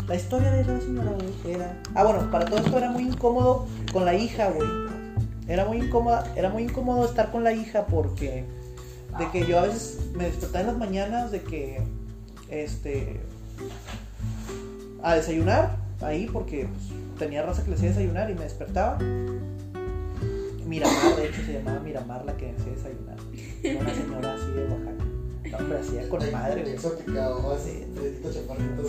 La 0.07 0.15
historia 0.15 0.51
de 0.53 0.65
la 0.65 0.81
señora, 0.81 1.11
güey, 1.11 1.55
era. 1.55 1.77
Ah, 1.95 2.05
bueno, 2.05 2.31
para 2.31 2.47
todo 2.47 2.59
esto 2.61 2.79
era 2.79 2.91
muy 2.91 3.03
incómodo 3.03 3.67
con 3.93 4.07
la 4.07 4.15
hija, 4.15 4.49
güey. 4.49 4.67
Era 5.49 5.65
muy 5.65 5.79
incómoda, 5.79 6.31
era 6.37 6.51
muy 6.51 6.65
incómodo 6.65 7.07
estar 7.07 7.33
con 7.33 7.43
la 7.43 7.53
hija 7.53 7.87
porque. 7.87 8.45
De 9.19 9.31
que 9.33 9.47
yo 9.47 9.59
a 9.59 9.63
veces 9.63 9.99
me 10.15 10.25
despertaba 10.25 10.61
en 10.61 10.67
las 10.67 10.77
mañanas 10.77 11.31
de 11.33 11.43
que. 11.43 11.83
Este. 12.51 13.21
A 15.03 15.15
desayunar 15.15 15.77
ahí 16.03 16.29
porque 16.31 16.67
pues, 16.67 17.19
tenía 17.19 17.43
raza 17.43 17.65
que 17.65 17.71
le 17.71 17.77
hacía 17.77 17.89
desayunar 17.89 18.31
y 18.31 18.35
me 18.35 18.43
despertaba. 18.43 18.99
Miramar, 20.67 21.17
de 21.17 21.29
hecho 21.29 21.43
se 21.47 21.55
llamaba 21.55 21.81
Miramar 21.81 22.25
la 22.27 22.37
que 22.37 22.51
hacía 22.51 22.73
desayunar. 22.73 23.17
Era 23.63 23.81
Una 23.81 23.95
señora 23.95 24.35
así 24.35 24.51
de 24.53 24.65
Oaxaca. 24.65 25.05
No, 25.51 25.79
hacía 25.79 26.09
con 26.11 26.33
madre, 26.33 26.61
güey. 26.61 26.75
Exótica 26.75 27.29
así. 27.55 27.87
Sí. 27.95 28.35
Chaparrito. 28.35 28.83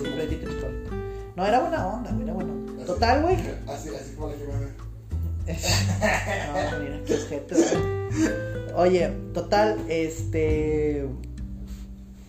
No, 1.38 1.45
era 1.45 1.62
buena 1.62 1.88
onda, 1.88 2.12
güey, 2.12 2.24
era 2.24 2.34
buena 2.34 2.51
onda. 2.51 2.86
Total, 2.86 3.22
güey. 3.22 3.36
Así, 3.68 3.89
así 3.95 4.16
como 4.16 4.28
la 4.28 4.36
que 4.36 4.43
me 4.43 4.88
No, 5.49 6.79
mira, 6.79 7.01
qué 7.05 7.15
objeto. 7.15 7.55
Oye, 8.75 9.09
total, 9.33 9.77
este. 9.89 11.07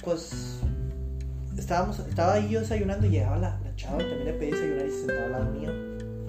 Pues. 0.03 0.57
Estábamos, 1.57 1.99
estaba 1.99 2.35
ahí 2.35 2.49
yo 2.49 2.61
desayunando 2.61 3.07
y 3.07 3.11
llegaba 3.11 3.37
la, 3.37 3.61
la 3.63 3.77
chava, 3.77 3.99
también 3.99 4.25
le 4.25 4.33
pedí 4.33 4.51
desayunar 4.53 4.87
y 4.87 4.91
se 4.91 4.99
sentaba 4.99 5.25
al 5.27 5.33
lado 5.33 5.51
mío. 5.53 5.71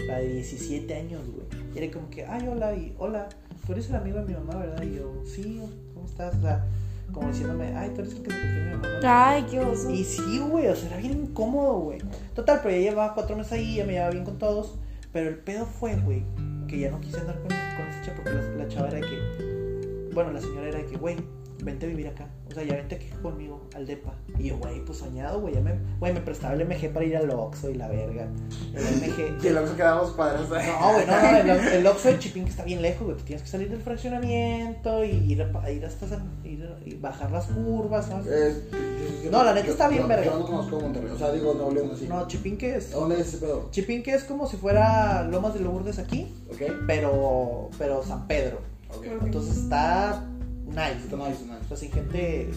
La 0.08 0.18
de 0.18 0.34
17 0.34 0.94
años, 0.94 1.22
güey. 1.28 1.64
Y 1.74 1.78
era 1.78 1.94
como 1.94 2.10
que, 2.10 2.26
ay, 2.26 2.48
hola, 2.48 2.76
y 2.76 2.94
hola, 3.00 3.30
tú 3.66 3.72
eres 3.72 3.90
el 3.90 3.96
amigo 3.96 4.20
de 4.20 4.26
mi 4.26 4.34
mamá, 4.34 4.58
¿verdad? 4.58 4.84
Y 4.84 4.96
yo, 4.96 5.24
sí, 5.26 5.62
¿cómo 5.94 6.06
estás? 6.06 6.36
O 6.36 6.42
sea, 6.42 6.66
como 7.14 7.30
diciéndome, 7.30 7.74
ay, 7.76 7.92
tú 7.96 8.02
eres 8.02 8.14
el 8.14 8.24
que 8.24 8.32
se 8.32 8.38
cogió 8.38 8.64
mi 8.64 8.72
mamá. 8.72 8.88
¿no?". 8.88 9.00
Ay, 9.04 9.46
qué 9.50 9.60
oso. 9.60 9.90
Y 9.90 10.04
sí, 10.04 10.40
güey, 10.40 10.68
o 10.68 10.76
sea, 10.76 10.90
era 10.90 10.98
bien 10.98 11.14
incómodo, 11.14 11.80
güey. 11.80 12.00
Total, 12.36 12.60
pero 12.62 12.76
ya 12.76 12.82
llevaba 12.82 13.14
cuatro 13.14 13.38
meses 13.38 13.54
ahí, 13.54 13.76
ya 13.76 13.86
me 13.86 13.94
llevaba 13.94 14.12
bien 14.12 14.26
con 14.26 14.38
todos. 14.38 14.76
Pero 15.14 15.30
el 15.30 15.38
pedo 15.38 15.66
fue, 15.66 15.96
güey, 15.98 16.24
que 16.72 16.80
ya 16.80 16.90
no 16.90 17.02
quise 17.02 17.20
andar 17.20 17.36
con, 17.36 17.50
con 17.50 17.88
esa 17.90 18.02
chava 18.02 18.16
porque 18.24 18.32
la, 18.32 18.42
la 18.64 18.68
chava 18.70 18.88
era 18.88 18.96
de 18.96 19.02
que. 19.02 20.10
Bueno, 20.14 20.32
la 20.32 20.40
señora 20.40 20.70
era 20.70 20.78
de 20.78 20.86
que, 20.86 20.98
güey, 20.98 21.18
vente 21.64 21.86
a 21.86 21.90
vivir 21.90 22.08
acá. 22.08 22.28
O 22.50 22.54
sea, 22.54 22.64
ya 22.64 22.76
vente 22.76 22.96
aquí 22.96 23.08
conmigo 23.22 23.62
al 23.76 23.86
depa. 23.88 24.14
Y 24.38 24.50
yo, 24.50 24.58
güey, 24.58 24.84
pues 24.84 24.98
soñado, 24.98 25.40
güey. 25.40 25.54
Ya 25.54 25.62
me, 25.62 25.74
güey, 26.00 26.14
me 26.14 26.20
prestaba 26.22 26.54
el 26.54 26.66
MG 26.66 26.92
para 26.94 27.06
ir 27.06 27.16
al 27.18 27.30
Oxxo 27.30 27.70
y 27.70 27.76
la 27.76 27.88
verga. 27.88 28.28
El 28.74 28.84
MG. 28.84 29.38
Y 29.44 29.48
el 29.48 29.58
Oxxo 29.58 29.76
quedamos 29.76 30.12
padres. 30.12 30.42
No, 30.50 30.94
güey, 30.94 31.06
no, 31.08 31.22
no, 31.22 31.54
el, 31.54 31.68
el 31.68 31.88
Oxxo 31.88 32.10
de 32.10 32.20
Chipín 32.20 32.44
que 32.44 32.50
está 32.50 32.64
bien 32.64 32.82
lejos, 32.82 33.04
güey. 33.04 33.14
Pues 33.16 33.26
tienes 33.26 33.44
que 33.44 33.50
salir 33.50 33.70
del 33.70 33.82
fraccionamiento 33.82 35.04
y 35.06 35.10
ir, 35.32 35.42
a, 35.44 35.72
ir 35.72 35.86
hasta 35.86 36.06
ir, 36.44 36.70
y 36.86 36.96
bajar 36.96 37.32
las 37.32 37.46
curvas, 37.46 38.08
¿sabes? 38.08 38.28
Eh, 38.30 39.22
yo- 39.26 39.32
No, 39.32 39.44
la 39.44 39.54
neta 39.54 39.68
yo- 39.68 39.72
está 39.74 39.88
bien 39.88 40.02
yo- 40.04 40.08
verga. 40.08 40.26
Yo 40.26 40.40
no 40.40 40.46
conozco 40.46 40.80
Monterrey. 40.80 41.12
O 41.12 41.18
sea, 41.18 41.32
digo, 41.32 41.54
no 41.54 41.72
León 41.72 41.92
así. 41.94 42.08
No, 42.08 42.28
Chipín 42.28 42.58
que 42.58 42.76
es. 42.76 42.92
¿Dónde 42.92 43.16
es 43.20 43.28
ese 43.28 43.38
pedo? 43.38 43.70
Chipín 43.72 44.04
que 44.04 44.14
es 44.14 44.24
como 44.26 44.48
si 44.48 44.58
fuera 44.58 45.24
Lomas 45.24 45.54
de 45.54 45.62
Lourdes 45.62 46.00
aquí, 46.00 46.28
¿Ok? 46.52 46.62
pero, 46.88 47.70
pero 47.78 48.04
San 48.04 48.28
Pedro. 48.28 48.60
Ok. 48.98 49.06
Entonces 49.24 49.56
está 49.58 50.26
nice. 50.72 51.04
Está 51.04 51.18
nice, 51.18 51.44
nice. 51.44 51.66
O 51.66 51.68
sea, 51.68 51.78
sin 51.78 51.92
gente 51.92 52.50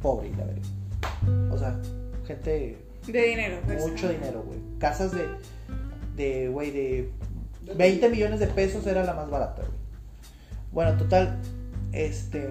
pobre, 0.00 0.30
la 0.30 0.44
verdad. 0.44 1.52
O 1.52 1.58
sea, 1.58 1.78
gente 2.26 2.78
De 3.06 3.22
dinero, 3.22 3.58
pues. 3.64 3.86
mucho 3.86 4.08
dinero, 4.08 4.42
güey. 4.42 4.58
Casas 4.78 5.12
de, 5.12 5.28
de, 6.16 6.48
güey, 6.48 6.70
de 6.70 7.10
20 7.76 8.08
millones 8.08 8.40
de 8.40 8.46
pesos 8.48 8.86
era 8.86 9.04
la 9.04 9.14
más 9.14 9.30
barata, 9.30 9.62
güey. 9.62 9.82
Bueno, 10.72 10.96
total, 10.96 11.38
este, 11.92 12.48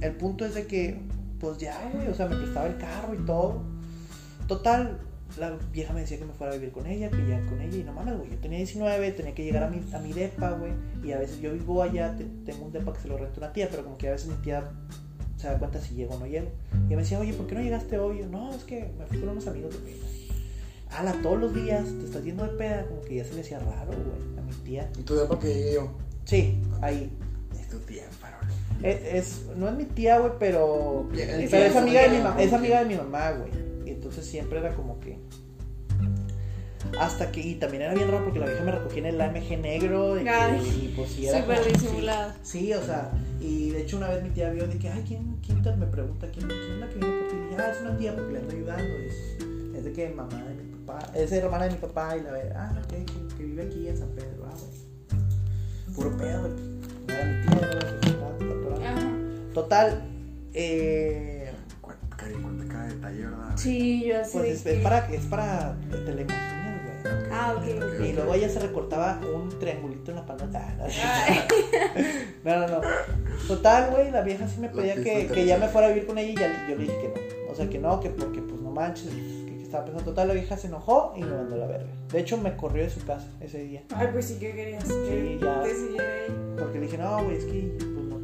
el 0.00 0.12
punto 0.16 0.44
es 0.44 0.54
de 0.54 0.66
que, 0.66 1.00
pues 1.40 1.58
ya, 1.58 1.80
güey, 1.92 2.08
o 2.08 2.14
sea, 2.14 2.26
me 2.26 2.36
prestaba 2.36 2.66
el 2.66 2.76
carro 2.76 3.14
y 3.14 3.24
todo. 3.24 3.62
Total, 4.46 4.98
la 5.38 5.56
vieja 5.72 5.92
me 5.92 6.00
decía 6.00 6.18
que 6.18 6.24
me 6.24 6.32
fuera 6.32 6.52
a 6.52 6.56
vivir 6.56 6.72
con 6.72 6.86
ella, 6.86 7.10
que 7.10 7.26
ya 7.26 7.40
con 7.48 7.60
ella, 7.60 7.76
y 7.78 7.84
no 7.84 7.92
mames, 7.92 8.16
güey, 8.18 8.30
yo 8.30 8.36
tenía 8.38 8.58
19, 8.58 9.12
tenía 9.12 9.34
que 9.34 9.44
llegar 9.44 9.62
a 9.64 9.68
mi, 9.68 9.80
a 9.94 9.98
mi 9.98 10.12
depa, 10.12 10.50
güey, 10.52 10.72
y 11.04 11.12
a 11.12 11.18
veces 11.18 11.40
yo 11.40 11.52
vivo 11.52 11.82
allá, 11.82 12.16
te- 12.16 12.24
tengo 12.50 12.66
un 12.66 12.72
depa 12.72 12.92
que 12.92 13.00
se 13.00 13.08
lo 13.08 13.16
renta 13.18 13.38
una 13.38 13.52
tía, 13.52 13.68
pero 13.70 13.84
como 13.84 13.96
que 13.98 14.08
a 14.08 14.12
veces 14.12 14.28
mi 14.28 14.34
tía 14.36 14.70
se 15.36 15.46
da 15.46 15.58
cuenta 15.58 15.80
si 15.80 15.94
llego 15.94 16.14
o 16.14 16.18
no 16.18 16.26
llego. 16.26 16.48
Y 16.88 16.90
me 16.94 16.96
decía, 17.02 17.18
oye, 17.18 17.32
¿por 17.32 17.46
qué 17.46 17.54
no 17.54 17.62
llegaste 17.62 17.98
hoy? 17.98 18.18
Yo, 18.18 18.26
no, 18.26 18.50
es 18.54 18.64
que 18.64 18.90
me 18.98 19.06
fui 19.06 19.18
con 19.20 19.28
unos 19.30 19.46
amigos 19.46 19.72
de 19.74 19.78
peda. 19.92 20.06
Ala, 20.98 21.12
todos 21.22 21.38
los 21.38 21.54
días 21.54 21.84
te 21.84 22.04
estás 22.04 22.24
yendo 22.24 22.42
de 22.44 22.50
peda, 22.58 22.86
como 22.86 23.00
que 23.02 23.14
ya 23.16 23.24
se 23.24 23.34
le 23.34 23.40
hacía 23.42 23.58
raro, 23.60 23.92
güey, 23.92 24.38
a 24.38 24.42
mi 24.42 24.52
tía. 24.64 24.90
¿Y 24.98 25.02
tú 25.02 25.14
de 25.16 25.24
para 25.26 25.40
que 25.40 25.48
llegué 25.54 25.74
yo? 25.74 25.90
Sí, 26.24 26.58
ahí. 26.82 27.10
Es 27.58 27.68
tu 27.68 27.78
tía, 27.78 28.02
farol. 28.20 28.40
Es, 28.82 29.14
es- 29.14 29.42
no 29.56 29.68
es 29.68 29.74
mi 29.76 29.84
tía, 29.84 30.18
güey, 30.18 30.32
pero, 30.40 31.08
Bien, 31.12 31.28
pero 31.50 31.64
es 31.66 31.76
amiga 31.76 32.02
de 32.02 32.08
mi 32.08 32.42
es 32.42 32.52
amiga 32.52 32.80
de 32.80 32.86
mi 32.86 32.96
mamá, 32.96 33.30
güey. 33.32 33.69
Entonces 34.10 34.28
siempre 34.28 34.58
era 34.58 34.74
como 34.74 34.98
que 34.98 35.18
hasta 36.98 37.30
que 37.30 37.40
y 37.40 37.54
también 37.54 37.84
era 37.84 37.94
bien 37.94 38.10
raro 38.10 38.24
porque 38.24 38.40
la 38.40 38.46
vieja 38.46 38.64
me 38.64 38.72
recogía 38.72 38.98
en 39.00 39.06
el 39.14 39.20
AMG 39.20 39.56
negro 39.60 40.14
de 40.16 40.24
que- 40.24 40.30
Ay, 40.30 40.82
y 40.90 40.96
pues 40.96 41.10
sí 41.12 41.26
era 41.28 41.40
súper 41.42 41.58
como- 41.60 41.70
disimulado. 41.72 42.32
Sí, 42.42 42.58
sí, 42.58 42.72
o 42.74 42.82
sea, 42.84 43.12
y 43.40 43.70
de 43.70 43.82
hecho 43.82 43.98
una 43.98 44.08
vez 44.08 44.20
mi 44.24 44.30
tía 44.30 44.50
vio 44.50 44.66
de 44.66 44.78
que, 44.78 44.88
ay, 44.88 45.04
¿quién, 45.06 45.36
quién 45.46 45.62
te-" 45.62 45.76
me 45.76 45.86
pregunta 45.86 46.26
quién, 46.32 46.48
quién 46.48 46.60
es 46.72 46.78
la 46.80 46.88
que 46.88 46.98
viene 46.98 47.18
por 47.20 47.28
ti? 47.28 47.36
Y 47.36 47.50
dije, 47.50 47.62
ah, 47.62 47.70
es 47.70 47.80
una 47.82 47.96
tía 47.98 48.16
porque 48.16 48.32
le 48.32 48.38
ando 48.40 48.52
ayudando, 48.52 48.94
es, 48.96 49.14
es 49.76 49.84
de 49.84 49.92
que 49.92 50.08
mamá 50.08 50.42
de 50.42 50.54
mi 50.64 50.74
papá, 50.84 51.12
es 51.14 51.30
hermana 51.30 51.64
de 51.66 51.70
mi 51.70 51.76
papá 51.76 52.16
y 52.16 52.22
la 52.22 52.32
ve, 52.32 52.52
ah, 52.56 52.72
ok, 52.82 52.88
que, 52.88 53.36
que 53.36 53.44
vive 53.44 53.62
aquí 53.62 53.86
en 53.86 53.96
San 53.96 54.08
Pedro, 54.08 54.46
ah, 54.50 54.56
güey. 54.58 55.94
Puro 55.94 56.16
pedo, 56.16 56.40
güey. 56.40 56.52
No 57.06 57.14
era 57.14 57.24
mi 57.26 57.46
tía, 57.46 57.60
no 57.60 57.78
era 57.78 57.92
mi 57.92 58.10
papá, 58.10 58.44
doctorado. 58.44 58.82
Ajá. 58.82 59.10
Total, 59.54 60.02
eh, 60.54 61.52
¿verdad? 63.00 63.56
Sí, 63.56 64.04
yo 64.06 64.20
así 64.20 64.38
pues 64.38 64.50
es, 64.50 64.62
que- 64.62 64.76
es 64.76 64.82
para, 64.82 64.98
es 65.10 65.24
para, 65.26 65.76
te 65.90 66.14
la 66.14 66.20
imaginas, 66.22 66.82
güey. 66.82 67.14
Ah, 67.32 67.54
ok, 67.56 67.64
ok. 67.82 68.04
Y 68.06 68.12
luego 68.12 68.34
ella 68.34 68.48
se 68.48 68.58
recortaba 68.60 69.20
un 69.34 69.48
triangulito 69.58 70.10
en 70.10 70.16
la 70.16 70.26
panota. 70.26 70.66
Ah, 70.68 70.74
no, 70.78 70.84
Ay. 70.84 71.40
No, 72.44 72.58
no, 72.60 72.66
no. 72.68 72.80
Total, 73.46 73.90
güey, 73.90 74.10
la 74.10 74.22
vieja 74.22 74.48
sí 74.48 74.60
me 74.60 74.68
pedía 74.68 74.94
que, 74.96 75.26
que 75.26 75.44
ya 75.46 75.58
me 75.58 75.68
fuera 75.68 75.86
a 75.88 75.90
vivir 75.90 76.06
con 76.06 76.18
ella 76.18 76.30
y 76.30 76.34
ya, 76.36 76.66
yo 76.68 76.76
le 76.76 76.82
dije 76.84 76.98
que 77.00 77.08
no. 77.08 77.52
O 77.52 77.54
sea, 77.54 77.68
que 77.68 77.78
no, 77.78 78.00
que 78.00 78.10
porque 78.10 78.40
pues 78.40 78.60
no 78.60 78.70
manches, 78.70 79.08
que, 79.08 79.56
que 79.56 79.62
estaba 79.62 79.84
pensando. 79.84 80.10
Total, 80.10 80.28
la 80.28 80.34
vieja 80.34 80.56
se 80.56 80.68
enojó 80.68 81.12
y 81.16 81.20
me 81.20 81.30
mandó 81.34 81.56
a 81.56 81.58
la 81.58 81.66
verga. 81.66 81.88
De 82.12 82.20
hecho, 82.20 82.38
me 82.38 82.56
corrió 82.56 82.82
de 82.84 82.90
su 82.90 83.04
casa 83.04 83.28
ese 83.40 83.58
día. 83.58 83.82
Ay, 83.94 84.08
pues 84.12 84.26
sí, 84.26 84.36
¿qué 84.40 84.52
querías? 84.54 84.84
Sí, 84.84 85.38
ya. 85.42 85.62
Te 85.62 85.74
siguiera 85.74 86.04
ahí. 86.04 86.54
Porque 86.58 86.78
le 86.78 86.86
dije, 86.86 86.98
no, 86.98 87.24
güey, 87.24 87.36
es 87.36 87.44
que 87.44 87.78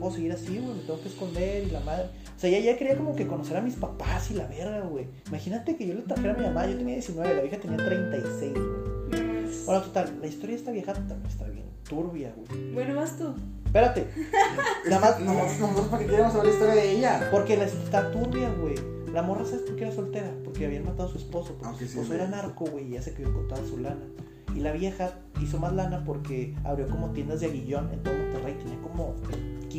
puedo 0.06 0.16
seguir 0.16 0.32
así, 0.32 0.58
güey, 0.58 0.76
me 0.76 0.82
tengo 0.82 1.00
que 1.00 1.08
esconder 1.08 1.64
y 1.64 1.70
la 1.70 1.80
madre. 1.80 2.04
O 2.36 2.38
sea, 2.38 2.48
ella 2.50 2.60
ya 2.60 2.78
quería 2.78 2.96
como 2.96 3.16
que 3.16 3.26
conocer 3.26 3.56
a 3.56 3.60
mis 3.60 3.74
papás 3.74 4.30
y 4.30 4.34
la 4.34 4.46
verga, 4.46 4.82
güey. 4.82 5.08
Imagínate 5.26 5.76
que 5.76 5.86
yo 5.86 5.94
le 5.94 6.02
trajera 6.02 6.34
a 6.34 6.36
mi 6.36 6.44
mamá, 6.44 6.66
yo 6.66 6.76
tenía 6.76 6.94
19, 6.94 7.34
la 7.34 7.42
vieja 7.42 7.58
tenía 7.58 7.76
36, 7.76 8.52
güey. 8.52 9.56
Bueno, 9.64 9.82
total, 9.82 10.18
la 10.20 10.26
historia 10.28 10.54
de 10.54 10.58
esta 10.60 10.70
vieja 10.70 10.92
también 10.92 11.26
está 11.26 11.44
bien 11.48 11.64
turbia, 11.88 12.32
güey. 12.36 12.72
Bueno, 12.72 12.94
vas 12.96 13.16
tú. 13.18 13.34
Espérate. 13.64 14.06
Nada 14.88 15.00
más, 15.00 15.20
No, 15.20 15.34
no, 15.34 15.72
no, 15.72 15.90
para 15.90 16.04
que 16.04 16.10
queremos 16.10 16.32
saber 16.32 16.46
la 16.46 16.52
historia 16.52 16.74
de 16.74 16.92
ella. 16.92 17.28
Porque 17.32 17.56
la 17.56 17.64
está 17.64 18.10
turbia, 18.12 18.48
güey. 18.60 18.74
La 19.12 19.22
morra, 19.22 19.44
¿sabes 19.44 19.62
por 19.62 19.76
qué 19.76 19.84
era 19.84 19.92
soltera? 19.92 20.30
Porque 20.44 20.66
habían 20.66 20.84
matado 20.84 21.08
a 21.08 21.12
su 21.12 21.18
esposo. 21.18 21.52
Porque 21.54 21.66
Aunque 21.66 21.86
su 21.86 21.92
sí, 21.92 21.98
esposo 21.98 22.16
güey. 22.16 22.20
era 22.20 22.28
narco, 22.28 22.64
güey, 22.66 22.86
y 22.88 22.90
ya 22.92 23.02
se 23.02 23.12
quedó 23.14 23.32
con 23.32 23.48
toda 23.48 23.64
su 23.66 23.78
lana. 23.78 24.04
Y 24.54 24.60
la 24.60 24.72
vieja 24.72 25.18
hizo 25.42 25.58
más 25.58 25.72
lana 25.72 26.04
porque 26.04 26.54
abrió 26.64 26.86
como 26.88 27.10
tiendas 27.10 27.40
de 27.40 27.46
aguillón 27.46 27.90
en 27.92 28.02
todo 28.02 28.14
Monterrey. 28.14 28.54
Tenía 28.54 28.80
como 28.80 29.14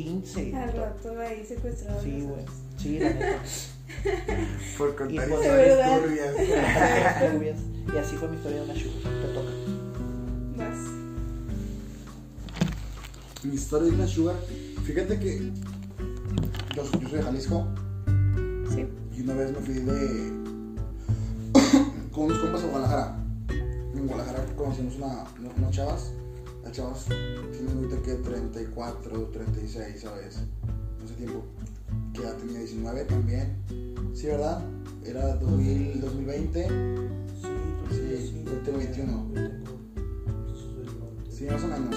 15. 0.07 0.55
Al 0.55 0.73
rato 0.73 1.19
ahí 1.19 1.45
secuestrado. 1.45 2.01
Sí, 2.01 2.21
güey. 2.21 2.45
Sí, 2.77 2.99
la 2.99 3.09
neta. 3.09 3.39
Por 4.77 4.95
contar 4.95 5.27
Y 5.27 5.31
pues- 5.31 5.41
historias 5.45 6.01
turbias. 6.01 6.35
Turbias. 7.31 7.57
y 7.93 7.97
así 7.97 8.15
fue 8.15 8.29
mi 8.29 8.35
historia 8.37 8.57
de 8.59 8.63
una 8.65 8.75
sugar. 8.75 9.01
Te 9.03 9.27
toca. 9.33 9.51
Vas. 10.57 10.77
Mi 13.43 13.53
historia 13.55 13.89
de 13.89 13.95
una 13.95 14.07
sugar. 14.07 14.35
Fíjate 14.85 15.19
que 15.19 15.51
yo, 16.75 16.83
yo 16.83 17.09
soy 17.09 17.17
de 17.17 17.23
Jalisco 17.23 17.67
Sí. 18.73 18.85
y 19.17 19.21
una 19.21 19.33
vez 19.33 19.51
me 19.51 19.59
fui 19.59 19.73
de 19.75 20.31
con 22.11 22.25
unos 22.25 22.39
compas 22.39 22.63
a 22.63 22.67
Guadalajara. 22.67 23.17
En 23.95 24.07
Guadalajara 24.07 24.45
conocimos 24.55 24.95
una, 24.95 25.23
unas 25.57 25.71
chavas. 25.71 26.11
Las 26.67 26.75
chavas 26.75 27.05
tienen 27.05 27.77
ahorita 27.77 28.01
que 28.01 28.15
34, 28.15 29.29
36, 29.31 30.01
¿sabes? 30.01 30.35
En 30.99 31.05
ese 31.05 31.13
tiempo. 31.13 31.45
Que 32.13 32.23
ya 32.23 32.35
tenía 32.35 32.59
19 32.59 33.05
también. 33.05 33.55
Sí, 34.13 34.27
¿verdad? 34.27 34.61
Era 35.05 35.35
2000, 35.37 36.01
2020. 36.01 36.67
Sí, 36.67 37.47
Sí, 37.89 38.43
yo 38.45 38.51
tengo 38.63 38.79
21. 38.79 39.27
Sí, 41.31 41.45
más 41.45 41.63
o 41.63 41.67
menos. 41.67 41.95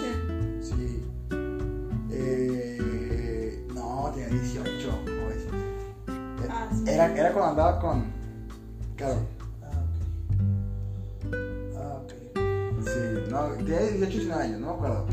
Sí. 0.63 0.77
Sí. 0.77 1.03
Eh, 2.13 3.67
no, 3.75 4.13
tenía 4.15 4.29
18. 4.29 4.89
como 4.89 5.27
ves. 5.27 5.47
Ah, 6.49 6.71
sí. 6.73 6.85
Era, 6.87 7.13
era 7.19 7.33
cuando 7.33 7.51
andaba 7.51 7.81
con. 7.81 8.05
Claro. 8.95 9.40
No, 13.31 13.49
tenía 13.65 13.81
18 13.81 14.11
19 14.11 14.43
años, 14.43 14.61
no 14.61 14.67
me 14.67 14.73
acuerdo. 14.73 15.07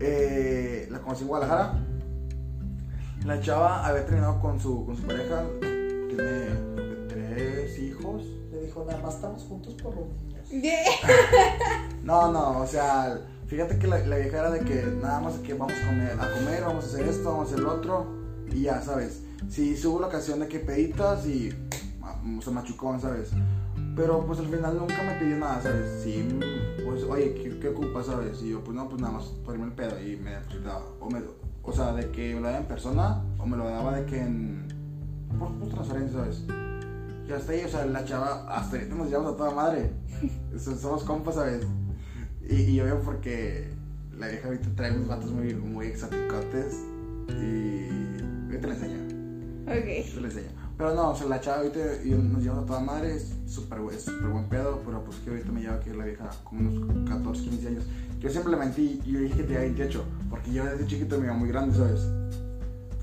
Eh, 0.00 0.88
la 0.90 1.00
conocí 1.00 1.22
en 1.22 1.28
Guadalajara. 1.28 1.86
La 3.24 3.40
chava 3.40 3.86
había 3.86 4.06
terminado 4.06 4.40
con 4.40 4.58
su, 4.58 4.86
con 4.86 4.96
su 4.96 5.02
pareja. 5.02 5.44
Tiene 5.60 7.06
tres 7.08 7.78
hijos. 7.78 8.22
Le 8.50 8.64
dijo, 8.64 8.84
nada 8.86 9.02
más 9.02 9.16
estamos 9.16 9.42
juntos 9.42 9.74
por 9.74 9.94
los 9.94 10.06
niños. 10.22 10.48
No, 12.02 12.32
no, 12.32 12.60
o 12.60 12.66
sea, 12.66 13.20
fíjate 13.46 13.78
que 13.78 13.86
la, 13.86 13.98
la 13.98 14.16
vieja 14.16 14.38
era 14.38 14.50
de 14.50 14.60
que 14.60 14.82
nada 15.02 15.20
más 15.20 15.34
que 15.34 15.52
vamos 15.52 15.74
a 15.74 15.86
comer, 15.86 16.12
a 16.12 16.32
comer, 16.32 16.62
vamos 16.64 16.84
a 16.84 16.86
hacer 16.86 17.06
esto, 17.06 17.24
vamos 17.24 17.48
a 17.48 17.52
hacer 17.52 17.60
lo 17.60 17.74
otro, 17.74 18.06
y 18.50 18.62
ya, 18.62 18.80
¿sabes? 18.80 19.22
Sí, 19.50 19.78
hubo 19.86 20.00
la 20.00 20.06
ocasión 20.06 20.40
de 20.40 20.48
que 20.48 20.58
peditas 20.60 21.26
y 21.26 21.52
o 22.38 22.42
sea, 22.42 22.52
machucón, 22.52 23.00
¿sabes? 23.00 23.30
Pero 23.96 24.24
pues 24.26 24.38
al 24.38 24.46
final 24.46 24.78
nunca 24.78 25.02
me 25.02 25.14
pidió 25.18 25.36
nada, 25.36 25.60
¿sabes? 25.62 26.02
Sí, 26.02 26.26
pues, 26.90 27.02
oye, 27.04 27.34
¿qué, 27.34 27.58
qué 27.58 27.68
ocupas, 27.68 28.06
¿sabes? 28.06 28.42
Y 28.42 28.50
yo, 28.50 28.62
pues 28.64 28.76
no, 28.76 28.88
pues 28.88 29.00
nada 29.00 29.14
más 29.14 29.24
ponerme 29.44 29.66
el 29.66 29.72
pedo 29.72 30.00
y 30.00 30.16
me 30.16 30.30
depositaba. 30.30 30.82
O, 31.00 31.10
me, 31.10 31.20
o 31.62 31.72
sea, 31.72 31.92
de 31.92 32.10
que 32.10 32.34
me 32.34 32.40
lo 32.40 32.46
daba 32.46 32.58
en 32.58 32.66
persona 32.66 33.22
o 33.38 33.46
me 33.46 33.56
lo 33.56 33.64
daba 33.68 33.96
de 33.96 34.06
que 34.06 34.20
en. 34.20 34.68
Pues, 35.38 35.50
pues 35.58 35.70
transferencia, 35.72 36.18
¿sabes? 36.20 36.44
Y 37.28 37.32
hasta 37.32 37.52
ahí, 37.52 37.62
o 37.64 37.68
sea, 37.68 37.86
la 37.86 38.04
chava, 38.04 38.46
hasta 38.54 38.76
ahorita 38.76 38.94
nos 38.96 39.08
llevamos 39.08 39.34
a 39.34 39.36
toda 39.36 39.50
madre. 39.52 39.92
So- 40.58 40.76
Somos 40.76 41.04
compas, 41.04 41.36
¿sabes? 41.36 41.64
Y, 42.48 42.54
y 42.54 42.74
yo 42.74 42.84
veo 42.84 43.00
porque 43.00 43.68
la 44.18 44.26
vieja 44.28 44.48
ahorita 44.48 44.68
trae 44.74 44.92
unos 44.92 45.06
vatos 45.08 45.30
muy, 45.30 45.54
muy 45.54 45.86
exoticotes 45.86 46.76
y. 47.28 47.88
Ahorita 48.46 48.66
le 48.68 48.74
enseño. 48.74 48.96
Ok. 49.66 49.70
Ahorita 49.70 50.20
le 50.20 50.26
enseño. 50.26 50.48
Pero 50.80 50.94
no, 50.94 51.10
o 51.10 51.14
sea, 51.14 51.26
la 51.26 51.38
chava 51.42 51.58
ahorita 51.58 51.78
y 52.02 52.08
nos 52.08 52.42
llevamos 52.42 52.64
a 52.64 52.66
toda 52.66 52.80
madre, 52.80 53.14
es 53.14 53.34
súper 53.46 53.80
buen 53.80 54.46
pedo, 54.48 54.80
pero 54.82 55.04
pues 55.04 55.18
que 55.18 55.28
ahorita 55.28 55.52
me 55.52 55.60
lleva 55.60 55.74
aquí 55.74 55.90
la 55.90 56.06
vieja 56.06 56.30
como 56.42 56.70
unos 56.70 57.06
14, 57.10 57.42
15 57.42 57.68
años. 57.68 57.84
Yo 58.18 58.30
siempre 58.30 58.52
le 58.52 58.56
mentí 58.58 58.98
y 59.04 59.12
yo 59.12 59.20
dije 59.20 59.36
que 59.36 59.42
tenía 59.42 59.58
28, 59.60 60.04
porque 60.30 60.50
yo 60.54 60.64
desde 60.64 60.86
chiquito 60.86 61.18
me 61.18 61.26
iba 61.26 61.34
muy 61.34 61.50
grande, 61.50 61.76
¿sabes? 61.76 62.00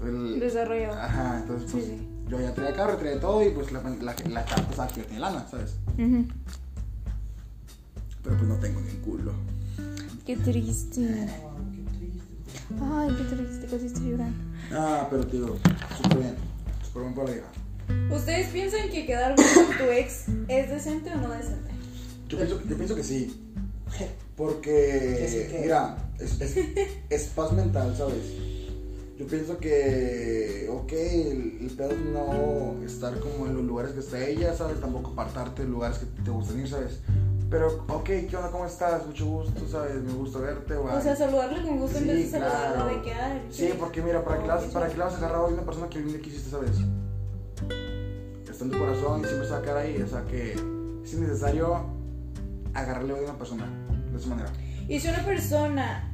Entonces, 0.02 0.40
Desarrollado. 0.40 1.00
Ajá, 1.00 1.40
entonces 1.42 1.72
pues 1.72 1.86
Sí, 1.86 1.92
sí. 2.00 2.08
yo 2.28 2.40
ya 2.42 2.52
traía 2.56 2.74
carro, 2.76 2.98
traía 2.98 3.20
todo 3.20 3.46
y 3.46 3.52
pues 3.52 3.72
la, 3.72 3.84
la, 3.84 4.16
la 4.28 4.46
chava 4.46 4.64
pensaba 4.64 4.88
que 4.88 5.02
yo 5.02 5.06
tenía 5.06 5.20
lana, 5.20 5.48
¿sabes? 5.48 5.76
Pero 8.24 8.38
pues 8.38 8.42
no 8.42 8.56
tengo 8.56 8.82
ni 8.82 8.90
un 8.90 8.98
culo. 9.02 9.34
Qué 10.26 10.36
triste. 10.38 11.02
Qué 11.02 11.92
triste. 12.00 12.34
Ay, 12.82 13.16
qué 13.16 13.36
triste, 13.36 13.68
casi 13.70 13.86
estoy 13.86 14.10
llorando. 14.10 14.38
Ah, 14.74 15.06
pero 15.12 15.28
tío, 15.28 15.56
súper 16.02 16.18
bien. 16.18 16.36
Súper 16.84 17.02
bien 17.04 17.14
para 17.14 17.30
la 17.30 17.36
hija. 17.38 17.46
¿Ustedes 18.12 18.48
piensan 18.48 18.90
que 18.90 19.06
quedar 19.06 19.36
bien 19.36 19.48
con 19.54 19.78
tu 19.78 19.92
ex 19.92 20.26
es 20.48 20.70
decente 20.70 21.12
o 21.14 21.18
no 21.18 21.30
decente? 21.32 21.72
Yo 22.28 22.38
pienso, 22.38 22.62
yo 22.68 22.76
pienso 22.76 22.96
que 22.96 23.04
sí. 23.04 23.44
Que 23.98 24.06
sí 24.06 24.12
Porque, 24.36 25.48
que- 25.52 25.60
mira, 25.62 25.98
es, 26.20 26.40
es, 26.42 26.58
es 27.10 27.24
paz 27.30 27.52
mental, 27.54 27.96
¿sabes? 27.98 28.16
Yo 29.18 29.26
pienso 29.26 29.58
que, 29.58 30.68
ok, 30.72 30.92
el, 30.92 31.58
el 31.62 31.72
pedo 31.76 31.90
es 31.92 31.98
no 32.00 32.76
estar 32.86 33.20
como 33.20 33.48
en 33.48 33.56
los 33.56 33.64
lugares 33.64 33.94
que 33.94 34.00
está 34.02 34.24
ella, 34.24 34.54
¿sabes? 34.56 34.80
Tampoco 34.80 35.12
apartarte 35.12 35.64
de 35.64 35.70
lugares 35.70 35.98
que 35.98 36.06
te 36.24 36.30
gustan 36.30 36.60
ir, 36.60 36.70
¿sabes? 36.70 37.00
Pero, 37.50 37.86
ok, 37.88 38.04
¿qué 38.06 38.36
onda? 38.36 38.52
¿Cómo 38.52 38.66
estás? 38.66 39.08
Mucho 39.08 39.26
gusto, 39.26 39.68
¿sabes? 39.72 39.96
Me 40.04 40.12
gusta 40.14 40.38
verte, 40.40 40.76
güey. 40.76 40.94
O 40.96 41.02
sea, 41.02 41.16
saludarle 41.16 41.64
con 41.64 41.80
gusto 41.80 41.98
en 41.98 42.08
vez 42.08 42.18
de 42.18 42.30
saludarla 42.30 42.74
claro. 42.76 42.96
de 42.96 43.02
que 43.02 43.14
ay, 43.14 43.42
Sí, 43.50 43.70
porque 43.80 44.02
mira, 44.04 44.24
¿para 44.24 44.42
qué 44.42 44.48
la 44.48 44.58
para 44.60 44.88
qué 44.90 44.98
la 44.98 45.06
vas 45.06 45.14
a 45.16 45.18
agarrar 45.18 45.40
hoy 45.42 45.54
una 45.54 45.64
persona 45.64 45.90
que 45.90 45.98
algún 45.98 46.14
día 46.14 46.22
quisiste, 46.22 46.50
¿sabes? 46.52 46.72
Está 48.58 48.66
en 48.66 48.72
tu 48.72 48.80
corazón 48.80 49.22
y 49.22 49.26
siempre 49.26 49.46
se 49.48 49.54
va 49.54 49.60
a 49.60 49.62
quedar 49.62 49.78
ahí. 49.78 50.02
O 50.02 50.08
sea 50.08 50.24
que 50.26 50.54
es 51.04 51.14
innecesario 51.14 51.86
agarrarle 52.74 53.14
hoy 53.14 53.20
a 53.20 53.30
una 53.30 53.38
persona 53.38 53.68
de 54.12 54.18
esa 54.18 54.30
manera. 54.30 54.50
Y 54.88 55.00
si 55.00 55.08
una 55.10 55.24
persona 55.24 56.12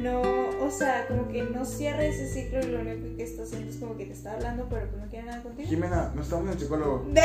no, 0.00 0.22
o 0.60 0.70
sea, 0.70 1.08
como 1.08 1.26
que 1.26 1.42
no 1.42 1.64
cierra 1.64 2.04
ese 2.04 2.28
ciclo 2.28 2.60
y 2.60 2.66
lo 2.70 2.82
único 2.82 3.16
que 3.16 3.24
está 3.24 3.42
haciendo 3.42 3.68
es 3.70 3.78
como 3.78 3.96
que 3.96 4.06
te 4.06 4.12
está 4.12 4.34
hablando, 4.34 4.68
pero 4.70 4.88
que 4.92 4.96
no 4.96 5.06
quiere 5.08 5.26
nada 5.26 5.42
contigo. 5.42 5.68
Jimena, 5.68 6.12
no 6.14 6.22
estamos 6.22 6.44
en 6.46 6.52
el 6.52 6.58
psicólogo. 6.60 7.04
Me 7.08 7.20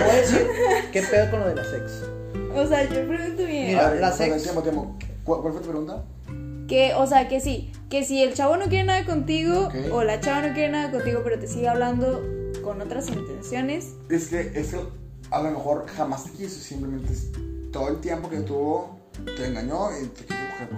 voy 0.00 0.10
a 0.10 0.14
decir, 0.14 0.46
¿qué 0.92 1.02
pedo 1.02 1.28
con 1.32 1.40
lo 1.40 1.48
de 1.48 1.54
la 1.56 1.64
sex? 1.64 2.04
O 2.54 2.66
sea, 2.68 2.84
yo 2.84 3.04
pregunto 3.08 3.44
bien. 3.46 3.66
Mira, 3.66 3.94
la 3.96 4.12
sex- 4.12 4.42
tiempo, 4.44 4.62
tiempo. 4.62 4.96
¿Cuál, 5.24 5.40
cuál 5.40 5.52
fue 5.54 5.62
tu 5.62 5.68
pregunta? 5.70 6.04
Que, 6.74 6.92
o 6.92 7.06
sea, 7.06 7.28
que 7.28 7.38
sí, 7.38 7.70
que 7.88 8.02
si 8.02 8.20
el 8.20 8.34
chavo 8.34 8.56
no 8.56 8.64
quiere 8.64 8.82
nada 8.82 9.04
contigo 9.04 9.68
o 9.92 10.02
la 10.02 10.18
chava 10.18 10.48
no 10.48 10.54
quiere 10.54 10.70
nada 10.70 10.90
contigo, 10.90 11.20
pero 11.22 11.38
te 11.38 11.46
sigue 11.46 11.68
hablando 11.68 12.20
con 12.64 12.80
otras 12.80 13.08
intenciones. 13.10 13.92
Es 14.08 14.26
que, 14.26 14.40
es 14.56 14.72
que 14.72 14.80
a 15.30 15.40
lo 15.40 15.52
mejor 15.52 15.86
jamás 15.86 16.24
te 16.24 16.30
quiso, 16.32 16.58
simplemente 16.58 17.14
todo 17.70 17.90
el 17.90 18.00
tiempo 18.00 18.28
que 18.28 18.40
tuvo 18.40 18.98
te 19.36 19.46
engañó 19.46 19.90
y 19.96 20.08
te 20.08 20.24
quiso 20.24 20.40
coger 20.50 20.68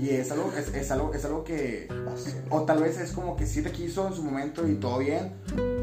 Y, 0.00 0.10
es, 0.10 0.30
algo, 0.30 0.52
es, 0.56 0.72
es 0.74 0.90
algo, 0.92 1.12
es 1.12 1.24
algo 1.24 1.42
que, 1.42 1.88
o 2.50 2.62
tal 2.62 2.80
vez 2.82 2.98
es 3.00 3.10
como 3.12 3.36
que 3.36 3.46
sí 3.46 3.62
te 3.62 3.72
quiso 3.72 4.06
en 4.06 4.14
su 4.14 4.22
momento 4.22 4.66
y 4.68 4.76
todo 4.76 4.98
bien, 4.98 5.32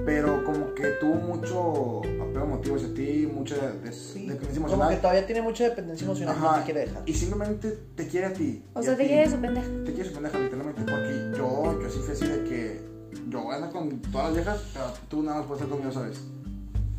pero 0.05 0.43
como 0.45 0.74
que 0.74 0.86
tuvo 1.01 1.16
mucho 1.16 1.97
apego 2.22 2.45
emotivo 2.45 2.76
hacia 2.78 2.93
ti, 2.93 3.30
mucha 3.34 3.55
de- 3.55 3.91
Sí, 3.91 4.20
dependencia 4.28 4.55
como 4.61 4.68
emocional. 4.68 4.89
que 4.89 5.01
todavía 5.01 5.26
tiene 5.26 5.41
mucha 5.41 5.66
dependencia 5.66 6.05
emocional 6.05 6.36
y 6.38 6.39
no 6.39 6.47
Ajá, 6.47 6.59
te 6.59 6.66
quiere 6.66 6.80
dejar. 6.82 7.03
y 7.05 7.13
simplemente 7.13 7.78
te 7.95 8.07
quiere 8.07 8.28
a 8.28 8.34
ti. 8.34 8.63
O 8.74 8.82
sea, 8.82 8.95
te 8.95 9.03
ti. 9.03 9.09
quiere 9.09 9.30
su 9.30 9.36
pendeja. 9.38 9.68
Te 9.86 9.93
quiere 9.93 10.09
su 10.09 10.13
pendeja, 10.16 10.39
literalmente, 10.39 10.82
porque 10.84 11.38
yo, 11.38 11.82
yo 11.82 11.89
sí 11.89 11.99
fui 11.99 12.13
así 12.13 12.26
de 12.28 12.43
que 12.45 12.82
yo 13.30 13.51
ando 13.51 13.70
con 13.72 13.99
todas 14.01 14.28
las 14.28 14.34
viejas, 14.36 14.61
pero 14.74 14.86
tú 15.09 15.24
nada 15.24 15.39
más 15.39 15.47
puedes 15.47 15.63
estar 15.63 15.78
conmigo, 15.78 15.91
¿sabes? 15.93 16.18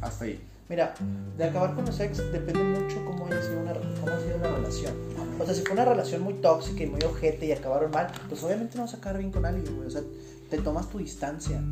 Hasta 0.02 0.24
ahí. 0.26 0.40
Mira, 0.68 0.94
de 1.38 1.44
acabar 1.44 1.74
con 1.74 1.84
los 1.84 2.00
ex 2.00 2.18
depende 2.32 2.62
mucho 2.62 3.04
cómo 3.04 3.26
haya 3.26 3.40
sido 3.40 3.60
una, 3.60 3.72
cómo 3.72 4.12
ha 4.12 4.20
sido 4.20 4.38
la 4.38 4.50
relación. 4.50 4.94
O 5.38 5.44
sea, 5.44 5.54
si 5.54 5.62
fue 5.62 5.72
una 5.72 5.84
relación 5.84 6.22
muy 6.22 6.34
tóxica 6.34 6.82
y 6.82 6.86
muy 6.86 7.00
ojete 7.02 7.46
y 7.46 7.52
acabaron 7.52 7.90
mal, 7.90 8.08
pues 8.28 8.42
obviamente 8.42 8.76
no 8.76 8.82
vas 8.84 8.94
a 8.94 8.96
acabar 8.96 9.18
bien 9.18 9.30
con 9.30 9.44
alguien, 9.46 9.76
güey. 9.76 9.86
O 9.86 9.90
sea, 9.90 10.02
te 10.50 10.58
tomas 10.58 10.88
tu 10.88 10.98
distancia. 10.98 11.62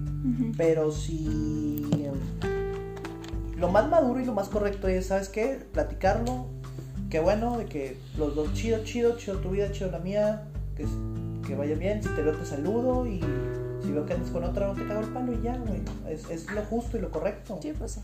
Pero 0.57 0.93
si 0.93 1.89
em, 1.93 3.59
lo 3.59 3.69
más 3.69 3.89
maduro 3.89 4.21
y 4.21 4.25
lo 4.25 4.33
más 4.33 4.49
correcto 4.49 4.87
es, 4.87 5.07
¿sabes 5.07 5.29
qué? 5.29 5.67
Platicarlo. 5.73 6.47
Qué 7.11 7.19
bueno, 7.21 7.59
de 7.59 7.67
que 7.67 7.97
los 8.17 8.37
dos 8.37 8.53
chido, 8.55 8.85
chido, 8.85 9.17
chido 9.17 9.39
tu 9.39 9.51
vida, 9.51 9.73
chido 9.73 9.91
la 9.91 9.99
mía. 9.99 10.45
Que, 10.77 10.87
que 11.47 11.57
vaya 11.57 11.75
bien. 11.75 12.01
Si 12.01 12.09
te 12.11 12.23
veo, 12.23 12.37
te 12.37 12.47
saludo. 12.47 13.07
Y 13.07 13.21
si 13.85 13.93
veo 13.93 14.07
que 14.07 14.15
andas 14.15 14.31
con 14.31 14.45
otra, 14.45 14.67
no 14.67 14.75
te 14.75 14.87
cago 14.87 15.01
el 15.01 15.09
palo 15.09 15.33
y 15.33 15.43
ya, 15.43 15.57
güey. 15.59 15.83
Es, 16.09 16.29
es 16.31 16.51
lo 16.51 16.63
justo 16.63 16.97
y 16.97 17.01
lo 17.01 17.11
correcto. 17.11 17.59
Sí, 17.61 17.73
pues 17.79 17.93
sí. 17.93 18.01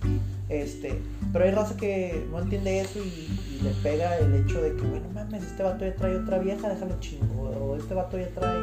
Este, 0.49 1.01
pero 1.33 1.45
hay 1.45 1.51
raza 1.53 1.77
que 1.77 2.27
no 2.31 2.41
entiende 2.41 2.81
eso 2.81 2.99
y, 2.99 3.09
y 3.09 3.61
le 3.63 3.71
pega 3.83 4.19
el 4.19 4.35
hecho 4.35 4.61
de 4.61 4.77
que, 4.77 4.83
bueno, 4.83 5.09
mames, 5.15 5.43
este 5.43 5.63
vato 5.63 5.85
ya 5.85 5.95
trae 5.95 6.17
otra 6.17 6.39
vieja, 6.39 6.69
déjalo 6.69 6.99
chingo. 7.01 7.43
O 7.43 7.77
este 7.77 7.95
vato 7.95 8.19
ya 8.19 8.29
trae, 8.29 8.59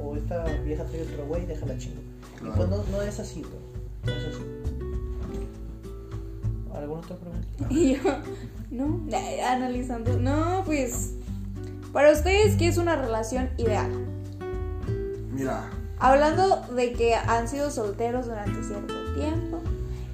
o 0.00 0.16
esta 0.16 0.44
vieja 0.64 0.84
trae 0.84 1.02
otro 1.02 1.26
güey, 1.26 1.46
déjala 1.46 1.76
chingo. 1.76 2.00
Y 2.42 2.50
pues 2.56 2.68
no, 2.68 2.82
no 2.90 3.02
es 3.02 3.20
así, 3.20 3.42
güey. 3.42 3.54
No 4.04 4.12
es 4.12 4.34
así. 4.34 4.42
¿Alguna 6.74 7.00
otra 7.00 7.16
pregunta? 7.16 7.44
Y 7.70 7.94
yo, 7.94 8.02
no, 8.70 9.00
analizando. 9.48 10.18
No, 10.18 10.62
pues, 10.64 11.14
para 11.92 12.12
ustedes, 12.12 12.56
¿qué 12.56 12.68
es 12.68 12.78
una 12.78 12.96
relación 12.96 13.50
ideal? 13.56 13.90
Mira, 15.32 15.70
Hablando 16.04 16.60
de 16.74 16.92
que 16.92 17.14
han 17.14 17.48
sido 17.48 17.70
solteros 17.70 18.26
durante 18.26 18.62
cierto 18.62 18.94
tiempo. 19.14 19.60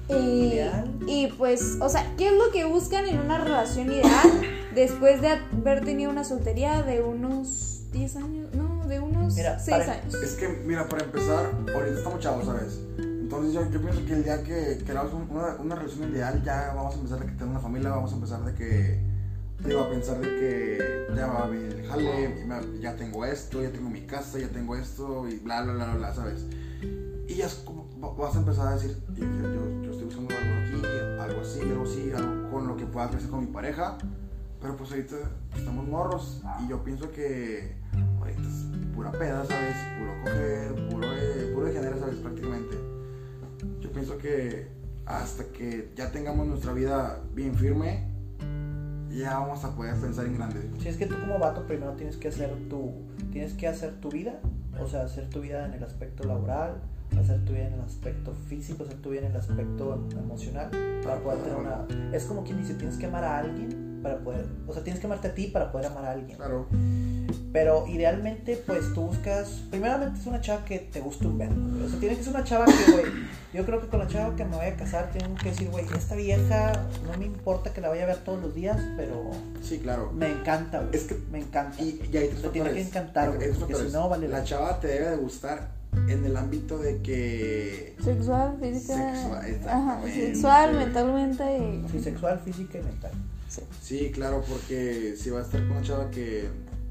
Y, 0.07 0.59
y 1.07 1.27
pues, 1.37 1.77
o 1.79 1.87
sea, 1.89 2.05
¿qué 2.17 2.27
es 2.27 2.33
lo 2.33 2.49
que 2.51 2.65
buscan 2.65 3.05
en 3.07 3.19
una 3.19 3.37
relación 3.43 3.91
ideal 3.91 4.29
después 4.75 5.21
de 5.21 5.29
haber 5.29 5.83
tenido 5.85 6.11
una 6.11 6.23
soltería 6.23 6.81
de 6.83 7.01
unos 7.01 7.83
10 7.91 8.15
años? 8.17 8.53
No, 8.53 8.85
de 8.87 8.99
unos 8.99 9.35
Mira, 9.35 9.59
6 9.59 9.77
para- 9.77 9.93
años. 9.93 10.13
es 10.15 10.35
que, 10.35 10.47
mira, 10.65 10.87
para 10.87 11.03
empezar, 11.05 11.51
ahorita 11.73 11.97
estamos 11.97 12.19
chavos, 12.19 12.45
¿sabes? 12.45 12.79
Entonces 12.97 13.53
yo, 13.53 13.69
yo 13.69 13.81
pienso 13.81 14.05
que 14.05 14.13
el 14.13 14.23
día 14.25 14.43
que 14.43 14.81
queramos 14.85 15.13
un- 15.13 15.29
una, 15.29 15.55
una 15.55 15.75
relación 15.75 16.09
ideal, 16.11 16.41
ya 16.43 16.73
vamos 16.75 16.95
a 16.95 16.97
empezar 16.97 17.19
de 17.19 17.25
que 17.27 17.31
tener 17.33 17.47
una 17.47 17.59
familia, 17.59 17.89
vamos 17.91 18.11
a 18.11 18.15
empezar 18.15 18.43
de 18.43 18.53
que, 18.53 18.99
digo, 19.65 19.81
a 19.81 19.89
pensar 19.89 20.19
de 20.19 20.27
que 20.27 21.07
ya 21.15 21.27
va 21.27 21.43
a 21.45 21.47
venir 21.47 21.73
el 21.73 21.87
jale, 21.87 22.45
ya 22.79 22.95
tengo 22.95 23.25
esto, 23.25 23.61
ya 23.61 23.71
tengo 23.71 23.89
mi 23.89 24.01
casa, 24.01 24.39
ya 24.39 24.49
tengo 24.49 24.75
esto, 24.75 25.27
y 25.27 25.37
bla, 25.37 25.61
bla, 25.63 25.73
bla, 25.73 25.95
bla, 25.95 26.13
¿sabes? 26.13 26.45
Y 27.27 27.35
ya 27.35 27.45
es 27.45 27.55
como, 27.65 27.87
va- 28.01 28.13
vas 28.13 28.35
a 28.35 28.39
empezar 28.39 28.67
a 28.67 28.73
decir, 28.73 28.97
yo, 29.15 29.23
yo, 29.25 29.81
yo- 29.83 29.91
estoy 29.91 30.05
buscando 30.05 30.33
algo 30.35 30.53
aquí, 30.79 31.19
algo 31.21 31.41
así, 31.41 31.61
algo 31.61 31.83
así, 31.83 32.11
algo 32.15 32.49
con 32.51 32.67
lo 32.67 32.75
que 32.77 32.85
pueda 32.85 33.09
crecer 33.09 33.29
con 33.29 33.41
mi 33.41 33.51
pareja, 33.51 33.97
pero 34.59 34.75
pues 34.77 34.91
ahorita 34.91 35.15
estamos 35.55 35.87
morros, 35.87 36.41
y 36.65 36.69
yo 36.69 36.83
pienso 36.83 37.11
que 37.11 37.75
ahorita 38.19 38.41
es 38.41 38.65
pura 38.95 39.11
peda, 39.11 39.45
¿sabes? 39.45 39.75
Puro 39.99 40.13
coger, 40.23 40.89
puro, 40.89 41.07
eh, 41.13 41.51
puro 41.53 41.65
de 41.67 41.99
¿sabes? 41.99 42.15
Prácticamente. 42.17 42.77
Yo 43.79 43.91
pienso 43.91 44.17
que 44.17 44.67
hasta 45.05 45.45
que 45.45 45.91
ya 45.95 46.11
tengamos 46.11 46.47
nuestra 46.47 46.73
vida 46.73 47.19
bien 47.33 47.55
firme, 47.55 48.10
ya 49.19 49.39
vamos 49.39 49.63
a 49.63 49.75
poder 49.75 49.95
pensar 49.95 50.25
en 50.25 50.35
grande. 50.35 50.69
Si 50.79 50.87
es 50.87 50.97
que 50.97 51.05
tú 51.05 51.19
como 51.19 51.39
vato 51.39 51.65
primero 51.67 51.93
tienes 51.93 52.17
que 52.17 52.29
hacer 52.29 52.49
tu, 52.69 52.91
tienes 53.31 53.53
que 53.53 53.67
hacer 53.67 53.99
tu 53.99 54.09
vida, 54.09 54.39
o 54.79 54.87
sea, 54.87 55.03
hacer 55.03 55.29
tu 55.29 55.41
vida 55.41 55.65
en 55.65 55.73
el 55.73 55.83
aspecto 55.83 56.23
laboral, 56.23 56.81
hacer 57.19 57.43
tu 57.45 57.53
vida 57.53 57.67
en 57.67 57.73
el 57.73 57.81
aspecto 57.81 58.33
físico, 58.33 58.83
hacer 58.83 58.97
tu 59.01 59.09
vida 59.09 59.21
en 59.21 59.31
el 59.31 59.37
aspecto 59.37 60.07
emocional, 60.17 60.71
para 61.03 61.19
poder 61.19 61.39
tener 61.39 61.57
una... 61.57 61.85
Es 62.13 62.25
como 62.25 62.43
quien 62.43 62.57
dice, 62.57 62.73
tienes 62.75 62.97
que 62.97 63.05
amar 63.05 63.23
a 63.23 63.39
alguien 63.39 63.90
para 64.01 64.17
poder, 64.19 64.45
o 64.67 64.73
sea, 64.73 64.83
tienes 64.83 64.99
que 64.99 65.07
amarte 65.07 65.27
a 65.29 65.33
ti 65.33 65.47
para 65.47 65.71
poder 65.71 65.87
amar 65.87 66.05
a 66.05 66.11
alguien. 66.11 66.37
Claro. 66.37 66.67
Pero 67.53 67.85
idealmente, 67.87 68.61
pues 68.65 68.93
tú 68.93 69.01
buscas. 69.07 69.61
Primeramente, 69.69 70.19
es 70.19 70.25
una 70.25 70.39
chava 70.41 70.63
que 70.65 70.79
te 70.79 71.01
guste 71.01 71.27
un 71.27 71.37
verbo. 71.37 71.85
O 71.85 71.89
sea, 71.89 71.99
tiene 71.99 72.15
que 72.15 72.23
ser 72.23 72.33
una 72.33 72.43
chava 72.45 72.65
que, 72.65 72.91
güey. 72.91 73.05
Yo 73.53 73.65
creo 73.65 73.81
que 73.81 73.87
con 73.87 73.99
la 73.99 74.07
chava 74.07 74.33
que 74.37 74.45
me 74.45 74.55
voy 74.55 74.65
a 74.65 74.75
casar, 74.77 75.09
tengo 75.11 75.35
que 75.35 75.49
decir, 75.49 75.69
güey, 75.69 75.85
esta 75.95 76.15
vieja 76.15 76.71
no 77.11 77.17
me 77.19 77.25
importa 77.25 77.73
que 77.73 77.81
la 77.81 77.89
vaya 77.89 78.03
a 78.03 78.07
ver 78.07 78.17
todos 78.23 78.41
los 78.41 78.55
días, 78.55 78.77
pero 78.95 79.31
Sí, 79.61 79.79
claro. 79.79 80.11
me 80.13 80.31
encanta, 80.31 80.79
güey. 80.79 80.95
Es 80.95 81.03
que- 81.03 81.19
me 81.29 81.39
encanta. 81.39 81.81
Y, 81.83 81.93
tres 82.09 82.41
Te 82.41 82.49
tiene 82.49 82.71
que 82.71 82.81
encantar, 82.81 83.35
güey, 83.35 83.51
porque 83.51 83.75
si 83.75 83.91
no, 83.91 84.07
vale 84.07 84.27
La 84.29 84.39
la- 84.39 84.43
chava 84.45 84.79
te 84.79 84.87
debe 84.87 85.09
de 85.11 85.17
gustar 85.17 85.67
en 86.07 86.25
el 86.25 86.37
ámbito 86.37 86.77
de 86.77 87.01
que... 87.01 87.97
Sexual, 88.01 88.55
física. 88.61 89.13
Sexual, 89.13 89.59
ajá, 89.67 90.01
sexual, 90.05 90.73
mentalmente 90.75 91.43
y. 91.57 91.85
Sí, 91.91 91.99
sexual, 92.01 92.39
física 92.45 92.77
y 92.79 92.83
mental. 92.83 93.11
Sí. 93.51 93.61
Sí, 93.81 94.11
claro, 94.11 94.43
porque 94.47 95.15
si 95.17 95.29
va 95.29 95.39
a 95.39 95.41
estar 95.41 95.59
con 95.67 95.71
una 95.77 95.81
chava 95.81 96.09
que 96.09 96.47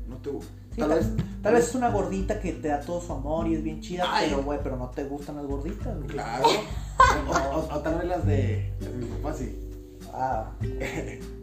no 0.07 0.17
te 0.19 0.29
gusta. 0.31 0.53
Sí, 0.75 0.81
tal 0.81 0.91
vez... 0.91 1.07
Tal 1.43 1.55
vez 1.55 1.69
es 1.69 1.75
una 1.75 1.89
gordita 1.91 2.39
que 2.39 2.53
te 2.53 2.69
da 2.69 2.81
todo 2.81 3.01
su 3.01 3.13
amor 3.15 3.49
y 3.49 3.55
es 3.55 3.63
bien 3.63 3.81
chida, 3.81 4.05
Ay. 4.07 4.27
pero, 4.29 4.43
güey, 4.43 4.59
pero 4.63 4.77
no 4.77 4.91
te 4.91 5.05
gustan 5.05 5.37
las 5.37 5.47
gorditas, 5.47 5.97
güey. 5.97 6.09
Claro. 6.09 6.45
o, 7.29 7.57
o- 7.57 7.75
o 7.77 7.79
tal 7.81 7.95
vez 7.99 8.05
las 8.09 8.27
de, 8.27 8.71
las 8.81 8.93
de 8.93 8.99
mi 8.99 9.07
papá, 9.07 9.35
sí. 9.35 9.59
Ah. 10.13 10.51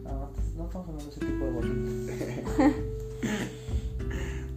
No, 0.04 0.12
no, 0.12 0.30
no 0.56 0.64
estamos 0.66 0.88
hablando 0.88 1.04
de 1.04 1.10
ese 1.10 1.20
tipo 1.20 1.44
de 1.44 1.50
gorditas. 1.50 2.72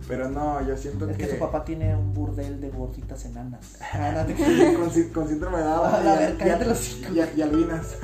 Pero 0.07 0.29
no, 0.29 0.67
yo 0.67 0.75
siento 0.77 1.09
Es 1.09 1.15
que... 1.17 1.25
que 1.25 1.33
su 1.33 1.39
papá 1.39 1.63
tiene 1.63 1.95
un 1.95 2.13
burdel 2.13 2.59
de 2.59 2.69
gorditas 2.69 3.23
enanas. 3.25 3.77
Con, 4.77 4.89
con 5.13 5.27
síndrome 5.27 5.57
de 5.59 5.63
Down 5.63 5.91
y- 7.15 7.17
y, 7.17 7.39
y 7.39 7.41
albinas. 7.41 7.95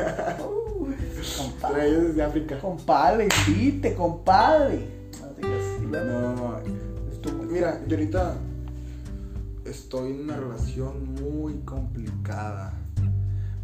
Compadre. 1.36 1.76
Traídos 1.76 2.04
desde 2.04 2.24
África. 2.24 2.60
Compadre, 2.60 3.28
invite, 3.48 3.96
compadre. 3.96 4.88
No 5.22 5.28
te 5.30 5.42
creas. 5.42 5.82
Y 5.82 5.86
luego, 5.86 6.06
No, 6.36 6.60
estuvo 7.12 7.44
mira, 7.44 7.82
yo 7.88 7.98
ahorita 7.98 8.38
estoy 9.66 10.12
en 10.12 10.22
una 10.22 10.38
relación 10.38 11.14
muy 11.16 11.56
complicada. 11.60 12.74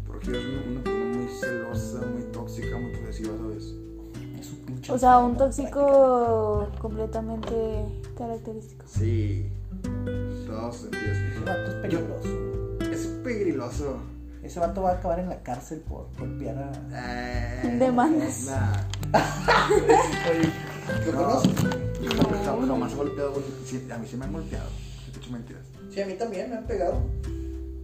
Porque 0.06 0.26
yo 0.28 0.34
soy 0.34 0.72
una, 0.72 0.84
persona 0.84 1.16
muy 1.16 1.28
celosa, 1.28 2.06
muy 2.06 2.22
tóxica, 2.32 2.78
muy 2.78 2.96
posesiva, 2.96 3.30
¿sabes? 3.38 3.74
Es 4.38 4.50
un 4.50 4.58
pinche. 4.66 4.92
O 4.92 4.98
sea, 4.98 5.18
un 5.18 5.36
tóxico 5.36 6.68
completamente 6.80 7.54
característico. 8.16 8.84
Sí. 8.86 9.46
En 10.06 10.46
todos 10.46 10.76
sentidos. 10.76 11.18
Es 11.18 11.74
peligroso. 11.82 12.28
Es 12.92 13.06
pegriloso. 13.24 14.13
Ese 14.44 14.60
vato 14.60 14.82
va 14.82 14.90
a 14.90 14.94
acabar 14.94 15.18
en 15.20 15.28
la 15.30 15.42
cárcel 15.42 15.80
por 15.80 16.08
golpear 16.18 16.56
a. 16.58 16.70
Eh, 17.62 17.76
Demandas. 17.78 18.46
¿lo 21.06 21.12
No. 21.12 21.18
conoces? 21.18 21.52
Jamás, 22.44 22.68
jamás 22.68 22.92
he 22.92 22.96
golpeado. 22.96 23.32
güey. 23.32 23.44
Sí, 23.64 23.88
a 23.90 23.98
mí 23.98 24.06
sí 24.06 24.16
me 24.16 24.26
han 24.26 24.32
golpeado. 24.32 24.66
No 25.06 25.12
te 25.12 25.18
echo 25.18 25.30
mentiras. 25.32 25.62
Sí, 25.90 26.00
a 26.02 26.06
mí 26.06 26.14
también 26.14 26.50
me 26.50 26.56
han 26.56 26.64
pegado. 26.66 27.00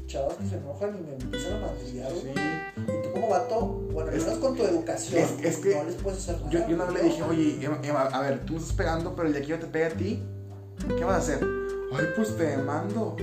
Chavos 0.06 0.34
que 0.34 0.46
se 0.46 0.56
enojan 0.56 0.96
y 0.98 1.00
me 1.06 1.14
empiezan 1.14 1.54
a 1.62 1.66
madrillar. 1.66 2.12
güey. 2.12 2.32
Y 2.34 3.02
tú 3.04 3.12
como 3.12 3.28
vato, 3.28 3.60
bueno, 3.92 4.10
Es- 4.10 4.26
es, 4.26 4.38
con 4.38 4.56
tu 4.56 4.64
educación. 4.64 5.22
es- 5.22 5.44
es 5.44 5.56
que 5.58 5.74
no 5.76 5.84
les 5.84 5.94
puedes 5.94 6.18
hacer 6.18 6.36
nada. 6.40 6.50
Yo, 6.50 6.68
yo 6.68 6.74
una 6.74 6.84
vez 6.86 6.94
le 6.94 7.02
dije, 7.08 7.22
oye, 7.22 7.64
Emma, 7.64 7.78
Emma, 7.82 8.02
a 8.02 8.20
ver, 8.20 8.40
tú 8.44 8.54
me 8.54 8.58
estás 8.58 8.74
pegando, 8.76 9.14
pero 9.14 9.28
el 9.28 9.32
día 9.34 9.42
que 9.42 9.48
yo 9.48 9.58
te 9.58 9.66
pegue 9.66 9.84
a 9.86 9.90
ti, 9.90 10.22
¿qué 10.98 11.04
vas 11.04 11.14
a 11.14 11.18
hacer? 11.18 11.40
Ay, 11.96 12.06
pues 12.16 12.36
te 12.36 12.42
demando. 12.44 13.16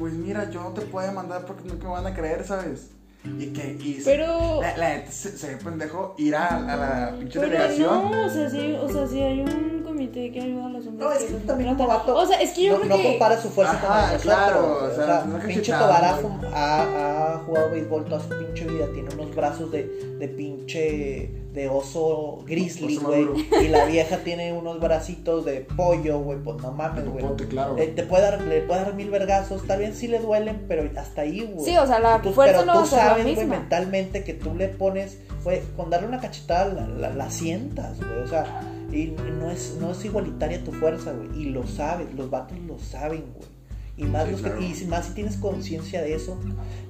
Pues 0.00 0.14
mira, 0.14 0.50
yo 0.50 0.62
no 0.62 0.70
te 0.70 0.80
puedo 0.80 1.06
demandar 1.06 1.44
porque 1.46 1.68
nunca 1.68 1.84
me 1.86 1.92
van 1.92 2.06
a 2.08 2.14
creer, 2.14 2.42
¿sabes? 2.44 2.90
Y 3.22 3.48
que, 3.52 3.76
y 3.84 4.00
se- 4.00 4.10
Pero. 4.10 4.62
la, 4.62 4.74
la 4.78 4.88
neta 4.96 5.12
se, 5.12 5.36
se 5.36 5.48
ve 5.48 5.56
pendejo 5.58 6.14
ir 6.16 6.34
a, 6.34 6.46
a 6.56 6.76
la 6.76 7.16
pinche 7.18 7.38
Pero 7.38 7.52
delegación. 7.52 8.10
no, 8.10 8.24
o 8.26 8.30
sea, 8.30 8.48
sí, 8.48 8.72
o 8.80 8.88
sea, 8.90 9.06
sí 9.06 9.20
hay 9.20 9.40
un 9.40 9.82
comité 9.84 10.32
que 10.32 10.40
ayuda 10.40 10.64
a 10.64 10.68
los 10.70 10.86
hombres. 10.86 11.06
No, 11.06 11.12
es 11.12 11.24
que 11.24 11.34
también 11.46 11.74
como 11.76 11.88
vato. 11.88 12.16
O 12.16 12.24
sea, 12.26 12.40
es 12.40 12.52
que 12.52 12.62
yo 12.64 12.72
no, 12.72 12.78
creo 12.80 12.96
no 12.96 13.02
que. 13.02 13.08
compara 13.10 13.38
su 13.38 13.50
fuerza 13.50 13.74
Ajá, 13.74 13.80
con 13.86 13.96
nosotros. 14.00 14.22
claro, 14.22 14.78
güey. 14.80 14.90
o 14.90 14.94
sea, 14.94 15.24
no 15.26 15.38
pinche 15.38 15.54
cachetado, 15.56 15.86
Tobar 15.86 16.04
ha, 16.06 16.12
güey. 16.12 16.24
fum- 16.24 16.50
ha, 16.54 17.34
ha 17.34 17.38
jugado 17.44 17.70
béisbol 17.72 18.04
toda 18.06 18.20
su 18.20 18.28
pinche 18.30 18.64
vida. 18.66 18.86
Tiene 18.94 19.08
unos 19.14 19.34
brazos 19.36 19.70
de, 19.70 20.16
de 20.18 20.28
pinche. 20.28 21.30
De 21.52 21.68
oso 21.68 22.44
grizzly, 22.46 22.96
güey. 22.98 23.26
Y 23.62 23.68
la 23.68 23.84
vieja 23.86 24.18
tiene 24.18 24.52
unos 24.52 24.78
bracitos 24.80 25.44
de 25.44 25.66
pollo, 25.76 26.18
güey. 26.20 26.38
Pues 26.38 26.62
no 26.62 26.70
mames, 26.72 27.08
güey. 27.08 27.24
Claro. 27.48 27.76
Eh, 27.78 27.88
te 27.88 28.04
puede 28.04 28.22
dar, 28.22 28.40
le 28.42 28.60
puede 28.62 28.82
dar 28.82 28.94
mil 28.94 29.10
vergazos. 29.10 29.66
Tal 29.66 29.80
vez 29.80 29.96
sí 29.96 30.06
le 30.06 30.20
duelen, 30.20 30.64
pero 30.68 30.88
hasta 30.98 31.22
ahí, 31.22 31.50
güey. 31.52 31.64
Sí, 31.64 31.76
o 31.76 31.86
sea, 31.86 31.98
la 31.98 32.22
Tú- 32.22 32.32
fuerza 32.32 32.60
pero 32.60 32.66
no 32.66 32.74
va 32.74 32.80
a 32.80 32.82
tú 32.84 32.90
sabes, 32.90 33.24
güey, 33.24 33.36
misma. 33.36 33.56
mentalmente 33.58 34.22
que 34.24 34.34
tú 34.34 34.54
le 34.54 34.68
pones, 34.68 35.18
güey, 35.42 35.60
con 35.76 35.90
darle 35.90 36.06
una 36.08 36.20
cachetada 36.20 36.66
la, 36.72 36.86
la, 36.86 37.10
la 37.14 37.30
sientas, 37.30 37.98
güey, 37.98 38.20
o 38.22 38.26
sea, 38.28 38.60
y 38.92 39.14
no 39.38 39.50
es, 39.50 39.76
no 39.80 39.92
es 39.92 40.04
igualitaria 40.04 40.62
tu 40.64 40.72
fuerza, 40.72 41.12
güey, 41.12 41.42
y 41.42 41.44
lo 41.46 41.66
sabes, 41.66 42.12
los 42.14 42.30
vatos 42.30 42.58
lo 42.60 42.78
saben, 42.78 43.24
güey, 43.34 43.48
y 43.96 44.04
más, 44.04 44.24
Sí, 44.26 44.30
los 44.32 44.40
que- 44.42 44.50
claro. 44.50 44.62
y 44.64 44.74
si- 44.74 44.84
más 44.86 45.06
si 45.06 45.14
tienes 45.14 45.36
conciencia 45.36 46.02
de 46.02 46.14
eso, 46.14 46.38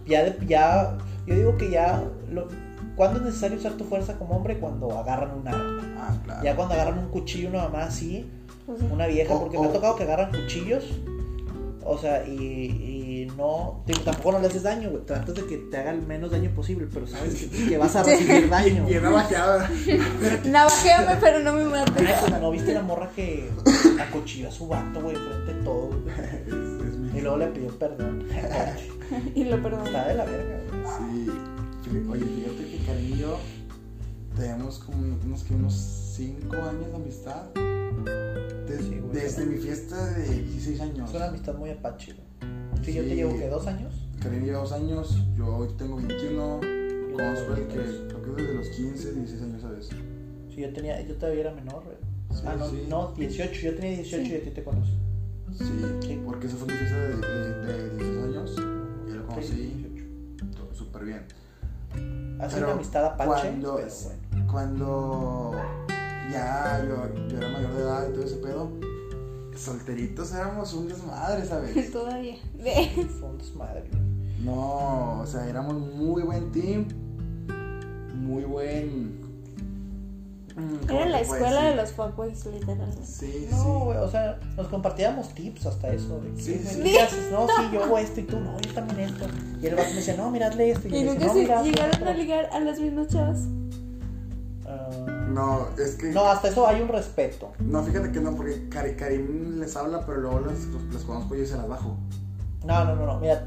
ya, 0.07 0.25
de- 0.25 0.47
ya, 0.47 0.97
yo 1.27 1.35
digo 1.35 1.57
que 1.57 1.71
ya, 1.71 2.03
lo, 2.31 2.49
¿cuándo 3.01 3.19
es 3.21 3.25
necesario 3.25 3.57
usar 3.57 3.73
tu 3.73 3.85
fuerza 3.85 4.19
como 4.19 4.37
hombre? 4.37 4.59
Cuando 4.59 4.91
agarran 4.99 5.31
un 5.39 5.49
arma, 5.49 5.81
Ah, 5.99 6.19
claro. 6.23 6.45
ya 6.45 6.55
cuando 6.55 6.75
agarran 6.75 6.99
un 6.99 7.09
cuchillo, 7.09 7.49
una 7.49 7.63
mamá 7.63 7.85
así, 7.85 8.27
sea, 8.79 8.89
una 8.93 9.07
vieja, 9.07 9.39
porque 9.39 9.59
me 9.59 9.67
ha 9.67 9.73
tocado 9.73 9.97
que 9.97 10.03
agarran 10.03 10.31
cuchillos. 10.33 10.85
O 11.83 11.97
sea, 11.97 12.27
y, 12.27 12.35
y 13.27 13.33
no. 13.39 13.83
tampoco 14.05 14.33
no 14.33 14.41
le 14.41 14.49
haces 14.49 14.63
daño, 14.65 14.91
güey. 14.91 15.03
Tratas 15.07 15.35
de 15.35 15.47
que 15.47 15.57
te 15.57 15.79
haga 15.79 15.93
el 15.93 16.03
menos 16.07 16.31
daño 16.31 16.51
posible, 16.55 16.87
pero 16.93 17.07
sabes 17.07 17.35
que, 17.37 17.69
que 17.71 17.79
vas 17.79 17.97
a 17.97 18.03
recibir 18.05 18.51
daño. 18.51 18.87
Y 18.89 18.97
una 18.99 19.09
bajeada. 19.11 19.69
Navajeame, 20.45 21.17
pero 21.23 21.39
no 21.41 21.55
me 21.55 21.65
mates. 21.65 21.95
Mira, 21.99 22.39
¿No 22.39 22.51
viste 22.51 22.75
la 22.75 22.83
morra 22.83 23.09
que 23.17 23.49
acuchilló 23.99 24.49
a 24.49 24.53
su 24.53 24.69
vato, 24.69 25.01
güey, 25.01 25.17
frente 25.17 25.53
a 25.53 25.65
güey? 25.89 26.01
Mi- 26.05 27.01
Y 27.19 27.23
luego 27.23 27.39
le 27.39 27.47
pidió 27.49 27.69
perdón. 27.77 28.25
Y 29.35 29.45
lo 29.45 29.61
perdono. 29.63 29.85
Está 29.87 30.07
de 30.09 30.15
la 30.15 30.25
verga, 30.27 30.61
güey. 30.71 31.25
Sí. 31.25 31.31
Oye, 32.09 32.25
fíjate 32.25 32.70
Karen 32.91 33.13
y 33.15 33.19
yo 33.19 33.39
tenemos 34.37 34.79
como 34.81 34.99
unos, 35.25 35.45
que 35.45 35.55
unos 35.55 35.75
5 35.75 36.57
años 36.57 36.87
de 36.89 36.95
amistad. 36.97 37.43
Des- 38.67 38.81
Sí, 38.85 38.99
güey. 39.01 39.13
desde 39.13 39.47
mi 39.47 39.57
fiesta 39.59 40.07
de 40.13 40.25
16 40.43 40.81
años. 40.81 41.11
Es 41.11 41.17
una 41.17 41.27
amistad 41.29 41.55
muy 41.57 41.71
apache, 41.71 42.13
güey. 42.15 42.85
Sí, 42.85 42.95
yo 42.95 43.03
te 43.03 43.15
llevo 43.17 43.37
que 43.37 43.49
dos 43.49 43.67
años. 43.67 43.95
Karen 44.23 44.45
lleva 44.45 44.59
2 44.61 44.73
años, 44.73 45.19
yo 45.37 45.57
hoy 45.57 45.69
tengo 45.77 45.97
21. 45.97 46.61
Y 46.63 47.13
Consuel, 47.13 47.67
que 47.69 47.77
dos. 47.79 47.97
creo 48.23 48.37
que 48.37 48.43
desde 48.43 48.55
los 48.55 48.69
15, 48.69 49.13
16 49.13 49.43
años, 49.43 49.63
¿sabes? 49.63 49.89
Sí, 50.55 50.61
yo 50.61 50.73
tenía, 50.73 51.01
yo 51.07 51.15
todavía 51.17 51.41
era 51.43 51.55
menor. 51.55 51.83
Sí, 52.33 52.43
ah, 52.47 52.55
no, 52.57 52.71
sí. 52.71 52.87
no, 52.89 53.13
18. 53.17 53.61
Yo 53.61 53.75
tenía 53.75 53.91
18 53.97 54.25
Sí. 54.25 54.33
y 54.33 54.37
a 54.37 54.43
ti 54.45 54.51
te 54.51 54.63
conocí. 54.63 54.93
Sí, 55.59 56.21
porque 56.25 56.47
esa 56.47 56.57
fue 56.57 56.69
mi 56.69 56.75
fiesta 56.79 56.97
de, 56.97 57.17
de, 57.17 57.73
de 57.73 57.91
16 57.97 58.25
años. 58.25 58.57
Yo 58.57 59.15
lo 59.17 59.27
conocí 59.27 59.53
18. 59.57 60.05
todo 60.57 60.73
súper 60.75 61.05
bien. 61.05 61.23
Hace 62.41 62.55
Pero 62.55 62.67
una 62.67 62.75
amistad 62.77 63.05
apache, 63.07 63.27
cuando- 63.49 63.77
pero 63.77 63.89
bueno. 64.05 64.53
Cuando 64.53 65.53
ya 66.33 66.85
yo, 66.87 67.29
yo 67.29 67.37
era 67.39 67.49
mayor 67.51 67.73
de 67.75 67.83
edad 67.83 68.09
y 68.09 68.13
todo 68.13 68.25
ese 68.25 68.37
pedo, 68.37 68.71
solteritos 69.57 70.33
éramos 70.33 70.73
un 70.75 70.89
desmadre, 70.89 71.45
¿sabes? 71.45 71.91
Todavía. 71.93 72.37
De- 72.55 73.07
Fue 73.21 73.29
un 73.29 73.39
desmadre. 73.39 73.85
No, 74.43 75.21
o 75.21 75.27
sea, 75.27 75.47
éramos 75.49 75.75
muy 75.75 76.23
buen 76.23 76.51
team, 76.51 76.87
muy 78.15 78.45
buen... 78.45 79.20
mm, 80.61 80.87
¿cómo 80.87 81.01
Era 81.01 81.09
la 81.09 81.21
escuela 81.21 81.63
de 81.65 81.75
los 81.77 81.93
fuckboys, 81.93 82.47
literal. 82.47 82.93
Sí, 83.05 83.49
No, 83.51 83.57
sí. 83.57 83.69
güey, 83.85 83.99
o 83.99 84.11
sea, 84.11 84.39
nos 84.57 84.69
compartíamos 84.69 85.29
tips 85.35 85.67
hasta 85.67 85.89
eso. 85.93 86.21
De, 86.21 86.41
Sí, 86.41 86.53
¿qué, 86.55 86.59
sí. 86.69 86.81
güey, 86.81 86.93
¿Qué 86.93 87.01
haces? 87.01 87.31
No, 87.33 87.47
sí, 87.47 87.63
yo 87.73 87.85
hago 87.85 87.99
esto 87.99 88.21
y 88.21 88.25
tú, 88.25 88.39
no, 88.41 88.61
yo 88.61 88.73
también 88.75 89.01
esto. 89.11 89.27
Y 89.61 89.67
el 89.67 89.75
vato 89.75 89.89
me 89.91 89.97
decía, 89.97 90.17
no, 90.17 90.31
mira, 90.31 90.49
hazle 90.49 90.71
esto. 90.71 90.89
Y, 90.89 90.95
Y 90.97 91.05
yo 91.05 91.13
decía, 91.15 91.27
no, 91.27 91.33
se 91.35 91.39
mira, 91.41 91.59
hazle 91.61 91.71
llegaron 91.73 91.93
esto". 91.95 92.09
a 92.09 92.13
ligar 92.15 92.51
a 92.53 92.61
las 92.61 92.79
mismas 92.81 93.09
chavas. 93.09 93.39
Ah, 94.67 94.91
No, 95.29 95.69
es 95.79 95.97
que... 95.97 96.09
no, 96.13 96.25
hasta 96.31 96.49
eso 96.49 96.67
hay 96.67 96.81
un 96.81 96.89
respeto. 96.89 97.53
No, 97.61 97.83
fíjate 97.83 98.13
que 98.13 98.21
no, 98.21 98.35
porque 98.37 98.69
Karim 98.69 99.59
les 99.59 99.77
habla, 99.77 100.05
pero 100.07 100.21
luego 100.21 100.41
las, 100.41 100.59
los- 100.67 100.95
las 100.95 101.03
conozco 101.05 101.35
yo 101.35 101.43
y 101.43 101.47
se 101.47 101.57
las 101.57 101.69
bajo. 101.69 101.97
No, 102.65 102.85
no, 102.85 102.95
no, 102.97 103.07
no. 103.07 103.21
Mira, 103.21 103.45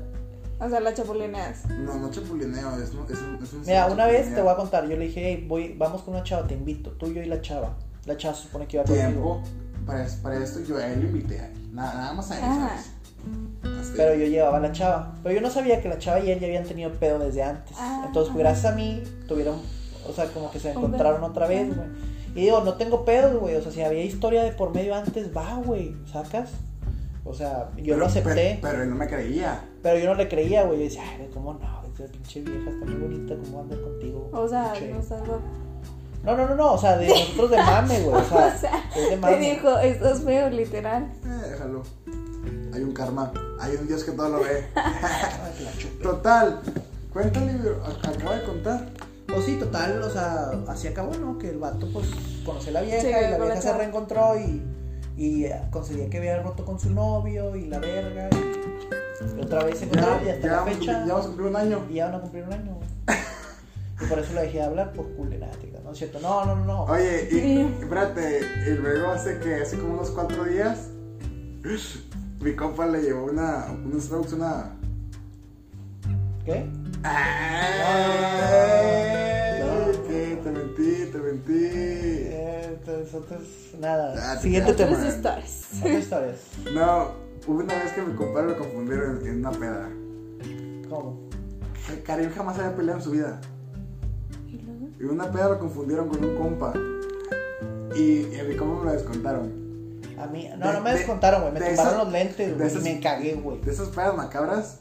O 0.59 0.69
sea, 0.69 0.79
las 0.79 0.93
chapulineas. 0.93 1.67
No, 1.69 1.95
no 1.95 2.09
chapulineo, 2.11 2.77
es, 2.81 2.91
un- 2.93 3.05
es 3.11 3.19
un... 3.21 3.39
Es 3.43 3.53
un 3.53 3.61
mira 3.61 3.87
una 3.87 4.05
vez 4.07 4.33
te 4.33 4.41
voy 4.41 4.51
a 4.51 4.55
contar. 4.55 4.87
Yo 4.87 4.95
le 4.95 5.05
dije, 5.07 5.21
hey, 5.25 5.45
voy, 5.47 5.75
vamos 5.77 6.01
con 6.03 6.13
una 6.15 6.23
chava, 6.23 6.47
te 6.47 6.53
invito. 6.53 6.91
Tú, 6.91 7.11
yo 7.11 7.21
y 7.21 7.25
la 7.25 7.41
chava. 7.41 7.75
La 8.05 8.15
chava 8.17 8.33
se 8.35 8.43
supone 8.43 8.67
que 8.67 8.77
iba 8.77 8.83
conmigo. 8.85 9.03
Tiempo, 9.07 9.41
para, 9.85 10.07
para 10.21 10.37
esto 10.43 10.59
yo 10.61 10.77
a 10.77 10.87
él 10.87 11.01
lo 11.01 11.07
invité, 11.07 11.49
nada, 11.71 11.93
nada 11.93 12.13
más 12.13 12.31
a 12.31 12.37
él, 12.37 12.43
Ajá. 12.43 12.69
¿sabes? 12.69 12.91
Así. 13.81 13.93
Pero 13.97 14.15
yo 14.15 14.25
llevaba 14.27 14.57
a 14.57 14.59
la 14.61 14.71
chava. 14.71 15.15
Pero 15.23 15.35
yo 15.35 15.41
no 15.41 15.49
sabía 15.49 15.81
que 15.81 15.89
la 15.89 15.97
chava 15.97 16.19
y 16.19 16.29
él 16.31 16.39
ya 16.39 16.47
habían 16.47 16.63
tenido 16.65 16.91
pedo 16.93 17.19
desde 17.19 17.43
antes. 17.43 17.75
Ah, 17.79 18.03
Entonces, 18.07 18.31
ajá. 18.31 18.39
gracias 18.39 18.71
a 18.71 18.75
mí, 18.75 19.03
tuvieron, 19.27 19.59
o 20.09 20.13
sea, 20.13 20.25
como 20.27 20.51
que 20.51 20.59
se 20.59 20.71
encontraron 20.71 21.23
otra 21.23 21.47
vez, 21.47 21.75
güey. 21.75 21.87
Y 22.35 22.41
digo, 22.45 22.61
no 22.61 22.75
tengo 22.75 23.05
pedos, 23.05 23.39
güey. 23.39 23.55
O 23.55 23.61
sea, 23.61 23.71
si 23.71 23.81
había 23.81 24.03
historia 24.03 24.43
de 24.43 24.51
por 24.51 24.73
medio 24.73 24.95
antes, 24.95 25.35
va, 25.35 25.55
güey. 25.63 25.95
¿Sacas? 26.11 26.49
O 27.25 27.33
sea, 27.33 27.69
yo 27.77 27.83
Pero- 27.83 27.97
lo 27.97 28.05
acepté. 28.07 28.59
Pero, 28.61 28.71
pero 28.71 28.83
él 28.83 28.89
no 28.89 28.95
me 28.95 29.07
creía. 29.07 29.61
Pero 29.83 29.99
yo 29.99 30.07
no 30.07 30.15
le 30.15 30.27
creía, 30.29 30.63
güey. 30.63 30.79
Yo 30.79 30.83
decía, 30.85 31.03
ay, 31.03 31.29
¿cómo 31.33 31.53
no? 31.53 31.83
Esa 31.93 32.11
pinche 32.11 32.41
vieja 32.41 32.69
está 32.71 32.85
muy 32.85 32.95
bonita, 32.95 33.35
¿cómo 33.43 33.61
andar 33.61 33.79
contigo? 33.81 34.29
O 34.33 34.47
sea, 34.47 34.73
Pinche- 34.73 35.09
no 35.09 35.25
loco. 35.25 35.39
No, 36.23 36.37
no, 36.37 36.47
no, 36.47 36.55
no, 36.55 36.73
o 36.73 36.77
sea, 36.77 36.97
de 36.97 37.07
nosotros 37.09 37.51
de 37.51 37.57
mame, 37.57 37.99
güey. 38.01 38.15
O 38.15 38.23
sea, 38.29 38.53
O 38.55 38.59
sea, 38.59 38.83
es 38.95 39.03
de 39.03 39.09
te 39.09 39.17
mame. 39.17 39.37
dijo, 39.51 39.77
estás 39.79 40.21
feo, 40.21 40.49
literal. 40.49 41.03
Eh, 41.25 41.49
déjalo. 41.51 41.83
Hay 42.73 42.81
un 42.81 42.93
karma, 42.93 43.31
hay 43.59 43.75
un 43.75 43.85
Dios 43.87 44.03
que 44.03 44.13
todo 44.13 44.29
lo 44.29 44.39
ve. 44.39 44.65
Total, 46.01 46.59
cuéntale, 47.11 47.53
acaba 48.03 48.35
de 48.37 48.43
contar. 48.45 48.89
Pues 49.27 49.45
sí, 49.45 49.55
total, 49.57 50.01
o 50.01 50.09
sea, 50.09 50.51
así 50.67 50.87
acabó, 50.87 51.13
¿no? 51.15 51.37
Que 51.39 51.49
el 51.49 51.57
vato, 51.57 51.87
pues, 51.91 52.07
conoció 52.45 52.69
a 52.69 52.73
la 52.73 52.81
vieja 52.81 53.01
Sí, 53.01 53.07
y 53.07 53.11
la 53.31 53.37
vieja 53.37 53.61
se 53.61 53.73
reencontró 53.73 54.37
y, 54.37 54.61
y 55.17 55.45
eh, 55.45 55.59
conseguía 55.71 56.07
que 56.09 56.17
había 56.17 56.41
roto 56.43 56.63
con 56.65 56.79
su 56.79 56.91
novio 56.91 57.55
y 57.55 57.65
la 57.65 57.79
verga. 57.79 58.29
Y 58.31 59.02
otra 59.41 59.63
vez 59.63 59.77
se 59.79 59.85
encontraron 59.85 60.25
y 60.25 60.29
hasta 60.29 60.47
la 60.47 60.53
vamos 60.57 60.69
a 60.69 60.73
fecha. 60.79 60.91
cumplir- 60.93 61.07
ya 61.07 61.13
vamos 61.13 61.25
a 61.25 61.27
cumplir 61.29 61.47
un 61.49 61.55
año. 61.55 61.79
Y 61.89 61.93
ya 61.95 62.05
van 62.05 62.15
a 62.15 62.19
cumplir 62.21 62.43
un 62.43 62.53
año, 62.53 62.75
güey. 62.75 63.17
Y 64.01 64.05
por 64.05 64.19
eso 64.19 64.33
le 64.33 64.41
dejé 64.41 64.57
de 64.57 64.63
hablar 64.63 64.91
por 64.93 65.07
culerática, 65.15 65.79
¿no 65.83 65.91
es 65.91 65.97
cierto? 65.97 66.19
No, 66.19 66.43
no, 66.45 66.55
no, 66.55 66.65
no. 66.65 66.83
Oye, 66.85 67.27
y, 67.31 67.39
Sí. 67.39 67.75
espérate, 67.81 68.41
y 68.67 68.71
luego 68.71 69.11
hace 69.11 69.39
que, 69.39 69.55
hace 69.61 69.77
como 69.77 69.93
unos 69.93 70.09
cuatro 70.11 70.43
días, 70.45 70.87
mi 72.41 72.55
compa 72.55 72.85
le 72.87 73.01
llevó 73.01 73.25
una, 73.25 73.67
unos 73.85 74.03
strokes, 74.03 74.33
una... 74.33 74.71
¿Qué? 76.43 76.65
¡Ay! 78.63 79.91
¿Qué? 80.07 80.39
Te 80.43 80.51
mentí, 80.51 81.05
te 81.11 81.17
mentí. 81.19 81.53
Eh, 81.73 82.65
entonces, 82.79 83.13
entonces, 83.13 83.49
nada. 83.79 84.13
Ah, 84.31 84.35
te 84.35 84.41
Siguiente 84.41 84.73
tema. 84.73 84.91
Otras 84.97 85.13
stories. 85.15 85.67
Otras 85.79 85.99
historias. 85.99 86.37
No, 86.73 87.11
hubo 87.47 87.59
una 87.59 87.73
vez 87.75 87.91
que 87.93 88.01
mi 88.01 88.13
compa 88.15 88.41
lo 88.41 88.57
confundieron 88.57 89.17
en, 89.21 89.27
en 89.27 89.39
una 89.39 89.51
peda. 89.51 89.89
¿Cómo? 90.89 91.19
Karim 92.05 92.29
jamás 92.31 92.57
había 92.59 92.75
peleado 92.75 92.99
en 92.99 93.03
su 93.03 93.11
vida. 93.11 93.41
¿Y 94.47 94.57
luego? 94.61 94.87
Y 94.99 95.03
en 95.03 95.09
una 95.09 95.31
peda 95.31 95.49
lo 95.49 95.59
confundieron 95.59 96.07
con 96.09 96.23
un 96.23 96.35
compa. 96.37 96.73
Y, 97.95 98.27
y 98.35 98.39
a 98.39 98.43
mi 98.43 98.55
compa 98.55 98.79
me 98.79 98.85
lo 98.85 98.91
descontaron. 98.93 99.63
A 100.17 100.27
mí, 100.27 100.49
no, 100.57 100.67
De- 100.67 100.73
no 100.73 100.81
me 100.81 100.91
de- 100.91 100.97
descontaron, 100.99 101.41
güey. 101.41 101.53
Me 101.53 101.59
de 101.59 101.67
tumbaron 101.69 101.93
esas- 101.93 102.03
los 102.03 102.13
lentes, 102.13 102.57
güey. 102.57 102.75
Y 102.75 102.79
me 102.95 102.99
cagué, 102.99 103.33
güey. 103.35 103.59
De 103.61 103.71
esas 103.71 103.89
pedas 103.89 104.15
macabras. 104.15 104.79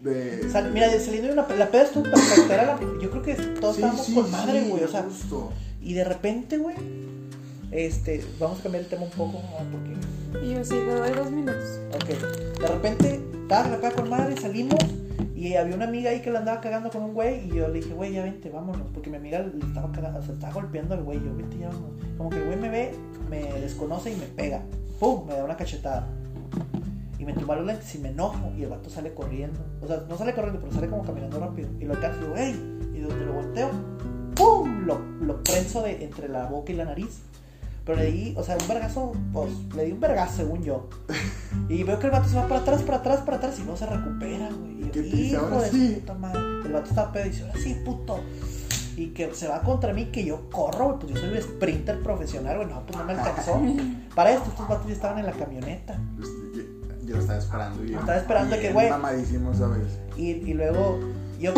De. 0.00 0.50
Sal- 0.50 0.72
mira, 0.72 0.88
saliendo 0.98 1.28
de 1.28 1.32
una 1.34 1.46
la 1.56 1.70
peda 1.70 1.82
estuvo 1.84 2.02
perfecta. 2.02 2.54
Era 2.54 2.66
la, 2.66 2.80
yo 3.00 3.10
creo 3.10 3.22
que 3.22 3.34
todos 3.34 3.76
Sí, 3.76 3.82
estábamos 3.82 4.06
sí, 4.06 4.14
con 4.14 4.30
madre, 4.30 4.64
sí, 4.64 4.70
güey. 4.70 4.84
o 4.84 4.88
sea, 4.88 5.02
justo. 5.04 5.52
y 5.80 5.94
de 5.94 6.04
repente, 6.04 6.58
güey, 6.58 6.76
Este, 7.70 8.22
vamos 8.38 8.58
a 8.60 8.62
cambiar 8.64 8.82
el 8.84 8.90
tema 8.90 9.04
un 9.04 9.10
poco, 9.10 9.32
¿no? 9.38 9.70
porque 9.70 9.94
Y 10.40 10.54
yo 10.54 10.64
sí, 10.64 10.74
te 10.74 10.94
doy 10.94 11.10
dos 11.12 11.30
minutos. 11.30 11.80
Ok. 11.94 12.08
De 12.60 12.66
repente, 12.66 13.20
estaba 13.42 13.68
la 13.68 13.90
con 13.90 14.08
madre, 14.08 14.36
salimos 14.36 14.80
y 15.42 15.56
había 15.56 15.74
una 15.74 15.86
amiga 15.86 16.10
ahí 16.10 16.22
que 16.22 16.30
la 16.30 16.38
andaba 16.38 16.60
cagando 16.60 16.88
con 16.88 17.02
un 17.02 17.14
güey 17.14 17.46
y 17.46 17.56
yo 17.56 17.66
le 17.66 17.80
dije, 17.80 17.92
güey, 17.94 18.12
ya 18.12 18.22
vente, 18.22 18.48
vámonos. 18.48 18.86
Porque 18.94 19.10
mi 19.10 19.16
amiga 19.16 19.40
le 19.40 19.66
estaba 19.66 19.90
cagando, 19.90 20.20
o 20.20 20.22
sea, 20.22 20.34
estaba 20.34 20.52
golpeando 20.52 20.94
al 20.94 21.02
güey. 21.02 21.18
Yo, 21.18 21.34
vente, 21.36 21.58
ya 21.58 21.66
vámonos. 21.68 21.96
Como 22.16 22.30
que 22.30 22.36
el 22.36 22.44
güey 22.44 22.56
me 22.56 22.68
ve, 22.68 22.94
me 23.28 23.42
desconoce 23.60 24.12
y 24.12 24.16
me 24.16 24.26
pega. 24.26 24.62
¡Pum! 25.00 25.26
Me 25.26 25.34
da 25.34 25.44
una 25.44 25.56
cachetada. 25.56 26.06
Y 27.18 27.24
me 27.24 27.32
tumba 27.32 27.56
los 27.56 27.66
lentes 27.66 27.92
y 27.92 27.98
me 27.98 28.10
enojo 28.10 28.52
y 28.56 28.62
el 28.62 28.68
vato 28.68 28.88
sale 28.88 29.14
corriendo. 29.14 29.58
O 29.80 29.88
sea, 29.88 30.04
no 30.08 30.16
sale 30.16 30.32
corriendo, 30.32 30.60
pero 30.60 30.72
sale 30.72 30.88
como 30.88 31.02
caminando 31.02 31.40
rápido. 31.40 31.68
Y 31.80 31.86
lo 31.86 31.94
alcanzo 31.94 32.20
y 32.20 32.22
digo, 32.22 32.36
¡ey! 32.36 32.52
Y 32.94 33.00
donde 33.00 33.26
lo 33.26 33.32
volteo, 33.32 33.70
¡pum! 34.36 34.86
Lo, 34.86 35.00
lo 35.20 35.42
prenso 35.42 35.82
de 35.82 36.04
entre 36.04 36.28
la 36.28 36.46
boca 36.46 36.70
y 36.70 36.76
la 36.76 36.84
nariz. 36.84 37.20
Pero 37.84 37.98
le 37.98 38.12
di, 38.12 38.34
o 38.36 38.42
sea, 38.44 38.56
un 38.60 38.68
vergazo, 38.68 39.12
pues 39.32 39.50
le 39.74 39.86
di 39.86 39.92
un 39.92 40.00
vergazo 40.00 40.36
según 40.36 40.62
yo. 40.62 40.88
Y 41.68 41.82
veo 41.82 41.98
que 41.98 42.06
el 42.06 42.12
vato 42.12 42.28
se 42.28 42.36
va 42.36 42.46
para 42.46 42.60
atrás, 42.60 42.82
para 42.82 42.98
atrás, 42.98 43.20
para 43.20 43.36
atrás 43.38 43.58
y 43.58 43.62
no 43.64 43.76
se 43.76 43.86
recupera, 43.86 44.48
güey. 44.50 44.82
Y 44.84 44.90
yo, 44.92 45.02
hijo 45.02 45.46
Ahora 45.46 45.62
de 45.62 45.70
sí. 45.70 45.96
puta 46.00 46.14
madre. 46.14 46.40
El 46.64 46.72
vato 46.72 46.88
estaba 46.88 47.10
pedo 47.12 47.26
y 47.26 47.30
dice, 47.30 47.42
ahora 47.42 47.54
sí, 47.60 47.76
puto. 47.84 48.20
Y 48.96 49.06
que 49.08 49.34
se 49.34 49.48
va 49.48 49.62
contra 49.62 49.92
mí, 49.92 50.06
que 50.12 50.24
yo 50.24 50.48
corro, 50.50 50.84
güey, 50.86 50.98
pues 51.00 51.14
yo 51.14 51.20
soy 51.20 51.30
un 51.36 51.42
sprinter 51.42 52.00
profesional, 52.02 52.56
güey. 52.58 52.68
No, 52.68 52.82
pues 52.86 52.96
no 52.98 53.04
me 53.04 53.12
alcanzó. 53.14 53.60
Para 54.14 54.32
esto, 54.32 54.50
estos 54.50 54.68
vatos 54.68 54.86
ya 54.86 54.92
estaban 54.92 55.18
en 55.18 55.26
la 55.26 55.32
camioneta. 55.32 55.98
Pues, 56.16 56.28
yo, 56.54 56.62
yo 57.06 57.14
lo 57.16 57.20
estaba 57.20 57.38
esperando. 57.38 57.84
y- 57.84 57.94
Estaba 57.94 58.16
esperando 58.16 58.50
bien 58.56 58.62
que, 58.68 58.72
güey. 58.72 58.90
Mamadísimo, 58.90 59.52
¿sabes? 59.54 59.98
Y, 60.16 60.30
y 60.30 60.54
luego, 60.54 61.00
yo 61.42 61.52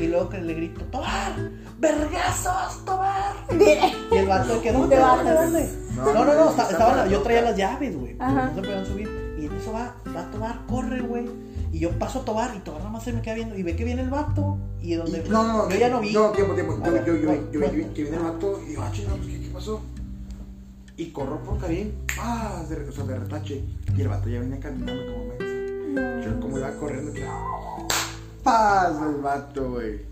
y 0.00 0.06
luego 0.08 0.28
que 0.28 0.40
le 0.40 0.54
grito, 0.54 0.82
¡Tomar! 0.90 1.32
¡Vergazos, 1.78 2.84
tomar! 2.84 3.34
Y 3.50 4.16
el 4.16 4.26
vato 4.26 4.54
de 4.56 4.60
que, 4.60 4.72
¿dónde, 4.72 4.96
Te 4.96 5.00
dónde, 5.02 5.24
bajas. 5.32 5.44
dónde? 5.52 5.72
No, 5.96 6.04
No, 6.04 6.12
no, 6.12 6.24
no, 6.24 6.34
no, 6.34 6.50
esta- 6.50 6.62
está 6.62 6.72
estaban- 6.72 6.96
para 6.96 7.06
yo 7.08 7.22
traía 7.22 7.42
las 7.42 7.56
llaves, 7.56 7.96
güey. 7.98 8.14
No 8.14 8.54
se 8.54 8.60
podían 8.60 8.86
subir. 8.86 9.08
Y 9.38 9.46
en 9.46 9.52
eso 9.56 9.72
va, 9.72 9.94
va 10.14 10.20
a 10.22 10.30
tomar, 10.30 10.60
corre, 10.66 11.00
güey. 11.00 11.26
Y 11.72 11.78
yo 11.80 11.90
paso 11.98 12.20
a 12.20 12.24
tomar 12.24 12.54
y 12.56 12.60
tomar 12.60 12.80
nada 12.80 12.92
más 12.92 13.04
se 13.04 13.12
me 13.12 13.20
queda 13.22 13.34
viendo. 13.34 13.56
Y 13.56 13.62
ve 13.62 13.76
que 13.76 13.84
viene 13.84 14.02
el 14.02 14.10
vato. 14.10 14.58
Y 14.80 14.94
donde. 14.94 15.22
Y- 15.24 15.28
no, 15.28 15.42
no, 15.44 15.52
no. 15.64 15.70
Yo 15.70 15.76
ya 15.76 15.88
no 15.88 16.00
vi. 16.00 16.12
No, 16.12 16.30
tiempo, 16.30 16.54
tiempo. 16.54 16.76
Yo, 16.84 16.92
ver, 16.92 17.04
yo, 17.04 17.14
yo, 17.14 17.20
yo, 17.20 17.26
cuenta, 17.28 17.52
yo, 17.52 17.60
yo, 17.60 17.68
cuenta. 17.70 17.94
que 17.94 18.02
viene 18.02 18.16
el 18.16 18.22
vato 18.22 18.60
y 18.68 18.72
yo, 18.74 18.82
ah, 18.82 18.90
chingada, 18.92 19.16
pues, 19.16 19.28
¿qué, 19.28 19.40
¿qué 19.40 19.48
pasó? 19.48 19.80
Y 20.96 21.10
corro 21.10 21.38
por 21.44 21.58
Karim, 21.58 21.92
ah, 22.20 22.64
de, 22.68 22.88
o 22.88 22.92
sea, 22.92 23.04
de 23.04 23.18
retache. 23.18 23.64
Y 23.96 24.00
el 24.00 24.08
vato 24.08 24.28
ya 24.28 24.40
venía 24.40 24.58
caminando 24.58 25.00
como 25.12 25.24
mensa. 25.26 26.26
Yo 26.26 26.40
como 26.40 26.58
iba 26.58 26.70
corriendo, 26.72 27.12
que 27.12 27.24
paz 28.42 28.96
el 29.02 29.20
vato, 29.20 29.72
güey. 29.72 30.06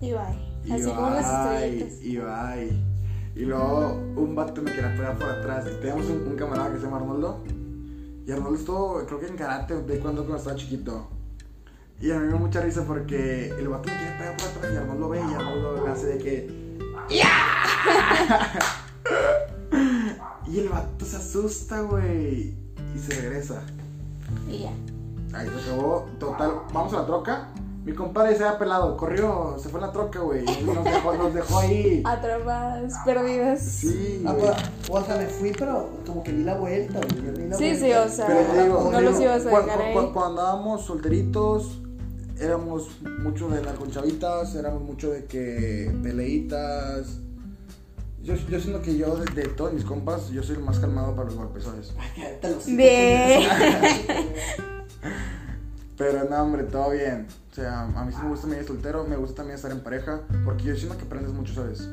Y 0.00 0.12
bye. 0.12 0.74
Así 0.74 0.90
como 0.90 1.10
las 1.10 1.26
estrellitas. 1.26 2.02
y 2.02 2.16
bye. 2.18 2.82
Y 3.34 3.44
luego 3.44 3.94
un 4.16 4.34
vato 4.34 4.62
me 4.62 4.72
quería 4.72 4.94
pegar 4.96 5.18
por 5.18 5.30
atrás. 5.30 5.66
Y 5.66 5.80
teníamos 5.80 6.06
un, 6.06 6.28
un 6.28 6.36
camarada 6.36 6.72
que 6.72 6.78
se 6.78 6.84
llama 6.84 6.98
Arnoldo. 6.98 7.42
Y 8.26 8.32
Arnoldo 8.32 8.58
estuvo, 8.58 9.06
creo 9.06 9.20
que 9.20 9.26
en 9.26 9.36
karate, 9.36 9.74
de 9.82 10.00
cuando, 10.00 10.22
cuando 10.22 10.36
estaba 10.36 10.56
chiquito. 10.56 11.08
Y 12.00 12.10
a 12.10 12.14
mí 12.14 12.20
me 12.22 12.28
dio 12.28 12.38
mucha 12.38 12.60
risa 12.60 12.84
porque 12.86 13.48
el 13.48 13.68
vato 13.68 13.88
me 13.88 13.96
quiere 13.96 14.18
pegar 14.18 14.36
por 14.36 14.46
atrás 14.48 14.72
y 14.72 14.76
Arnoldo 14.76 15.08
ve 15.08 15.18
y 15.18 15.34
Arnoldo 15.34 15.84
le 15.84 15.90
hace 15.90 16.06
de 16.06 16.18
que. 16.18 16.78
¡Ya! 17.10 17.28
y 20.46 20.58
el 20.60 20.68
vato 20.68 21.04
se 21.04 21.16
asusta, 21.16 21.80
güey. 21.80 22.54
Y 22.94 22.98
se 22.98 23.20
regresa. 23.20 23.62
Y 24.48 24.58
ya. 24.58 24.72
Ahí 25.34 25.48
se 25.48 25.70
acabó. 25.70 26.06
Total, 26.18 26.52
vamos 26.72 26.92
a 26.94 27.00
la 27.00 27.06
troca. 27.06 27.48
Mi 27.84 27.94
compadre 27.94 28.36
se 28.36 28.44
había 28.44 28.58
pelado, 28.58 28.96
corrió, 28.98 29.56
se 29.58 29.70
fue 29.70 29.80
en 29.80 29.86
la 29.86 29.92
troca, 29.92 30.20
güey. 30.20 30.44
Nos 30.44 30.84
dejó, 30.84 31.14
nos 31.14 31.32
dejó 31.32 31.58
ahí. 31.60 32.02
Atrapadas, 32.04 32.92
perdidas. 33.04 33.62
Sí, 33.62 34.22
Ah, 34.26 34.32
güey. 34.32 34.50
pues, 34.86 35.02
o 35.02 35.06
sea, 35.06 35.16
me 35.16 35.26
fui, 35.26 35.52
pero 35.58 35.88
como 36.06 36.22
que 36.22 36.32
di 36.32 36.44
la 36.44 36.58
vuelta, 36.58 37.00
güey. 37.00 37.24
yo 37.24 37.32
di 37.32 37.48
la 37.48 37.56
Sí, 37.56 37.64
vuelta. 37.70 37.86
sí, 37.86 37.92
o 37.92 38.08
sea, 38.14 38.26
Pero 38.26 38.40
te 38.40 38.62
digo, 38.64 38.90
no 38.92 38.98
digo, 38.98 39.10
los 39.10 39.20
ibas 39.20 39.46
a 39.46 39.48
dejar 39.48 39.76
cu- 39.78 39.82
ahí. 39.82 39.92
Cuando 39.94 40.24
andábamos 40.26 40.84
solteritos, 40.84 41.80
éramos 42.38 42.88
mucho 43.22 43.48
de 43.48 43.58
andar 43.58 43.76
con 43.76 43.90
chavitas, 43.90 44.54
éramos 44.54 44.82
mucho 44.82 45.10
de 45.10 45.24
que 45.24 45.90
peleitas. 46.02 47.20
Yo, 48.22 48.34
yo 48.34 48.60
siento 48.60 48.82
que 48.82 48.98
yo, 48.98 49.16
de, 49.16 49.24
de 49.42 49.48
todos 49.48 49.72
mis 49.72 49.84
compas, 49.84 50.28
yo 50.28 50.42
soy 50.42 50.56
el 50.56 50.62
más 50.62 50.78
calmado 50.78 51.12
para 51.14 51.24
los 51.26 51.36
golpes, 51.36 51.64
¿sabes? 51.64 51.94
Ay, 51.98 52.34
Pero 55.96 56.28
no, 56.28 56.42
hombre, 56.42 56.64
todo 56.64 56.90
bien. 56.90 57.26
O 57.50 57.54
sea, 57.54 57.82
a 57.82 58.04
mí 58.04 58.12
sí 58.12 58.18
me 58.22 58.28
gusta 58.28 58.46
mi 58.46 58.54
vida 58.54 58.64
soltero, 58.64 59.04
me 59.04 59.16
gusta 59.16 59.36
también 59.36 59.56
estar 59.56 59.70
en 59.72 59.80
pareja, 59.80 60.20
porque 60.44 60.64
yo 60.64 60.76
siento 60.76 60.96
que 60.96 61.04
aprendes 61.04 61.32
mucho, 61.32 61.54
¿sabes? 61.54 61.88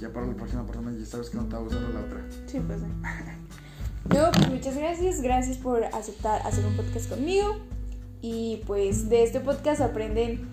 Ya 0.00 0.10
para 0.10 0.26
la 0.26 0.34
próxima 0.34 0.66
persona 0.66 0.92
ya 0.98 1.06
sabes 1.06 1.30
que 1.30 1.36
no 1.36 1.44
te 1.44 1.54
va 1.54 1.58
a 1.58 1.62
gustar 1.62 1.82
la 1.82 2.00
otra. 2.00 2.20
Sí, 2.46 2.60
pues 2.60 2.80
sí. 2.80 2.86
No, 4.08 4.30
pues 4.32 4.48
muchas 4.48 4.76
gracias. 4.76 5.20
Gracias 5.20 5.58
por 5.58 5.84
aceptar 5.84 6.40
hacer 6.46 6.64
un 6.64 6.74
podcast 6.74 7.08
conmigo. 7.08 7.56
Y 8.22 8.62
pues 8.66 9.08
de 9.08 9.22
este 9.22 9.40
podcast 9.40 9.80
aprenden 9.80 10.48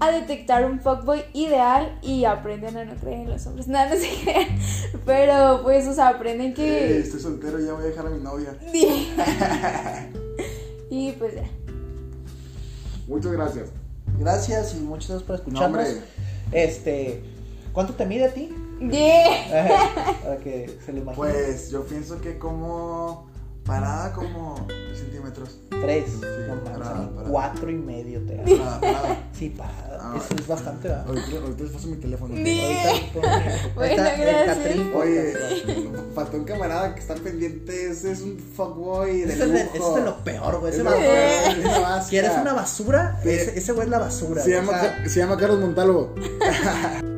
a 0.00 0.10
detectar 0.10 0.64
un 0.64 0.80
fuckboy 0.80 1.22
ideal 1.32 1.98
y 2.02 2.24
aprenden 2.24 2.76
a 2.76 2.84
no 2.84 2.94
creer 2.96 3.20
en 3.22 3.30
los 3.30 3.46
hombres. 3.46 3.66
Nada, 3.68 3.94
no 3.94 3.96
se 4.00 4.08
crean. 4.22 4.48
Pero 5.04 5.60
pues, 5.62 5.86
o 5.88 5.94
sea, 5.94 6.08
aprenden 6.08 6.48
Eh, 6.50 6.54
que. 6.54 6.98
estoy 7.00 7.20
soltero, 7.20 7.58
ya 7.58 7.72
voy 7.72 7.84
a 7.84 7.86
dejar 7.86 8.06
a 8.06 8.10
mi 8.10 8.20
novia. 8.22 8.56
y 10.90 11.12
pues 11.12 11.34
ya. 11.34 11.44
Muchas 13.08 13.32
gracias. 13.32 13.68
Gracias 14.18 14.74
y 14.74 14.80
muchas 14.80 15.08
gracias 15.08 15.22
por 15.26 15.36
No, 15.36 15.42
escucharnos. 15.42 15.88
hombre. 15.88 16.02
este, 16.52 17.22
¿cuánto 17.72 17.94
te 17.94 18.06
mide 18.06 18.24
a 18.26 18.32
ti? 18.34 18.50
Yeah. 18.80 19.92
Para 20.22 20.36
que 20.38 20.78
se 20.84 20.92
lo 20.92 20.98
imagine. 20.98 21.16
Pues 21.16 21.70
yo 21.70 21.84
pienso 21.86 22.20
que 22.20 22.38
como 22.38 23.26
parada 23.66 24.12
como 24.12 24.66
centímetros. 24.94 25.58
Tres. 25.80 26.04
Sí, 26.10 26.20
no 26.48 26.62
parada, 26.64 27.10
parada. 27.10 27.28
cuatro 27.28 27.70
y 27.70 27.74
medio 27.74 28.20
te 28.24 28.36
da. 28.36 28.44
Parada, 28.44 28.80
parada. 28.80 29.18
Sí, 29.32 29.50
parada. 29.50 29.98
Ah, 30.00 30.14
Eso 30.16 30.34
es 30.38 30.46
bastante, 30.46 30.88
¿verdad? 30.88 31.04
Ahorita, 31.08 31.26
ahorita 31.42 31.62
les 31.64 31.72
paso 31.72 31.88
mi 31.88 31.96
teléfono. 31.96 32.34
Ni- 32.34 32.60
Ahorita 32.60 33.68
Bueno, 33.74 34.02
gracias. 34.18 34.58
Oye, 34.94 35.34
faltó 36.14 36.36
un 36.36 36.44
camarada 36.44 36.94
que 36.94 37.00
está 37.00 37.14
pendiente, 37.16 37.90
ese 37.90 38.12
es 38.12 38.20
un 38.22 38.38
fuckboy 38.38 39.22
de 39.22 39.32
Ese 39.32 39.44
es, 39.44 39.52
de, 39.52 39.64
lujo. 39.64 39.74
ese 39.76 39.88
es 39.88 39.94
de 39.96 40.02
lo 40.02 40.16
peor, 40.24 40.60
güey. 40.60 40.72
Ese 40.72 40.82
Es 40.82 41.80
vasca. 41.82 42.08
¿Quieres 42.08 42.32
una 42.40 42.52
basura? 42.52 43.20
Sí. 43.22 43.30
Ese, 43.30 43.58
ese 43.58 43.72
güey 43.72 43.84
es 43.86 43.90
la 43.90 43.98
basura. 43.98 44.42
Se 44.42 44.50
llama, 44.50 44.72
O 44.72 44.80
sea, 44.80 45.08
se 45.08 45.18
llama 45.20 45.36
Carlos 45.36 45.60
Montalvo. 45.60 46.14